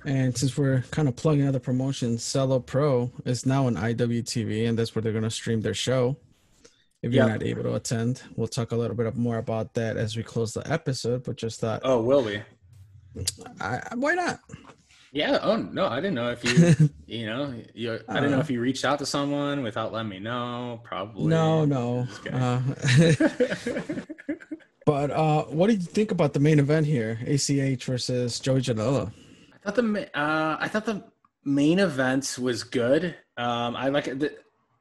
And 0.07 0.37
since 0.37 0.57
we're 0.57 0.83
kind 0.91 1.09
of 1.09 1.17
plugging 1.17 1.47
other 1.47 1.59
promotions, 1.61 2.23
Zelo 2.25 2.65
Pro 2.65 3.11
is 3.27 3.45
now 3.45 3.67
on 3.67 3.75
IWTV, 3.77 4.67
and 4.69 4.79
that's 4.79 4.95
where 4.95 5.03
they're 5.03 5.13
gonna 5.13 5.31
stream 5.31 5.61
their 5.61 5.75
show. 5.75 6.17
If 7.03 7.13
you're 7.13 7.27
Yep. 7.27 7.41
not 7.41 7.47
able 7.47 7.63
to 7.65 7.75
attend, 7.75 8.23
we'll 8.37 8.47
talk 8.49 8.73
a 8.73 8.77
little 8.77 8.97
bit 8.97 9.15
more 9.17 9.39
about 9.39 9.75
that 9.75 9.97
as 9.97 10.17
we 10.17 10.23
close 10.23 10.53
the 10.55 10.71
episode. 10.71 11.25
But 11.25 11.37
just 11.37 11.61
thought, 11.61 11.81
Oh, 11.85 12.01
will 12.01 12.23
we? 12.23 12.43
I, 13.61 13.81
why 13.97 14.15
not? 14.15 14.41
Yeah. 15.13 15.39
Oh 15.43 15.57
no, 15.57 15.87
I 15.87 15.97
didn't 15.97 16.15
know 16.15 16.31
if 16.31 16.45
you, 16.45 16.91
you 17.07 17.27
know, 17.27 17.55
you, 17.75 17.99
I 18.09 18.15
didn't 18.15 18.31
know 18.31 18.37
Uh. 18.39 18.41
if 18.41 18.51
you 18.51 18.61
reached 18.61 18.85
out 18.85 18.99
to 19.01 19.07
someone 19.07 19.63
without 19.63 19.93
letting 19.93 20.09
me 20.09 20.19
know. 20.21 20.81
Probably. 20.85 21.27
No, 21.27 21.65
no. 21.65 22.07
Uh, 22.33 22.61
but 24.87 25.11
uh, 25.11 25.45
what 25.45 25.69
did 25.69 25.81
you 25.81 25.87
think 25.87 26.11
about 26.11 26.33
the 26.33 26.41
main 26.41 26.59
event 26.59 26.87
here? 26.87 27.19
ACH 27.27 27.85
versus 27.85 28.41
Joey 28.41 28.61
Janela. 28.61 29.13
I 29.65 29.71
thought 29.71 29.75
the 29.77 30.19
uh, 30.19 30.57
I 30.61 30.69
thought 30.69 30.87
the 30.87 31.05
main 31.45 31.79
event 31.79 32.37
was 32.41 32.65
good. 32.65 33.15
Um, 33.37 33.77
I 33.77 33.89
like 33.89 34.05
the 34.05 34.35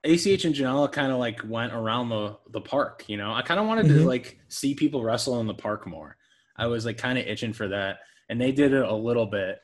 ACH 0.04 0.46
and 0.46 0.56
Janela 0.56 0.92
kind 0.92 1.12
of 1.12 1.18
like 1.20 1.42
went 1.46 1.74
around 1.74 2.10
the 2.10 2.38
the 2.52 2.62
park. 2.62 3.04
You 3.08 3.18
know, 3.18 3.34
I 3.34 3.42
kind 3.42 3.60
of 3.60 3.66
wanted 3.68 3.88
to 3.90 3.94
Mhm. 3.96 4.06
like 4.06 4.40
see 4.48 4.74
people 4.76 5.04
wrestle 5.04 5.40
in 5.42 5.48
the 5.48 5.54
park 5.54 5.86
more. 5.88 6.16
I 6.56 6.68
was 6.68 6.86
like 6.86 6.98
kind 6.98 7.18
of 7.18 7.26
itching 7.26 7.54
for 7.54 7.68
that, 7.70 8.00
and 8.30 8.40
they 8.40 8.52
did 8.52 8.74
it 8.74 8.84
a 8.84 8.94
little 8.96 9.26
bit, 9.26 9.60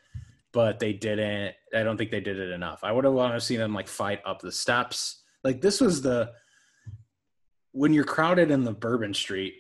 but 0.55 0.79
they 0.79 0.93
didn't. 0.93 1.53
I 1.75 1.83
don't 1.83 1.97
think 1.97 2.11
they 2.11 2.21
did 2.21 2.39
it 2.39 2.51
enough. 2.51 2.79
I 2.81 2.93
would 2.93 3.03
have 3.03 3.13
wanted 3.13 3.33
to 3.33 3.41
see 3.41 3.57
them 3.57 3.73
like 3.73 3.89
fight 3.89 4.21
up 4.25 4.39
the 4.41 4.53
steps. 4.53 5.21
Like 5.43 5.59
this 5.59 5.81
was 5.81 6.01
the 6.01 6.31
when 7.73 7.93
you're 7.93 8.05
crowded 8.05 8.51
in 8.51 8.63
the 8.63 8.71
Bourbon 8.71 9.13
Street, 9.13 9.55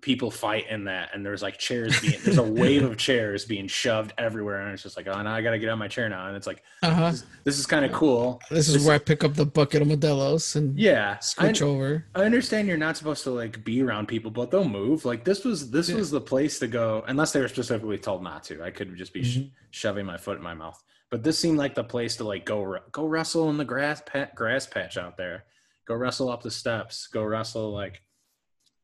people 0.00 0.30
fight 0.30 0.66
in 0.70 0.84
that, 0.84 1.10
and 1.12 1.26
there's 1.26 1.42
like 1.42 1.58
chairs 1.58 2.00
being 2.00 2.14
there's 2.24 2.38
a 2.38 2.42
wave 2.42 2.84
of 2.84 2.96
chairs 2.96 3.44
being 3.44 3.66
shoved 3.66 4.12
everywhere, 4.18 4.60
and 4.62 4.72
it's 4.72 4.82
just 4.82 4.96
like, 4.96 5.06
oh, 5.08 5.22
now 5.22 5.34
I 5.34 5.42
got 5.42 5.50
to 5.50 5.58
get 5.58 5.68
on 5.70 5.78
my 5.78 5.88
chair 5.88 6.08
now, 6.08 6.28
and 6.28 6.36
it's 6.36 6.46
like 6.46 6.62
Uh 6.82 6.90
huh. 6.94 7.10
this, 7.10 7.24
this 7.44 7.58
is 7.58 7.66
kind 7.66 7.84
of 7.84 7.92
cool. 7.92 8.40
This 8.50 8.68
is 8.68 8.84
where 8.86 8.94
I 8.94 8.98
pick 8.98 9.24
up 9.24 9.34
the 9.34 9.44
bucket 9.46 9.82
of 9.82 9.88
Modelo's 9.88 10.54
and 10.56 10.78
Yeah, 10.78 11.16
I, 11.18 11.20
switch 11.20 11.62
over. 11.62 12.04
I 12.14 12.22
understand 12.24 12.68
you're 12.68 12.76
not 12.76 12.96
supposed 12.96 13.24
to 13.24 13.30
like 13.30 13.64
be 13.64 13.82
around 13.82 14.06
people, 14.08 14.30
but 14.30 14.50
they'll 14.50 14.68
move. 14.68 15.04
Like 15.04 15.24
this 15.24 15.44
was 15.44 15.70
this 15.70 15.88
Yeah. 15.88 15.96
was 15.96 16.10
the 16.10 16.20
place 16.20 16.58
to 16.60 16.68
go, 16.68 17.04
unless 17.08 17.32
they 17.32 17.40
were 17.40 17.48
specifically 17.48 17.98
told 17.98 18.22
not 18.22 18.44
to. 18.44 18.62
I 18.62 18.70
could 18.70 18.94
just 18.96 19.12
be 19.12 19.22
sh- 19.24 19.38
Mhm. 19.38 19.50
shoving 19.70 20.06
my 20.06 20.16
foot 20.16 20.36
in 20.38 20.42
my 20.44 20.54
mouth. 20.54 20.82
But 21.10 21.22
this 21.24 21.38
seemed 21.38 21.58
like 21.58 21.74
the 21.74 21.84
place 21.84 22.16
to 22.16 22.24
like 22.24 22.44
go 22.44 22.78
go 22.92 23.06
wrestle 23.06 23.50
in 23.50 23.56
the 23.56 23.64
grass 23.64 24.02
pat- 24.06 24.34
grass 24.34 24.66
patch 24.66 24.96
out 24.96 25.16
there. 25.16 25.44
Go 25.86 25.94
wrestle 25.94 26.28
up 26.30 26.42
the 26.42 26.50
steps. 26.50 27.06
Go 27.06 27.22
wrestle 27.24 27.72
like 27.72 28.02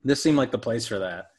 this 0.04 0.22
seemed 0.22 0.36
like 0.36 0.50
the 0.50 0.58
place 0.58 0.86
for 0.86 0.98
that. 1.00 1.30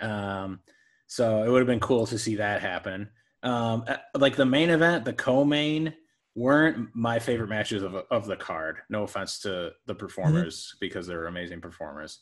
Um, 0.00 0.60
so 1.06 1.42
it 1.44 1.48
would 1.50 1.58
have 1.60 1.66
been 1.66 1.80
cool 1.80 2.06
to 2.06 2.18
see 2.18 2.36
that 2.36 2.60
happen. 2.60 3.08
Um, 3.42 3.84
uh, 3.86 3.96
like 4.16 4.36
the 4.36 4.44
main 4.46 4.70
event, 4.70 5.04
the 5.04 5.12
co-main 5.12 5.94
weren't 6.34 6.88
my 6.94 7.18
favorite 7.18 7.48
matches 7.48 7.82
of, 7.82 7.94
of 8.10 8.26
the 8.26 8.36
card. 8.36 8.78
No 8.88 9.02
offense 9.04 9.40
to 9.40 9.72
the 9.86 9.94
performers 9.94 10.74
because 10.80 11.06
they're 11.06 11.26
amazing 11.26 11.60
performers. 11.60 12.20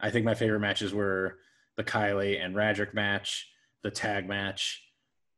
I 0.00 0.10
think 0.10 0.24
my 0.24 0.34
favorite 0.34 0.60
matches 0.60 0.94
were 0.94 1.38
the 1.76 1.84
Kylie 1.84 2.44
and 2.44 2.54
Radrick 2.54 2.94
match, 2.94 3.48
the 3.82 3.90
tag 3.90 4.28
match, 4.28 4.84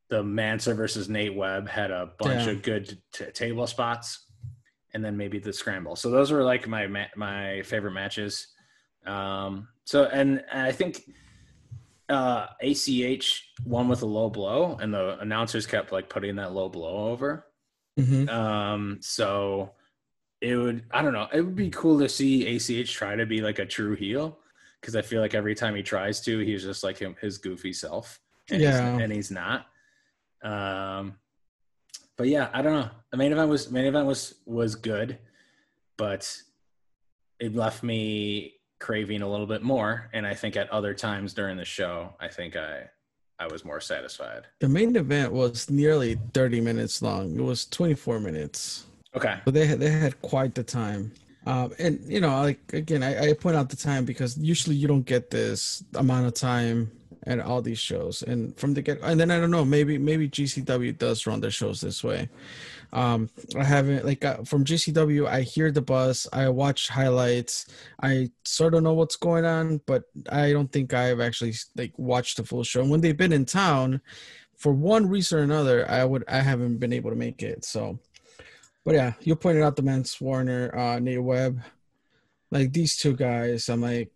the 0.08 0.22
Mance 0.22 0.66
versus 0.66 1.08
Nate 1.08 1.34
Webb 1.34 1.68
had 1.68 1.90
a 1.90 2.10
bunch 2.18 2.46
Yeah. 2.46 2.50
of 2.52 2.62
good 2.62 2.98
t- 3.12 3.26
table 3.26 3.66
spots, 3.66 4.26
and 4.92 5.04
then 5.04 5.16
maybe 5.16 5.38
the 5.38 5.52
scramble. 5.52 5.96
So 5.96 6.10
those 6.10 6.32
were 6.32 6.42
like 6.42 6.66
my 6.66 6.86
ma- 6.88 7.04
my 7.16 7.62
favorite 7.62 7.92
matches. 7.92 8.48
Um, 9.06 9.68
so 9.84 10.04
and 10.04 10.44
I 10.52 10.72
think 10.72 11.02
uh, 12.08 12.46
ACH 12.60 13.48
won 13.64 13.88
with 13.88 14.02
a 14.02 14.06
low 14.06 14.30
blow, 14.30 14.76
and 14.80 14.92
the 14.92 15.18
announcers 15.20 15.66
kept 15.66 15.92
like 15.92 16.08
putting 16.08 16.36
that 16.36 16.52
low 16.52 16.68
blow 16.68 17.10
over. 17.10 17.46
hmm 17.98 18.28
Um, 18.28 18.98
so 19.00 19.72
it 20.40 20.56
would 20.56 20.84
I 20.90 21.02
don't 21.02 21.12
know, 21.12 21.28
it 21.32 21.40
would 21.42 21.56
be 21.56 21.70
cool 21.70 21.98
to 22.00 22.08
see 22.08 22.46
ACH 22.56 22.92
try 22.92 23.14
to 23.16 23.26
be 23.26 23.40
like 23.40 23.58
a 23.58 23.66
true 23.66 23.94
heel 23.94 24.38
because 24.80 24.96
I 24.96 25.02
feel 25.02 25.20
like 25.20 25.34
every 25.34 25.54
time 25.54 25.74
he 25.74 25.82
tries 25.82 26.20
to, 26.22 26.38
he's 26.38 26.62
just 26.62 26.82
like 26.82 26.98
him, 26.98 27.14
his 27.20 27.38
goofy 27.38 27.72
self. 27.72 28.20
And 28.50 28.60
Yeah. 28.62 28.70
he's, 28.94 29.02
and 29.02 29.12
he's 29.12 29.30
not. 29.30 29.66
Um, 30.42 31.16
but 32.16 32.28
yeah, 32.28 32.48
I 32.52 32.62
don't 32.62 32.72
know. 32.72 32.90
The 33.10 33.16
main 33.18 33.32
event 33.32 33.48
was 33.50 33.70
main 33.70 33.84
event 33.84 34.06
was 34.06 34.34
was 34.46 34.74
good, 34.74 35.18
but 35.96 36.34
it 37.38 37.54
left 37.54 37.82
me 37.82 38.54
craving 38.80 39.22
a 39.22 39.30
little 39.30 39.46
bit 39.46 39.62
more. 39.62 40.08
And 40.12 40.26
I 40.26 40.34
think 40.34 40.56
at 40.56 40.68
other 40.70 40.94
times 40.94 41.32
during 41.32 41.56
the 41.56 41.64
show, 41.64 42.14
I 42.18 42.28
think 42.28 42.56
I 42.56 42.90
I 43.38 43.46
was 43.46 43.64
more 43.64 43.80
satisfied. 43.80 44.46
The 44.58 44.68
main 44.68 44.94
event 44.96 45.32
was 45.32 45.70
nearly 45.70 46.18
30 46.34 46.60
minutes 46.60 47.00
long. 47.00 47.34
It 47.34 47.42
was 47.42 47.64
24 47.66 48.20
minutes. 48.20 48.84
Okay. 49.16 49.40
But 49.44 49.54
they 49.54 49.66
had 49.66 49.80
they 49.80 49.90
had 49.90 50.20
quite 50.20 50.54
the 50.54 50.64
time. 50.64 51.12
Um, 51.46 51.72
and 51.78 52.00
you 52.06 52.20
know, 52.20 52.40
like 52.42 52.60
again, 52.72 53.02
I, 53.02 53.30
I 53.30 53.32
point 53.32 53.56
out 53.56 53.70
the 53.70 53.76
time 53.76 54.04
because 54.04 54.36
usually 54.36 54.76
you 54.76 54.88
don't 54.88 55.06
get 55.06 55.30
this 55.30 55.82
amount 55.94 56.26
of 56.26 56.34
time 56.34 56.90
at 57.26 57.40
all 57.40 57.62
these 57.62 57.78
shows. 57.78 58.22
And 58.22 58.56
from 58.58 58.74
the 58.74 58.82
get, 58.82 59.00
and 59.02 59.18
then 59.18 59.30
I 59.30 59.38
don't 59.40 59.50
know, 59.50 59.64
maybe 59.64 59.98
maybe 59.98 60.28
GCW 60.28 60.98
does 60.98 61.26
run 61.26 61.40
their 61.40 61.50
shows 61.50 61.80
this 61.80 62.04
way. 62.04 62.28
Um, 62.92 63.30
I 63.56 63.64
haven't 63.64 64.04
like 64.04 64.24
uh, 64.24 64.42
from 64.44 64.64
GCW. 64.64 65.26
I 65.26 65.42
hear 65.42 65.70
the 65.70 65.82
buzz. 65.82 66.26
I 66.32 66.48
watch 66.48 66.88
highlights. 66.88 67.66
I 68.02 68.30
sort 68.44 68.74
of 68.74 68.82
know 68.82 68.94
what's 68.94 69.16
going 69.16 69.44
on, 69.44 69.80
but 69.86 70.04
I 70.30 70.52
don't 70.52 70.70
think 70.70 70.92
I've 70.92 71.20
actually 71.20 71.54
like 71.76 71.92
watched 71.96 72.36
the 72.36 72.44
full 72.44 72.64
show. 72.64 72.80
And 72.80 72.90
when 72.90 73.00
they've 73.00 73.16
been 73.16 73.32
in 73.32 73.44
town, 73.44 74.00
for 74.56 74.72
one 74.72 75.08
reason 75.08 75.38
or 75.38 75.42
another, 75.42 75.88
I 75.90 76.04
would 76.04 76.24
I 76.28 76.40
haven't 76.40 76.78
been 76.78 76.92
able 76.92 77.10
to 77.10 77.16
make 77.16 77.42
it. 77.42 77.64
So. 77.64 77.98
But 78.82 78.94
yeah, 78.94 79.12
you 79.20 79.36
pointed 79.36 79.62
out 79.62 79.76
the 79.76 79.82
Mance 79.82 80.18
Warner, 80.22 80.74
uh, 80.74 80.98
Nate 80.98 81.22
Webb, 81.22 81.60
like 82.50 82.72
these 82.72 82.96
two 82.96 83.14
guys. 83.14 83.68
I'm 83.68 83.82
like, 83.82 84.10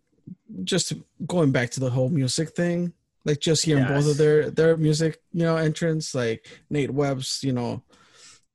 just 0.63 0.93
going 1.25 1.51
back 1.51 1.69
to 1.71 1.79
the 1.79 1.89
whole 1.89 2.09
music 2.09 2.49
thing, 2.49 2.91
like 3.25 3.39
just 3.39 3.65
hearing 3.65 3.85
both 3.85 4.07
of 4.07 4.17
their 4.17 4.49
their 4.49 4.77
music, 4.77 5.21
you 5.33 5.43
know, 5.43 5.57
entrance, 5.57 6.15
like 6.15 6.47
Nate 6.69 6.91
Webb's, 6.91 7.43
you 7.43 7.53
know, 7.53 7.83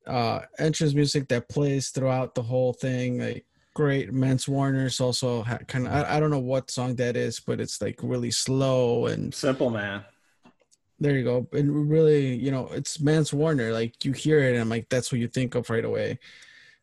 uh, 0.07 0.41
entrance 0.59 0.93
music 0.93 1.27
that 1.29 1.47
plays 1.49 1.89
throughout 1.89 2.35
the 2.35 2.41
whole 2.43 2.73
thing, 2.73 3.19
like 3.19 3.45
great. 3.73 4.11
Mance 4.13 4.47
Warner's 4.47 4.99
also 4.99 5.43
ha- 5.43 5.59
kind 5.67 5.87
of 5.87 5.93
I, 5.93 6.17
I 6.17 6.19
don't 6.19 6.31
know 6.31 6.39
what 6.39 6.71
song 6.71 6.95
that 6.95 7.15
is, 7.15 7.39
but 7.39 7.59
it's 7.61 7.81
like 7.81 7.99
really 8.01 8.31
slow 8.31 9.05
and 9.07 9.33
Simple 9.33 9.69
man. 9.69 10.03
there 10.99 11.15
you 11.17 11.23
go. 11.23 11.47
And 11.53 11.89
really, 11.89 12.35
you 12.35 12.51
know, 12.51 12.67
it's 12.67 12.99
Mance 12.99 13.31
Warner. 13.33 13.71
Like 13.73 14.03
you 14.05 14.11
hear 14.11 14.39
it, 14.43 14.51
and 14.53 14.61
I'm 14.61 14.69
like, 14.69 14.89
that's 14.89 15.11
what 15.11 15.19
you 15.21 15.27
think 15.27 15.55
of 15.55 15.69
right 15.69 15.85
away. 15.85 16.19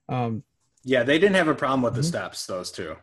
Um, 0.09 0.43
Yeah, 0.85 1.03
they 1.03 1.19
didn't 1.19 1.37
have 1.37 1.49
a 1.49 1.55
problem 1.55 1.83
with 1.83 1.95
the 1.95 2.01
Mhm. 2.01 2.05
steps. 2.15 2.47
Those 2.47 2.71
two, 2.71 2.97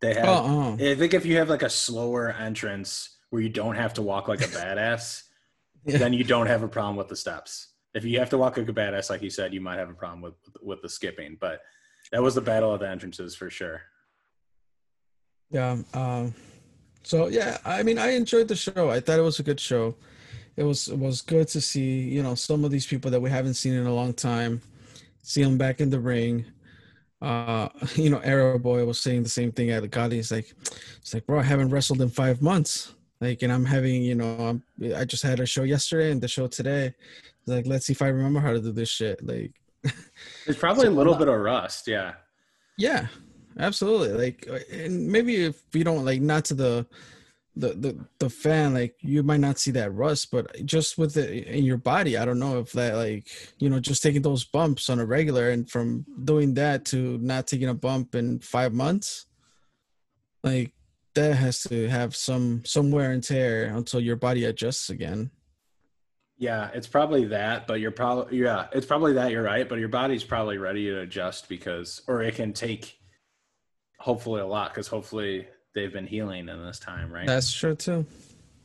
they 0.00 0.14
had. 0.14 0.26
oh, 0.28 0.76
oh. 0.78 0.90
I 0.90 0.94
think 0.94 1.14
if 1.14 1.24
you 1.26 1.36
have 1.38 1.48
like 1.48 1.62
a 1.62 1.70
slower 1.70 2.30
entrance 2.32 3.16
where 3.30 3.42
you 3.42 3.48
don't 3.48 3.74
have 3.76 3.94
to 3.94 4.02
walk 4.02 4.28
like 4.28 4.42
a 4.42 4.46
badass, 4.58 5.24
Yeah. 5.84 5.98
then 5.98 6.12
you 6.12 6.22
don't 6.24 6.46
have 6.46 6.62
a 6.62 6.68
problem 6.68 6.96
with 6.96 7.08
the 7.08 7.16
steps. 7.16 7.68
If 7.94 8.04
you 8.04 8.18
have 8.18 8.30
to 8.30 8.38
walk 8.38 8.56
like 8.56 8.68
a 8.68 8.72
badass, 8.72 9.10
like 9.10 9.22
you 9.22 9.30
said, 9.30 9.54
you 9.54 9.60
might 9.60 9.78
have 9.78 9.90
a 9.90 9.94
problem 9.94 10.20
with 10.20 10.34
with 10.60 10.82
the 10.82 10.88
skipping. 10.88 11.36
But 11.40 11.60
that 12.12 12.22
was 12.22 12.34
the 12.34 12.40
battle 12.40 12.72
of 12.72 12.80
the 12.80 12.88
entrances 12.88 13.34
for 13.34 13.50
sure. 13.50 13.82
Yeah. 15.50 15.78
Um, 15.92 16.34
so 17.02 17.28
yeah, 17.28 17.58
I 17.64 17.82
mean, 17.82 17.98
I 17.98 18.12
enjoyed 18.12 18.48
the 18.48 18.56
show. 18.56 18.90
I 18.90 19.00
thought 19.00 19.18
it 19.18 19.22
was 19.22 19.38
a 19.38 19.44
good 19.44 19.60
show. 19.60 19.94
It 20.56 20.64
was 20.64 20.88
it 20.88 20.98
was 20.98 21.20
good 21.20 21.48
to 21.48 21.60
see 21.60 22.00
you 22.00 22.22
know 22.22 22.34
some 22.34 22.64
of 22.64 22.70
these 22.70 22.86
people 22.86 23.10
that 23.10 23.20
we 23.20 23.30
haven't 23.30 23.54
seen 23.54 23.74
in 23.74 23.86
a 23.86 23.94
long 23.94 24.14
time, 24.14 24.60
see 25.22 25.42
them 25.42 25.58
back 25.58 25.80
in 25.80 25.90
the 25.90 26.00
ring. 26.00 26.46
Uh, 27.20 27.68
you 27.94 28.10
know, 28.10 28.20
Aeroboy 28.20 28.84
was 28.84 29.00
saying 29.00 29.22
the 29.22 29.28
same 29.28 29.52
thing 29.52 29.70
at 29.70 29.82
the 29.82 29.88
Gotti. 29.88 30.12
He's 30.12 30.32
like, 30.32 30.52
it's 30.98 31.14
like, 31.14 31.26
bro, 31.26 31.38
I 31.38 31.42
haven't 31.42 31.70
wrestled 31.70 32.02
in 32.02 32.10
five 32.10 32.42
months. 32.42 32.94
Like, 33.20 33.42
and 33.42 33.52
I'm 33.52 33.64
having, 33.64 34.02
you 34.02 34.14
know, 34.14 34.36
I'm, 34.38 34.62
I 34.94 35.04
just 35.04 35.22
had 35.22 35.40
a 35.40 35.46
show 35.46 35.62
yesterday 35.62 36.10
and 36.10 36.20
the 36.20 36.28
show 36.28 36.46
today. 36.46 36.94
Like, 37.46 37.66
let's 37.66 37.86
see 37.86 37.92
if 37.92 38.02
I 38.02 38.08
remember 38.08 38.40
how 38.40 38.52
to 38.52 38.60
do 38.60 38.72
this 38.72 38.88
shit. 38.88 39.24
Like, 39.26 39.52
There's 40.44 40.58
probably 40.58 40.86
So 40.86 40.90
a 40.90 40.94
little 40.94 41.14
bit 41.14 41.28
of 41.28 41.38
rust. 41.38 41.86
Yeah. 41.86 42.14
Yeah, 42.78 43.06
absolutely. 43.58 44.12
Like, 44.12 44.48
and 44.72 45.08
maybe 45.08 45.44
if 45.44 45.62
you 45.72 45.84
don't 45.84 46.04
like, 46.04 46.20
not 46.20 46.44
to 46.46 46.54
the, 46.54 46.86
the 47.56 47.68
the 47.68 48.06
the 48.18 48.30
fan, 48.30 48.74
like 48.74 48.96
you 49.00 49.22
might 49.22 49.40
not 49.40 49.58
see 49.58 49.70
that 49.72 49.94
rust, 49.94 50.30
but 50.30 50.64
just 50.66 50.98
with 50.98 51.16
it 51.16 51.46
in 51.46 51.64
your 51.64 51.76
body, 51.76 52.16
I 52.16 52.24
don't 52.24 52.38
know 52.38 52.58
if 52.58 52.72
that 52.72 52.96
like 52.96 53.28
you 53.58 53.70
know 53.70 53.80
just 53.80 54.02
taking 54.02 54.22
those 54.22 54.44
bumps 54.44 54.90
on 54.90 54.98
a 54.98 55.06
regular 55.06 55.50
and 55.50 55.70
from 55.70 56.04
doing 56.24 56.54
that 56.54 56.84
to 56.86 57.18
not 57.18 57.46
taking 57.46 57.68
a 57.68 57.74
bump 57.74 58.14
in 58.14 58.40
five 58.40 58.72
months, 58.72 59.26
like 60.42 60.72
that 61.14 61.34
has 61.34 61.62
to 61.64 61.88
have 61.88 62.16
some 62.16 62.62
some 62.64 62.90
wear 62.90 63.12
and 63.12 63.22
tear 63.22 63.66
until 63.66 64.00
your 64.00 64.16
body 64.16 64.44
adjusts 64.44 64.90
again. 64.90 65.30
Yeah, 66.36 66.70
it's 66.74 66.86
probably 66.86 67.26
that, 67.26 67.66
but 67.66 67.80
you're 67.80 67.92
probably 67.92 68.38
yeah, 68.38 68.66
it's 68.72 68.86
probably 68.86 69.14
that 69.14 69.30
you're 69.30 69.42
right, 69.42 69.68
but 69.68 69.78
your 69.78 69.88
body's 69.88 70.24
probably 70.24 70.58
ready 70.58 70.86
to 70.86 71.00
adjust 71.00 71.48
because 71.48 72.02
or 72.08 72.22
it 72.22 72.34
can 72.34 72.52
take 72.52 72.98
hopefully 73.98 74.40
a 74.40 74.46
lot 74.46 74.70
because 74.70 74.88
hopefully 74.88 75.46
they've 75.74 75.92
been 75.92 76.06
healing 76.06 76.48
in 76.48 76.64
this 76.64 76.78
time, 76.78 77.12
right? 77.12 77.26
That's 77.26 77.52
true 77.52 77.76
too. 77.76 78.04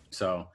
So 0.09 0.47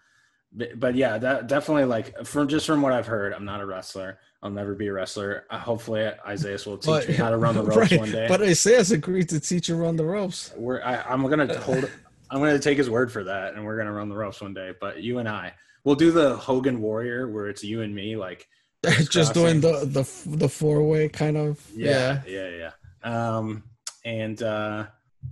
but, 0.56 0.78
but 0.78 0.94
yeah, 0.94 1.18
that 1.18 1.48
definitely 1.48 1.84
like 1.84 2.24
from 2.24 2.48
just 2.48 2.66
from 2.66 2.80
what 2.80 2.92
I've 2.92 3.06
heard, 3.06 3.32
I'm 3.32 3.44
not 3.44 3.60
a 3.60 3.66
wrestler. 3.66 4.18
I'll 4.42 4.50
never 4.50 4.74
be 4.74 4.86
a 4.86 4.92
wrestler. 4.92 5.46
Uh, 5.50 5.58
hopefully 5.58 6.10
Isaiah 6.26 6.58
will 6.66 6.78
teach 6.78 7.08
me 7.08 7.14
how 7.14 7.30
to 7.30 7.36
run 7.36 7.54
the 7.54 7.62
ropes 7.64 7.90
Right, 7.92 8.00
one 8.00 8.12
day. 8.12 8.26
But 8.28 8.42
Isaiah's 8.42 8.92
agreed 8.92 9.28
to 9.30 9.40
teach 9.40 9.68
you 9.68 9.76
run 9.76 9.96
the 9.96 10.04
ropes. 10.04 10.52
we're 10.56 10.82
I, 10.82 11.02
I'm 11.02 11.26
gonna 11.28 11.58
hold 11.60 11.90
I'm 12.30 12.40
gonna 12.40 12.58
take 12.58 12.78
his 12.78 12.88
word 12.88 13.10
for 13.10 13.24
that 13.24 13.54
and 13.54 13.64
we're 13.64 13.76
gonna 13.76 13.92
run 13.92 14.08
the 14.08 14.16
ropes 14.16 14.40
one 14.40 14.54
day. 14.54 14.72
But 14.80 15.02
you 15.02 15.18
and 15.18 15.28
I 15.28 15.54
we'll 15.84 15.94
do 15.94 16.10
the 16.10 16.36
Hogan 16.36 16.80
Warrior 16.80 17.28
where 17.28 17.48
it's 17.48 17.62
you 17.62 17.82
and 17.82 17.94
me 17.94 18.16
like 18.16 18.48
just 19.10 19.32
doing 19.34 19.60
the 19.60 19.84
the 19.86 20.36
the 20.36 20.48
four 20.48 20.82
way 20.82 21.08
kind 21.08 21.36
of? 21.36 21.64
Yeah 21.74 22.22
yeah. 22.26 22.48
yeah, 22.48 22.70
yeah. 23.04 23.38
um 23.38 23.62
and 24.04 24.42
uh 24.42 24.86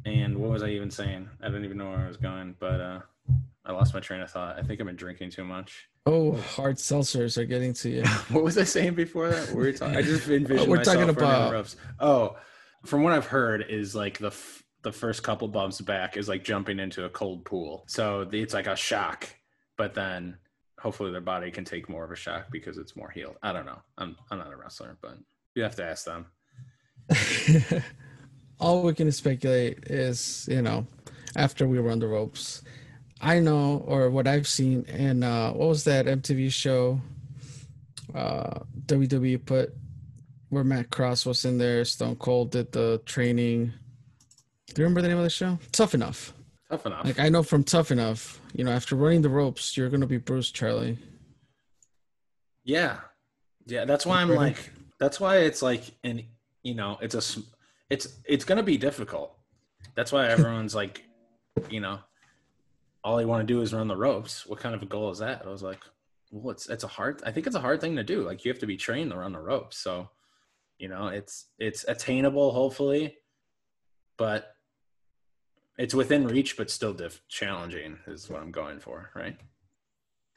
and 0.06 0.38
what 0.38 0.50
was 0.50 0.62
i 0.62 0.68
even 0.68 0.90
saying? 0.90 1.28
I 1.42 1.46
didn't 1.48 1.64
even 1.64 1.76
know 1.76 1.90
where 1.90 1.98
i 1.98 2.08
was 2.08 2.16
going 2.16 2.54
but 2.58 2.80
uh 2.80 3.00
i 3.66 3.72
lost 3.72 3.92
my 3.94 4.00
train 4.00 4.20
of 4.20 4.30
thought. 4.30 4.58
I 4.58 4.62
think 4.62 4.80
i've 4.80 4.86
been 4.86 4.96
drinking 4.96 5.30
too 5.30 5.44
much. 5.44 5.88
Oh, 6.04 6.32
hard 6.32 6.76
seltzers 6.78 7.38
are 7.38 7.44
getting 7.44 7.74
to 7.74 7.88
you. 7.90 8.04
what 8.30 8.42
was 8.42 8.56
i 8.58 8.64
saying 8.64 8.94
before 8.94 9.28
that? 9.28 9.48
We 9.50 9.54
were 9.54 9.72
talking 9.72 9.96
i 9.96 10.02
just 10.02 10.28
envisioned 10.28 10.68
We're 10.70 10.78
myself 10.78 10.96
talking 10.96 11.10
about- 11.10 11.52
ropes. 11.52 11.76
oh 12.00 12.36
from 12.86 13.02
what 13.02 13.12
i've 13.12 13.26
heard 13.26 13.66
is 13.68 13.94
like 13.94 14.18
the 14.18 14.28
f- 14.28 14.62
the 14.82 14.92
first 14.92 15.22
couple 15.22 15.46
bumps 15.46 15.80
back 15.80 16.16
is 16.16 16.28
like 16.28 16.42
jumping 16.42 16.80
into 16.80 17.04
a 17.04 17.08
cold 17.08 17.44
pool. 17.44 17.84
So 17.86 18.28
it's 18.32 18.52
like 18.54 18.66
a 18.66 18.74
shock 18.74 19.28
but 19.76 19.94
then 19.94 20.38
hopefully 20.82 21.12
their 21.12 21.20
body 21.20 21.50
can 21.50 21.64
take 21.64 21.88
more 21.88 22.04
of 22.04 22.10
a 22.10 22.16
shock 22.16 22.46
because 22.50 22.76
it's 22.76 22.96
more 22.96 23.10
healed 23.10 23.36
i 23.42 23.52
don't 23.52 23.66
know 23.66 23.78
i'm 23.98 24.16
i'm 24.30 24.38
not 24.38 24.52
a 24.52 24.56
wrestler 24.56 24.98
but 25.00 25.16
you 25.54 25.62
have 25.62 25.76
to 25.76 25.84
ask 25.84 26.04
them 26.04 26.26
All 28.60 28.82
we 28.82 28.94
can 28.94 29.10
speculate 29.10 29.90
is, 29.90 30.48
you 30.50 30.62
know, 30.62 30.86
after 31.36 31.66
we 31.66 31.78
run 31.78 31.98
the 31.98 32.06
ropes. 32.06 32.62
I 33.20 33.38
know, 33.38 33.84
or 33.86 34.10
what 34.10 34.26
I've 34.26 34.48
seen 34.48 34.84
in 34.84 35.22
uh, 35.22 35.52
what 35.52 35.68
was 35.68 35.84
that 35.84 36.06
MTV 36.06 36.52
show? 36.52 37.00
Uh, 38.14 38.60
WWE 38.86 39.44
put 39.44 39.74
where 40.50 40.64
Matt 40.64 40.90
Cross 40.90 41.26
was 41.26 41.44
in 41.44 41.58
there. 41.58 41.84
Stone 41.84 42.16
Cold 42.16 42.50
did 42.50 42.72
the 42.72 43.00
training. 43.06 43.72
Do 44.74 44.82
you 44.82 44.84
remember 44.84 45.02
the 45.02 45.08
name 45.08 45.18
of 45.18 45.24
the 45.24 45.30
show? 45.30 45.58
Tough 45.72 45.94
Enough. 45.94 46.32
Tough 46.72 46.86
enough 46.86 47.04
Like 47.04 47.20
I 47.20 47.28
know 47.28 47.42
from 47.42 47.64
Tough 47.64 47.90
Enough, 47.90 48.40
you 48.54 48.64
know, 48.64 48.72
after 48.72 48.96
running 48.96 49.22
the 49.22 49.28
ropes, 49.28 49.76
you're 49.76 49.90
gonna 49.90 50.06
be 50.06 50.16
Bruce 50.16 50.50
Charlie. 50.50 50.98
Yeah, 52.64 52.98
yeah. 53.66 53.84
That's 53.84 54.06
why 54.06 54.22
I'm 54.22 54.30
like. 54.30 54.72
That's 54.98 55.18
why 55.20 55.38
it's 55.38 55.62
like, 55.62 55.82
and 56.04 56.22
you 56.62 56.74
know, 56.74 56.96
it's 57.02 57.14
a, 57.14 57.42
it's 57.90 58.20
it's 58.24 58.44
gonna 58.44 58.62
be 58.62 58.78
difficult. 58.78 59.36
That's 59.94 60.12
why 60.12 60.28
everyone's 60.34 60.74
like, 60.74 61.02
you 61.68 61.80
know, 61.80 61.98
all 63.04 63.16
they 63.16 63.26
want 63.26 63.46
to 63.46 63.52
do 63.52 63.60
is 63.60 63.74
run 63.74 63.88
the 63.88 63.96
ropes. 63.96 64.46
What 64.46 64.60
kind 64.60 64.74
of 64.74 64.82
a 64.82 64.86
goal 64.86 65.10
is 65.10 65.18
that? 65.18 65.42
I 65.44 65.50
was 65.50 65.62
like, 65.62 65.80
well, 66.30 66.52
it's 66.52 66.68
it's 66.70 66.84
a 66.84 66.88
hard. 66.88 67.22
I 67.26 67.32
think 67.32 67.46
it's 67.46 67.56
a 67.56 67.60
hard 67.60 67.80
thing 67.80 67.96
to 67.96 68.04
do. 68.04 68.22
Like 68.22 68.44
you 68.44 68.50
have 68.50 68.60
to 68.60 68.66
be 68.66 68.76
trained 68.76 69.10
to 69.10 69.18
run 69.18 69.32
the 69.32 69.40
ropes. 69.40 69.76
So, 69.76 70.08
you 70.78 70.88
know, 70.88 71.08
it's 71.08 71.46
it's 71.58 71.84
attainable, 71.86 72.52
hopefully, 72.52 73.18
but 74.16 74.51
it's 75.78 75.94
within 75.94 76.26
reach, 76.26 76.56
but 76.56 76.70
still 76.70 76.92
diff- 76.92 77.22
challenging 77.28 77.98
is 78.06 78.28
what 78.28 78.40
I'm 78.42 78.50
going 78.52 78.78
for. 78.80 79.10
Right. 79.14 79.36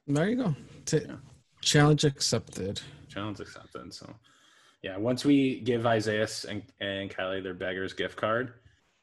There 0.07 0.29
you 0.29 0.36
go. 0.36 0.55
T- 0.86 1.01
Yeah. 1.07 1.15
Challenge 1.61 2.03
accepted. 2.03 2.81
challenge 3.09 3.39
accepted. 3.39 3.91
So, 3.93 4.13
yeah, 4.83 4.97
once 4.97 5.25
we 5.25 5.61
give 5.61 5.86
Isaiah 5.88 6.27
and, 6.47 6.61
and 6.79 7.09
Kylie 7.09 7.41
their 7.41 7.53
beggars 7.55 7.93
gift 7.93 8.15
card 8.17 8.53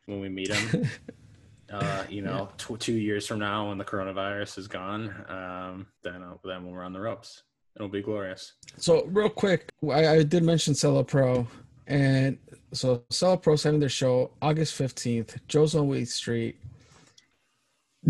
when 0.07 0.21
we 0.21 0.29
meet 0.29 0.49
them, 0.51 0.89
uh, 1.73 2.05
you 2.09 2.23
know, 2.23 2.51
tw- 2.57 2.79
two 2.79 2.93
years 2.93 3.27
from 3.27 3.41
now 3.41 3.69
when 3.69 3.79
the 3.79 3.85
coronavirus 3.85 4.59
is 4.59 4.69
gone, 4.69 5.13
um, 5.29 5.87
then 6.05 6.23
uh, 6.23 6.35
then 6.45 6.65
we'll 6.65 6.75
run 6.77 6.93
the 6.93 7.01
ropes. 7.01 7.43
It'll 7.75 7.89
be 7.89 8.03
glorious. 8.03 8.53
So 8.77 9.07
real 9.07 9.31
quick, 9.31 9.73
I, 9.91 10.07
I 10.09 10.23
did 10.23 10.45
mention 10.45 10.75
Zelo 10.75 11.05
Pro, 11.07 11.49
and 11.87 12.39
so 12.73 13.03
Zelo 13.11 13.41
Pro's 13.41 13.63
having 13.63 13.81
their 13.81 13.89
show 13.89 14.31
August 14.41 14.75
fifteenth, 14.75 15.37
Joe's 15.49 15.75
on 15.75 15.89
Weed 15.89 16.09
Street. 16.09 16.57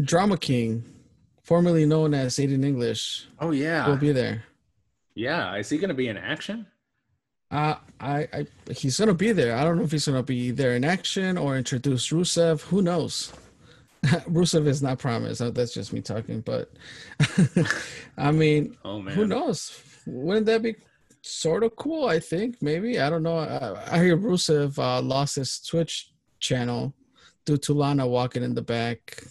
Drama 0.05 0.39
King, 0.39 0.85
formerly 1.43 1.85
known 1.85 2.15
as 2.15 2.37
Aiden 2.37 2.65
English, 2.65 3.27
Oh 3.41 3.51
yeah. 3.51 3.87
will 3.89 3.97
be 3.97 4.13
there. 4.13 4.45
yeah. 5.15 5.55
Is 5.57 5.69
he 5.69 5.79
gonna 5.79 5.95
be 5.95 6.09
in 6.09 6.17
action? 6.17 6.67
Uh, 7.51 7.75
I, 8.01 8.27
I, 8.33 8.47
he's 8.73 8.99
gonna 8.99 9.13
be 9.13 9.33
there. 9.33 9.55
I 9.57 9.65
don't 9.65 9.77
know 9.77 9.83
if 9.85 9.93
he's 9.93 10.07
gonna 10.07 10.23
be 10.23 10.51
there 10.53 10.75
in 10.75 10.85
action 10.85 11.37
or 11.37 11.57
introduce 11.59 12.09
Rusev. 12.09 12.63
Who 12.63 12.81
knows? 12.81 13.33
Rusev 14.05 14.67
is 14.67 14.83
not 14.83 14.99
promised. 14.99 15.43
Uh, 15.43 15.51
That's 15.51 15.75
just 15.75 15.93
me 15.93 16.01
talking, 16.01 16.41
but 16.41 16.71
I 18.17 18.33
mean, 18.33 18.77
Oh 18.85 19.01
man, 19.03 19.15
who 19.15 19.27
knows? 19.27 19.79
Wouldn't 20.07 20.47
that 20.47 20.63
be 20.63 20.77
sort 21.23 21.63
of 21.63 21.75
cool? 21.77 22.07
I 22.07 22.19
think 22.19 22.61
maybe. 22.61 23.01
I 23.01 23.09
don't 23.09 23.23
know. 23.23 23.39
I, 23.39 23.97
I 23.97 24.03
hear 24.03 24.17
Rusev 24.17 24.79
uh, 24.79 25.01
lost 25.01 25.37
his 25.37 25.61
Twitch 25.61 26.11
channel 26.41 26.95
due 27.47 27.57
to 27.57 27.73
Lana 27.73 28.07
walking 28.07 28.43
in 28.43 28.55
the 28.55 28.63
back, 28.63 29.23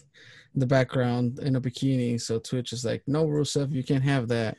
in 0.54 0.60
the 0.60 0.66
background 0.66 1.40
in 1.40 1.56
a 1.56 1.62
bikini. 1.62 2.20
So 2.20 2.40
Twitch 2.40 2.74
is 2.74 2.84
like, 2.84 3.04
no, 3.08 3.26
Rusev, 3.26 3.72
you 3.72 3.84
can't 3.84 4.04
have 4.04 4.28
that. 4.30 4.58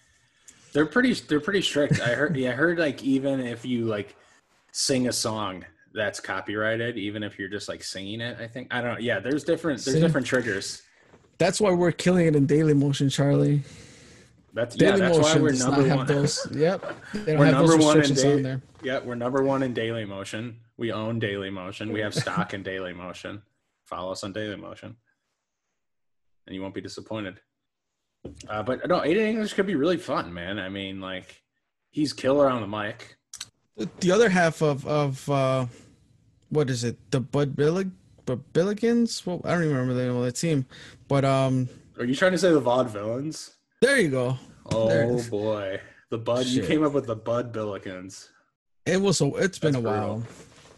They're 0.72 0.86
pretty. 0.86 1.12
They're 1.14 1.40
pretty 1.40 1.62
strict. 1.62 2.00
I 2.00 2.14
heard. 2.14 2.36
Yeah, 2.36 2.50
I 2.50 2.52
heard. 2.52 2.78
Like 2.78 3.02
even 3.02 3.40
if 3.40 3.64
you 3.64 3.84
like 3.84 4.16
sing 4.72 5.08
a 5.08 5.12
song 5.12 5.64
that's 5.92 6.18
copyrighted, 6.18 6.96
even 6.96 7.22
if 7.22 7.38
you're 7.38 7.50
just 7.50 7.68
like 7.68 7.84
singing 7.84 8.22
it, 8.22 8.38
I 8.40 8.46
think 8.46 8.68
I 8.72 8.80
don't 8.80 8.94
know. 8.94 8.98
Yeah, 8.98 9.20
there's 9.20 9.44
different. 9.44 9.84
There's 9.84 9.96
See? 9.96 10.00
different 10.00 10.26
triggers. 10.26 10.82
That's 11.36 11.60
why 11.60 11.72
we're 11.72 11.92
killing 11.92 12.26
it 12.26 12.36
in 12.36 12.46
Daily 12.46 12.72
Motion, 12.72 13.10
Charlie. 13.10 13.62
That's 14.54 14.76
yeah. 14.76 14.96
Daily 14.96 15.00
That's 15.00 15.18
why 15.18 15.22
Motion 15.22 15.42
we're 15.42 15.52
number 15.52 15.96
one. 15.96 16.06
those. 16.06 16.46
Yep, 16.54 16.96
they 17.14 17.24
don't 17.32 17.38
We're 17.38 17.46
have 17.46 17.58
those 17.58 17.70
number 17.70 17.84
one 17.84 18.02
in 18.02 18.14
Daily. 18.14 18.34
on 18.34 18.42
there. 18.42 18.62
Yeah, 18.82 18.98
we're 18.98 19.14
number 19.14 19.42
one 19.42 19.62
in 19.62 19.72
Daily 19.72 20.04
Motion. 20.04 20.58
We 20.76 20.92
own 20.92 21.18
Daily 21.18 21.50
Motion. 21.50 21.92
We 21.92 22.00
have 22.00 22.14
stock 22.14 22.52
in 22.52 22.62
Daily 22.62 22.92
Motion. 22.92 23.42
Follow 23.86 24.12
us 24.12 24.24
on 24.24 24.32
Daily 24.32 24.56
Motion, 24.56 24.96
and 26.46 26.54
you 26.54 26.60
won't 26.60 26.74
be 26.74 26.80
disappointed. 26.80 27.40
Uh, 28.48 28.62
but 28.62 28.86
no, 28.88 29.00
Aiden 29.00 29.18
English 29.26 29.54
could 29.54 29.66
be 29.66 29.74
really 29.74 29.96
fun, 29.96 30.32
man. 30.32 30.58
I 30.58 30.68
mean, 30.68 31.00
like 31.00 31.42
he's 31.90 32.12
killer 32.12 32.48
on 32.48 32.60
the 32.60 32.68
mic. 32.68 33.16
The 34.00 34.10
other 34.12 34.28
half 34.28 34.60
of 34.62 34.86
of 34.86 35.28
uh, 35.30 35.66
what 36.50 36.68
is 36.68 36.84
it? 36.84 36.98
The 37.10 37.20
Bud 37.20 37.56
Billig, 37.56 37.90
Bud 38.26 38.42
Billigans? 38.52 39.24
Well, 39.24 39.40
I 39.44 39.52
don't 39.52 39.64
even 39.64 39.76
remember 39.76 39.94
the 39.94 40.06
name 40.08 40.16
of 40.16 40.24
the 40.24 40.32
team, 40.32 40.66
but 41.08 41.24
um, 41.24 41.68
Are 41.98 42.04
you 42.04 42.14
trying 42.14 42.32
to 42.32 42.38
say 42.38 42.52
the 42.52 42.60
Vaudevillains? 42.60 43.52
There 43.82 43.98
you 43.98 44.10
go. 44.10 44.38
Oh 44.70 45.20
boy, 45.28 45.80
the 46.08 46.16
Bud. 46.16 46.46
You 46.46 46.62
came 46.62 46.84
up 46.84 46.92
with 46.92 47.06
the 47.06 47.16
Bud 47.16 47.52
Billikens. 47.52 48.28
It 48.86 49.00
was 49.02 49.20
a. 49.20 49.26
It's 49.34 49.58
been 49.58 49.72
That's 49.72 49.84
a 49.84 49.88
brutal. 49.88 50.08
while. 50.08 50.22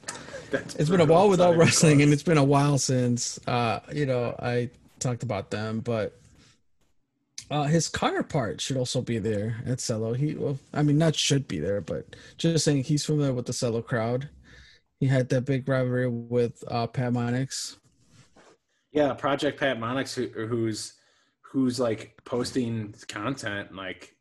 That's 0.50 0.74
It's 0.76 0.88
been 0.88 1.02
a 1.02 1.04
while 1.04 1.28
without 1.28 1.58
wrestling, 1.58 2.00
and 2.00 2.14
it's 2.14 2.22
been 2.22 2.38
a 2.38 2.44
while 2.44 2.78
since 2.78 3.38
uh, 3.46 3.80
you 3.92 4.06
know, 4.06 4.34
I 4.38 4.70
talked 5.00 5.22
about 5.22 5.50
them. 5.50 5.80
But 5.80 6.18
uh, 7.50 7.64
his 7.64 7.90
counterpart 7.90 8.62
should 8.62 8.78
also 8.78 9.02
be 9.02 9.18
there 9.18 9.56
at 9.66 9.78
Zelo. 9.78 10.16
He, 10.16 10.34
well, 10.34 10.58
I 10.72 10.82
mean, 10.82 10.96
not 10.96 11.14
should 11.14 11.46
be 11.46 11.58
there, 11.58 11.82
but 11.82 12.16
just 12.38 12.64
saying 12.64 12.84
he's 12.84 13.04
familiar 13.04 13.34
with 13.34 13.44
the 13.44 13.52
Zelo 13.52 13.84
crowd. 13.84 14.30
He 14.98 15.06
had 15.08 15.28
that 15.28 15.44
big 15.44 15.68
rivalry 15.68 16.08
with 16.08 16.64
uh, 16.68 16.86
Pat 16.86 17.12
Monix. 17.12 17.76
yeah, 18.92 19.12
Project 19.12 19.60
Pat 19.60 19.78
Monix, 19.78 20.14
who, 20.14 20.46
who's 20.46 20.94
who's 21.54 21.78
like 21.78 22.20
posting 22.24 22.92
content 23.06 23.72
like 23.76 24.16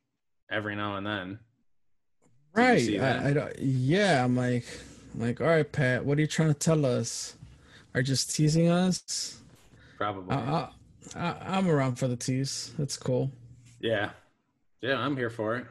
every 0.51 0.75
now 0.75 0.97
and 0.97 1.05
then. 1.05 1.39
Did 2.55 2.61
Right. 2.61 3.01
I, 3.01 3.29
I 3.29 3.34
don't, 3.34 3.59
yeah, 3.59 4.23
I'm 4.23 4.36
like, 4.38 4.65
I'm 5.15 5.21
like, 5.21 5.41
all 5.41 5.47
right, 5.47 5.69
Pat, 5.69 6.05
what 6.05 6.19
are 6.19 6.21
you 6.21 6.27
trying 6.27 6.49
to 6.49 6.59
tell 6.59 6.86
us? 6.86 7.34
Are 7.95 8.01
you 8.01 8.05
just 8.05 8.36
teasing 8.36 8.69
us? 8.69 9.39
Probably. 9.97 10.36
I, 10.36 10.69
I, 11.15 11.36
I'm 11.41 11.67
around 11.67 11.95
for 11.95 12.07
the 12.07 12.15
tease. 12.15 12.71
That's 12.77 12.97
cool. 12.97 13.31
Yeah. 13.81 14.11
Yeah, 14.81 14.99
I'm 14.99 15.17
here 15.17 15.31
for 15.31 15.55
it. 15.55 15.65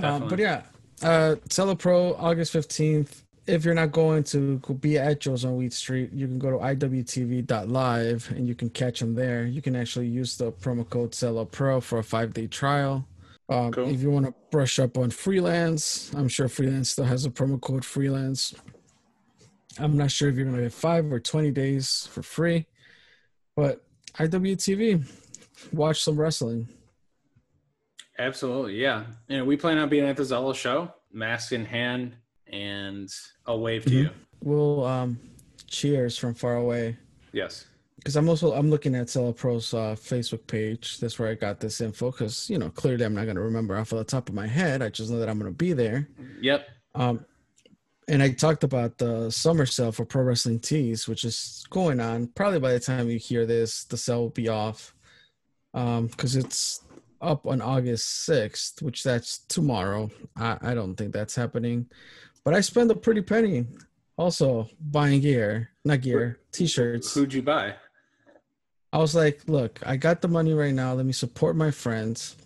Um, 0.00 0.28
but 0.28 0.38
yeah, 0.38 0.62
uh, 1.02 1.34
Zelo 1.48 1.76
Pro 1.76 2.14
August 2.14 2.54
15th. 2.54 3.22
If 3.48 3.64
you're 3.64 3.74
not 3.74 3.92
going 3.92 4.24
to 4.24 4.58
be 4.80 4.98
at 4.98 5.20
Joe's 5.20 5.46
on 5.46 5.56
Weed 5.56 5.72
Street, 5.72 6.12
you 6.12 6.26
can 6.26 6.38
go 6.38 6.50
to 6.50 6.58
iwtv.live 6.58 8.30
and 8.36 8.46
you 8.46 8.54
can 8.54 8.68
catch 8.68 9.00
them 9.00 9.14
there. 9.14 9.46
You 9.46 9.62
can 9.62 9.74
actually 9.74 10.06
use 10.06 10.36
the 10.36 10.52
promo 10.52 10.88
code 10.88 11.12
Zelo 11.12 11.50
Pro 11.50 11.80
for 11.80 11.98
a 11.98 12.04
five 12.04 12.34
day 12.34 12.46
trial. 12.46 13.08
Um, 13.48 13.72
Cool. 13.72 13.88
If 13.88 14.02
you 14.02 14.10
want 14.10 14.26
to 14.26 14.34
brush 14.50 14.78
up 14.78 14.98
on 14.98 15.08
freelance, 15.08 16.12
I'm 16.14 16.28
sure 16.28 16.46
freelance 16.48 16.90
still 16.90 17.06
has 17.06 17.24
a 17.24 17.30
promo 17.30 17.58
code 17.58 17.86
freelance. 17.86 18.54
I'm 19.78 19.96
not 19.96 20.10
sure 20.10 20.28
if 20.28 20.36
you're 20.36 20.44
going 20.44 20.56
to 20.58 20.64
get 20.64 20.72
five 20.74 21.10
or 21.10 21.18
20 21.18 21.50
days 21.50 22.06
for 22.12 22.22
free, 22.22 22.66
but 23.56 23.82
IWTV, 24.18 25.10
watch 25.72 26.02
some 26.02 26.20
wrestling. 26.20 26.68
Absolutely, 28.18 28.74
yeah. 28.74 29.04
And 29.30 29.46
we 29.46 29.56
plan 29.56 29.78
on 29.78 29.88
being 29.88 30.04
at 30.04 30.18
the 30.18 30.24
Zelo 30.24 30.54
show, 30.54 30.92
mask 31.10 31.52
in 31.52 31.64
hand, 31.64 32.16
and 32.52 33.08
I'll 33.46 33.60
wave 33.60 33.84
to 33.84 33.90
Mhm. 33.90 33.94
you. 34.04 34.10
We'll 34.42 34.84
um, 34.84 35.18
cheers 35.66 36.16
from 36.16 36.34
far 36.34 36.56
away. 36.56 36.96
Yes. 37.32 37.66
because 37.96 38.16
I'm 38.16 38.28
also 38.28 38.52
I'm 38.52 38.70
looking 38.70 38.94
at 38.94 39.08
Zelo 39.08 39.36
Pro's 39.36 39.74
uh, 39.74 39.94
Facebook 39.98 40.46
page. 40.46 40.98
That's 40.98 41.18
where 41.18 41.28
I 41.28 41.34
got 41.34 41.60
this 41.60 41.80
info. 41.80 42.10
Because 42.10 42.48
you 42.48 42.56
know, 42.58 42.70
clearly 42.70 43.04
I'm 43.04 43.14
not 43.14 43.24
going 43.24 43.36
to 43.36 43.42
remember 43.42 43.76
off 43.76 43.92
of 43.92 43.98
the 43.98 44.04
top 44.04 44.28
of 44.28 44.34
my 44.34 44.46
head. 44.46 44.80
I 44.82 44.88
just 44.88 45.10
know 45.10 45.18
that 45.18 45.28
I'm 45.28 45.38
going 45.38 45.50
to 45.52 45.56
be 45.56 45.72
there. 45.72 46.08
Yep. 46.40 46.68
Um, 46.94 47.24
and 48.06 48.22
I 48.22 48.30
talked 48.30 48.64
about 48.64 48.96
the 48.96 49.30
summer 49.30 49.66
sale 49.66 49.92
for 49.92 50.06
Pro 50.06 50.22
Wrestling 50.22 50.60
Tees, 50.60 51.06
which 51.08 51.24
is 51.24 51.66
going 51.68 52.00
on. 52.00 52.28
Probably 52.28 52.60
by 52.60 52.72
the 52.72 52.80
time 52.80 53.10
you 53.10 53.18
hear 53.18 53.44
this, 53.44 53.84
the 53.84 53.96
sale 53.98 54.20
will 54.22 54.30
be 54.30 54.48
off. 54.48 54.94
Um, 55.74 56.06
because 56.06 56.34
it's 56.36 56.80
up 57.20 57.46
on 57.46 57.60
August 57.60 58.26
6th, 58.28 58.80
which 58.80 59.02
that's 59.02 59.40
tomorrow. 59.48 60.08
I, 60.36 60.56
I 60.62 60.74
don't 60.74 60.94
think 60.94 61.12
that's 61.12 61.34
happening. 61.34 61.86
But 62.48 62.56
I 62.56 62.62
spend 62.62 62.90
a 62.90 62.94
pretty 62.94 63.20
penny 63.20 63.66
also 64.16 64.70
buying 64.80 65.20
gear, 65.20 65.68
not 65.84 66.00
gear, 66.00 66.38
t-shirts. 66.50 67.12
Who'd 67.12 67.34
you 67.34 67.42
buy? 67.42 67.74
I 68.90 68.96
was 68.96 69.14
like, 69.14 69.42
look, 69.46 69.80
I 69.84 69.98
got 69.98 70.22
the 70.22 70.28
money 70.28 70.54
right 70.54 70.72
now. 70.72 70.94
Let 70.94 71.04
me 71.04 71.12
support 71.12 71.56
my 71.56 71.70
friends. 71.70 72.36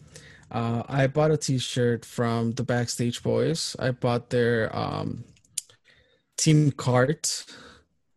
Uh, 0.50 0.82
I 0.88 1.06
bought 1.06 1.30
a 1.30 1.36
T-shirt 1.36 2.04
from 2.04 2.50
the 2.50 2.64
Backstage 2.64 3.22
Boys. 3.22 3.76
I 3.78 3.92
bought 3.92 4.30
their 4.30 4.76
um, 4.76 5.22
team 6.36 6.72
cart, 6.72 7.46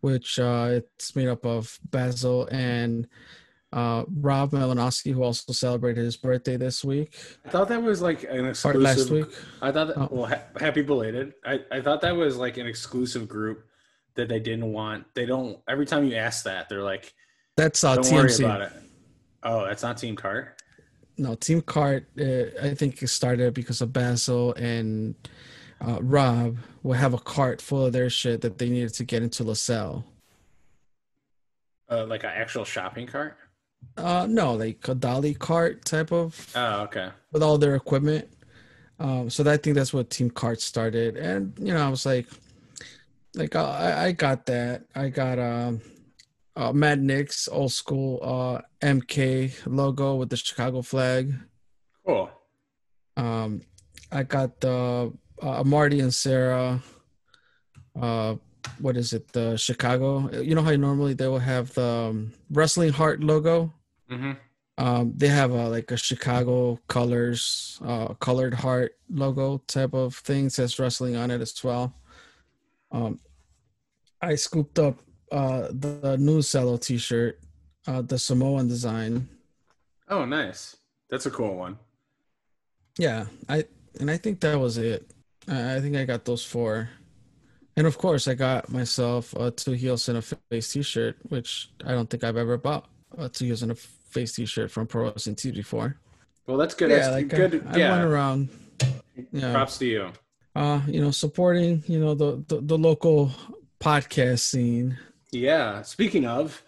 which 0.02 0.40
uh, 0.40 0.70
it's 0.72 1.16
made 1.16 1.28
up 1.28 1.46
of 1.46 1.80
Basil 1.92 2.48
and 2.48 3.08
uh, 3.74 4.06
Rob 4.22 4.52
Malinowski, 4.52 5.12
who 5.14 5.24
also 5.24 5.52
celebrated 5.52 6.04
his 6.06 6.16
birthday 6.16 6.56
this 6.56 6.84
week 6.86 7.18
I 7.46 7.50
thought 7.50 7.68
that 7.70 7.82
was 7.84 8.02
like 8.02 8.24
an 8.24 8.46
or 8.46 8.50
exclusive. 8.52 8.82
last 8.82 9.10
week. 9.10 9.26
I 9.62 9.72
thought 9.72 9.88
that, 9.88 9.98
Oh. 9.98 10.08
well, 10.12 10.26
ha- 10.28 10.44
happy 10.60 10.82
belated. 10.82 11.34
I, 11.46 11.60
I 11.72 11.82
thought 11.82 12.02
that 12.02 12.16
was 12.16 12.38
like 12.38 12.58
an 12.58 12.68
exclusive 12.68 13.28
group 13.28 13.66
that 14.16 14.30
they 14.30 14.40
didn't 14.40 14.72
want. 14.72 15.06
They 15.14 15.26
don't, 15.26 15.60
every 15.68 15.86
time 15.86 16.06
you 16.06 16.16
ask 16.16 16.46
that, 16.46 16.70
they're 16.70 16.84
like, 16.84 17.14
That's 17.58 17.84
uh, 17.84 17.96
don't 17.96 18.12
worry 18.14 18.34
about 18.36 18.62
it. 18.62 18.72
Oh, 19.44 19.66
that's 19.66 19.84
not 19.84 19.98
Team 19.98 20.16
Cart? 20.16 20.62
No, 21.18 21.36
Team 21.36 21.62
Cart. 21.62 22.08
Uh, 22.20 22.46
I 22.62 22.74
think 22.76 23.02
it 23.02 23.08
started 23.10 23.54
because 23.54 23.82
of 23.82 23.92
Basil 23.92 24.54
and 24.54 25.16
uh, 25.86 26.00
Rob 26.02 26.58
would 26.84 26.98
have 26.98 27.14
a 27.14 27.18
cart 27.20 27.62
full 27.62 27.86
of 27.86 27.94
their 27.94 28.10
shit 28.10 28.42
that 28.42 28.58
they 28.58 28.70
needed 28.70 28.94
to 28.96 29.04
get 29.04 29.22
into 29.22 29.44
LaSalle. 29.44 30.06
Uh, 31.90 32.06
like 32.06 32.24
an 32.24 32.32
actual 32.34 32.64
shopping 32.66 33.06
cart? 33.06 33.38
Uh, 33.98 34.28
no, 34.30 34.54
like 34.54 34.88
a 34.88 34.96
dolly 34.96 35.34
cart 35.34 35.86
type 35.86 36.12
of 36.12 36.52
Oh, 36.56 36.82
okay. 36.82 37.10
with 37.32 37.42
all 37.44 37.58
their 37.58 37.76
equipment. 37.76 38.28
Um, 39.00 39.30
so 39.30 39.50
I 39.50 39.58
think 39.58 39.76
that's 39.76 39.94
what 39.94 40.10
Team 40.10 40.30
Cart 40.30 40.62
started, 40.62 41.18
and 41.18 41.54
you 41.60 41.74
know, 41.74 41.86
I 41.86 41.90
was 41.90 42.06
like, 42.06 42.28
like 43.34 43.56
uh, 43.56 43.70
I, 43.70 44.06
I 44.06 44.12
got 44.14 44.46
that. 44.46 44.84
I 44.96 45.10
got 45.10 45.38
um, 45.38 45.82
uh, 46.56 46.72
Mad 46.72 47.02
Nick's 47.02 47.50
old 47.50 47.74
school 47.74 48.20
uh 48.24 48.62
MK 48.82 49.52
logo 49.66 50.16
with 50.16 50.30
the 50.30 50.38
Chicago 50.38 50.82
flag. 50.82 51.34
Cool. 52.06 52.30
Um, 53.18 53.62
I 54.12 54.24
got 54.24 54.62
the 54.62 55.12
uh, 55.42 55.64
Marty 55.66 56.00
and 56.00 56.14
Sarah. 56.14 56.82
Uh, 58.00 58.36
what 58.80 58.98
is 58.98 59.14
it? 59.14 59.32
The 59.34 59.58
Chicago. 59.58 60.30
You 60.32 60.56
know 60.56 60.62
how 60.62 60.76
normally 60.76 61.14
they 61.14 61.28
will 61.28 61.40
have 61.40 61.74
the 61.74 61.86
um, 62.12 62.34
Wrestling 62.50 62.94
Heart 62.94 63.24
logo. 63.24 63.74
Mm-hmm. 64.10 64.32
Um, 64.78 65.14
they 65.16 65.28
have 65.28 65.52
a 65.52 65.70
like 65.70 65.92
a 65.92 65.98
Chicago 65.98 66.80
colors, 66.88 67.80
uh, 67.86 68.14
colored 68.16 68.54
heart 68.54 68.98
logo 69.10 69.60
type 69.68 69.94
of 69.94 70.16
thing. 70.16 70.48
It 70.48 70.52
says 70.52 70.78
wrestling 70.80 71.16
on 71.16 71.32
it 71.32 71.42
as 71.42 71.64
well. 71.64 71.96
Um, 72.92 73.20
I 74.22 74.36
scooped 74.36 74.80
up 74.80 75.00
uh 75.32 75.68
the, 75.72 76.00
the 76.02 76.18
new 76.18 76.40
Zelo 76.40 76.80
T-shirt, 76.80 77.40
uh, 77.88 78.02
the 78.02 78.20
Samoan 78.20 78.68
design. 78.68 79.30
Oh, 80.10 80.26
nice. 80.26 80.76
That's 81.10 81.26
a 81.26 81.32
cool 81.32 81.56
one. 81.56 81.80
Yeah, 82.98 83.28
I 83.48 83.66
and 84.00 84.12
I 84.12 84.18
think 84.18 84.42
that 84.42 84.60
was 84.60 84.78
it. 84.78 85.10
I, 85.48 85.76
I 85.76 85.80
think 85.80 85.96
I 85.96 86.04
got 86.04 86.26
those 86.26 86.44
four, 86.44 86.90
and 87.78 87.86
of 87.88 87.98
course 87.98 88.28
I 88.28 88.34
got 88.36 88.70
myself 88.70 89.34
a 89.36 89.52
two 89.52 89.72
heels 89.74 90.08
and 90.10 90.18
a 90.18 90.22
face 90.22 90.72
T-shirt, 90.72 91.18
which 91.30 91.70
I 91.86 91.92
don't 91.92 92.10
think 92.10 92.24
I've 92.24 92.38
ever 92.38 92.58
bought 92.58 92.88
uh, 93.18 93.30
to 93.30 93.46
using 93.46 93.72
a 93.72 93.76
face 93.76 94.36
T-shirt 94.36 94.72
from 94.72 94.88
Pro 94.88 95.06
Wrestling 95.12 95.36
Tees 95.36 95.54
before. 95.56 95.98
Well, 96.48 96.58
that's 96.58 96.76
good. 96.76 96.90
Yeah, 96.92 96.98
That's 96.98 97.12
like 97.14 97.28
good. 97.30 97.66
I, 97.68 97.82
I 97.82 97.90
went 97.92 98.04
around. 98.04 98.50
Yeah, 99.32 99.52
Props 99.54 99.78
to 99.80 99.86
you. 99.86 100.12
uh, 100.56 100.82
you 100.88 101.02
know, 101.02 101.12
supporting 101.12 101.84
you 101.88 102.00
know 102.00 102.14
the, 102.14 102.44
the 102.48 102.62
the 102.62 102.78
local 102.78 103.32
podcast 103.80 104.40
scene. 104.40 104.98
Yeah. 105.32 105.82
Speaking 105.82 106.26
of, 106.26 106.62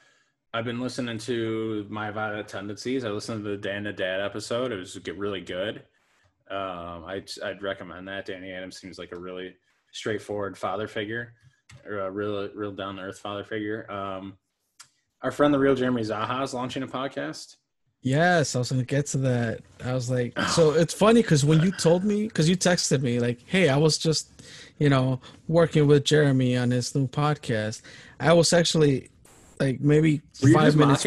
I've 0.53 0.65
been 0.65 0.79
listening 0.81 1.17
to 1.19 1.85
My 1.89 2.09
Violent 2.11 2.47
Tendencies. 2.47 3.05
I 3.05 3.09
listened 3.09 3.43
to 3.43 3.51
the 3.51 3.57
Dan 3.57 3.83
to 3.83 3.93
Dad 3.93 4.19
episode. 4.19 4.71
It 4.71 4.77
was 4.77 4.97
get 4.97 5.17
really 5.17 5.41
good. 5.41 5.83
Um, 6.49 7.03
I'd, 7.05 7.29
I'd 7.43 7.61
recommend 7.61 8.07
that. 8.07 8.25
Danny 8.25 8.51
Adams 8.51 8.77
seems 8.79 8.97
like 8.97 9.11
a 9.11 9.17
really 9.19 9.55
straightforward 9.91 10.57
father 10.57 10.87
figure, 10.87 11.33
or 11.85 11.99
a 11.99 12.11
real, 12.11 12.49
real 12.53 12.71
down 12.71 12.95
to 12.97 13.03
earth 13.03 13.19
father 13.19 13.43
figure. 13.43 13.89
Um, 13.91 14.37
our 15.21 15.31
friend, 15.31 15.53
the 15.53 15.59
real 15.59 15.75
Jeremy 15.75 16.03
Zaha, 16.03 16.43
is 16.43 16.53
launching 16.53 16.83
a 16.83 16.87
podcast. 16.87 17.55
Yes, 18.01 18.55
I 18.55 18.59
was 18.59 18.71
gonna 18.71 18.83
get 18.83 19.07
to 19.07 19.17
that. 19.19 19.61
I 19.83 19.93
was 19.93 20.09
like, 20.09 20.39
so 20.49 20.71
it's 20.71 20.93
funny 20.93 21.21
because 21.21 21.43
when 21.43 21.61
you 21.61 21.71
told 21.71 22.03
me, 22.03 22.27
because 22.27 22.47
you 22.47 22.55
texted 22.55 23.01
me 23.01 23.19
like, 23.19 23.39
"Hey, 23.47 23.69
I 23.69 23.77
was 23.77 23.97
just, 23.97 24.29
you 24.77 24.87
know, 24.87 25.19
working 25.47 25.87
with 25.87 26.05
Jeremy 26.05 26.55
on 26.55 26.71
his 26.71 26.93
new 26.93 27.07
podcast." 27.07 27.81
I 28.19 28.33
was 28.33 28.53
actually 28.53 29.09
like 29.59 29.81
maybe 29.81 30.21
Were 30.41 30.51
five 30.51 30.75
minutes. 30.75 31.05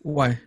Why? 0.00 0.38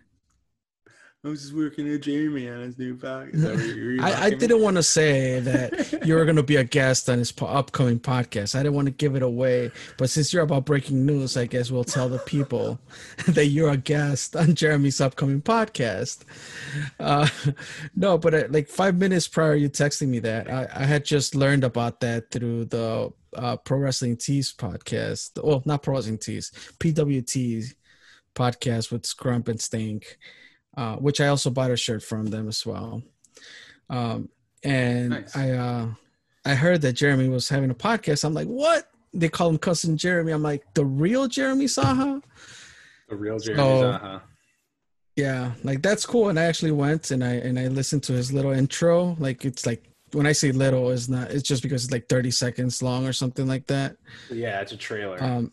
I 1.26 1.30
was 1.30 1.42
just 1.42 1.56
working 1.56 1.90
with 1.90 2.04
Jeremy 2.04 2.48
on 2.48 2.62
his 2.62 2.78
new 2.78 2.96
podcast. 2.96 4.00
I, 4.02 4.26
I 4.26 4.30
didn't 4.30 4.62
want 4.62 4.78
to 4.78 4.84
say 4.84 5.40
that 5.40 6.06
you 6.06 6.14
were 6.14 6.26
going 6.26 6.36
to 6.36 6.44
be 6.44 6.58
a 6.58 6.64
guest 6.64 7.10
on 7.10 7.18
his 7.18 7.32
po- 7.32 7.48
upcoming 7.48 8.00
podcast. 8.00 8.54
I 8.54 8.60
didn't 8.60 8.76
want 8.76 8.86
to 8.86 8.92
give 8.92 9.16
it 9.16 9.24
away, 9.24 9.72
but 9.98 10.12
since 10.12 10.32
you're 10.32 10.44
about 10.44 10.66
breaking 10.66 11.08
news, 11.08 11.36
I 11.36 11.48
guess 11.48 11.72
we'll 11.72 11.84
tell 11.84 12.08
the 12.08 12.20
people 12.20 12.80
that 13.30 13.48
you're 13.48 13.72
a 13.72 13.78
guest 13.78 14.36
on 14.36 14.54
Jeremy's 14.54 15.02
upcoming 15.02 15.42
podcast. 15.42 16.20
Uh, 17.00 17.28
no, 17.96 18.20
but 18.20 18.36
uh, 18.36 18.44
like 18.52 18.70
five 18.70 18.96
minutes 18.96 19.28
prior, 19.28 19.56
you 19.56 19.70
texting 19.70 20.10
me 20.10 20.20
that 20.20 20.52
I, 20.52 20.68
I 20.72 20.84
had 20.84 21.04
just 21.04 21.34
learned 21.34 21.64
about 21.64 22.00
that 22.02 22.30
through 22.30 22.66
the 22.66 23.12
uh, 23.36 23.58
Pro 23.58 23.80
Wrestling 23.80 24.18
Tees 24.18 24.54
podcast. 24.54 25.44
Well, 25.44 25.64
not 25.66 25.82
Pro 25.82 25.96
Wrestling 25.96 26.20
Tees, 26.20 26.52
PWT 26.80 27.74
podcast 28.36 28.92
with 28.92 29.02
Scrump 29.02 29.50
and 29.50 29.60
Stink 29.60 30.20
uh, 30.78 30.96
which 30.96 31.20
I 31.20 31.28
also 31.28 31.50
bought 31.50 31.72
a 31.72 31.76
shirt 31.78 32.02
from 32.04 32.28
them 32.28 32.48
as 32.48 32.66
well. 32.66 33.02
Um, 33.90 34.30
and 34.64 35.10
Nice. 35.10 35.36
I 35.36 35.52
uh, 35.52 35.88
I 36.46 36.56
heard 36.56 36.82
that 36.84 36.94
Jeremy 36.94 37.28
was 37.28 37.50
having 37.50 37.70
a 37.72 37.76
podcast. 37.76 38.24
I'm 38.24 38.34
like, 38.34 38.48
what? 38.48 38.90
They 39.14 39.28
call 39.30 39.50
him 39.50 39.58
cousin 39.58 39.98
Jeremy. 39.98 40.32
I'm 40.32 40.44
like, 40.44 40.64
the 40.74 40.86
real 40.86 41.28
Jeremy 41.28 41.66
Saha? 41.66 42.22
The 43.10 43.16
real 43.16 43.40
Jeremy 43.40 43.62
So- 43.64 43.82
Zaha. 44.00 44.22
Yeah, 45.16 45.54
like 45.64 45.82
that's 45.82 46.06
cool. 46.06 46.30
And 46.30 46.40
I 46.40 46.44
actually 46.44 46.72
went 46.72 47.10
and 47.10 47.24
I 47.24 47.34
and 47.34 47.58
I 47.58 47.70
listened 47.70 48.04
to 48.04 48.14
his 48.14 48.32
little 48.32 48.52
intro. 48.52 49.16
Like 49.18 49.46
it's 49.46 49.66
like 49.66 49.84
when 50.12 50.28
I 50.28 50.32
say 50.32 50.52
little, 50.52 50.92
it's 50.92 51.10
not. 51.10 51.32
It's 51.32 51.42
just 51.48 51.64
because 51.64 51.84
it's 51.86 51.92
like 51.92 52.08
30 52.08 52.30
seconds 52.30 52.84
long 52.84 53.08
or 53.08 53.14
something 53.14 53.48
like 53.48 53.66
that. 53.66 53.98
Yeah, 54.30 54.62
it's 54.62 54.74
a 54.74 54.78
trailer. 54.78 55.18
Um, 55.22 55.52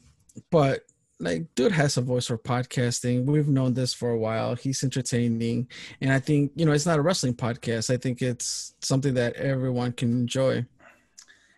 but 0.51 0.83
like, 1.21 1.55
dude 1.55 1.73
has 1.73 1.97
a 1.97 2.01
voice 2.03 2.27
for 2.27 2.37
podcasting. 2.39 3.25
We've 3.25 3.49
known 3.49 3.75
this 3.75 3.95
for 3.95 4.11
a 4.11 4.19
while. 4.19 4.55
He's 4.57 4.83
entertaining, 4.83 5.69
and 6.01 6.13
I 6.13 6.19
think 6.19 6.53
you 6.57 6.67
know 6.67 6.73
it's 6.73 6.87
not 6.87 6.99
a 6.99 7.03
wrestling 7.03 7.35
podcast. 7.35 7.93
I 7.93 7.97
think 7.97 8.21
it's 8.23 8.75
something 8.83 9.15
that 9.15 9.35
everyone 9.37 9.93
can 9.93 10.11
enjoy. 10.13 10.67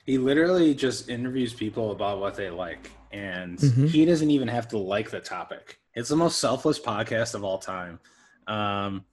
he 0.05 0.19
literally 0.19 0.73
just 0.73 1.09
interviews 1.09 1.53
people 1.53 1.91
about 1.91 2.21
what 2.21 2.37
they 2.37 2.49
like 2.49 2.93
and 3.11 3.59
Mhm. 3.59 3.89
he 3.89 4.05
doesn't 4.05 4.31
even 4.31 4.47
have 4.47 4.69
to 4.69 4.79
like 4.79 5.11
the 5.11 5.19
topic 5.19 5.81
it's 5.95 6.09
the 6.09 6.15
most 6.17 6.39
selfless 6.39 6.79
podcast 6.79 7.35
of 7.35 7.43
all 7.43 7.59
time 7.59 7.99
um 8.47 9.05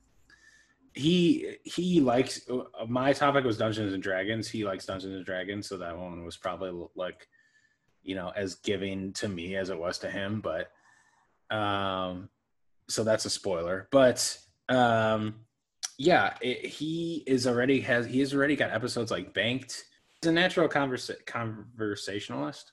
he 0.94 1.56
he 1.64 2.00
likes 2.00 2.48
uh, 2.50 2.86
my 2.88 3.12
topic 3.14 3.44
was 3.44 3.58
dungeons 3.58 3.94
and 3.94 4.04
dragons 4.04 4.48
he 4.48 4.64
likes 4.66 4.86
dungeons 4.86 5.16
and 5.16 5.26
dragons 5.26 5.68
so 5.68 5.78
that 5.78 5.98
one 5.98 6.24
was 6.24 6.38
probably 6.38 6.72
like 6.96 7.28
you 8.04 8.16
know 8.16 8.32
as 8.36 8.56
giving 8.56 9.14
to 9.14 9.28
me 9.28 9.56
as 9.56 9.70
it 9.70 9.78
was 9.80 9.98
to 10.00 10.10
him 10.10 10.42
but 10.42 10.72
um 11.56 12.30
so 12.90 13.04
that's 13.04 13.26
a 13.26 13.30
spoiler 13.30 13.88
but 13.92 14.38
um 14.70 15.36
yeah 15.98 16.36
it, 16.42 16.66
he 16.66 17.24
is 17.28 17.48
already 17.48 17.80
has 17.82 18.06
he 18.06 18.20
has 18.20 18.34
already 18.34 18.56
got 18.56 18.72
episodes 18.72 19.12
like 19.12 19.34
banked 19.34 19.84
he's 20.22 20.30
a 20.30 20.32
natural 20.32 20.68
conversa- 20.68 21.26
conversationalist 21.26 22.72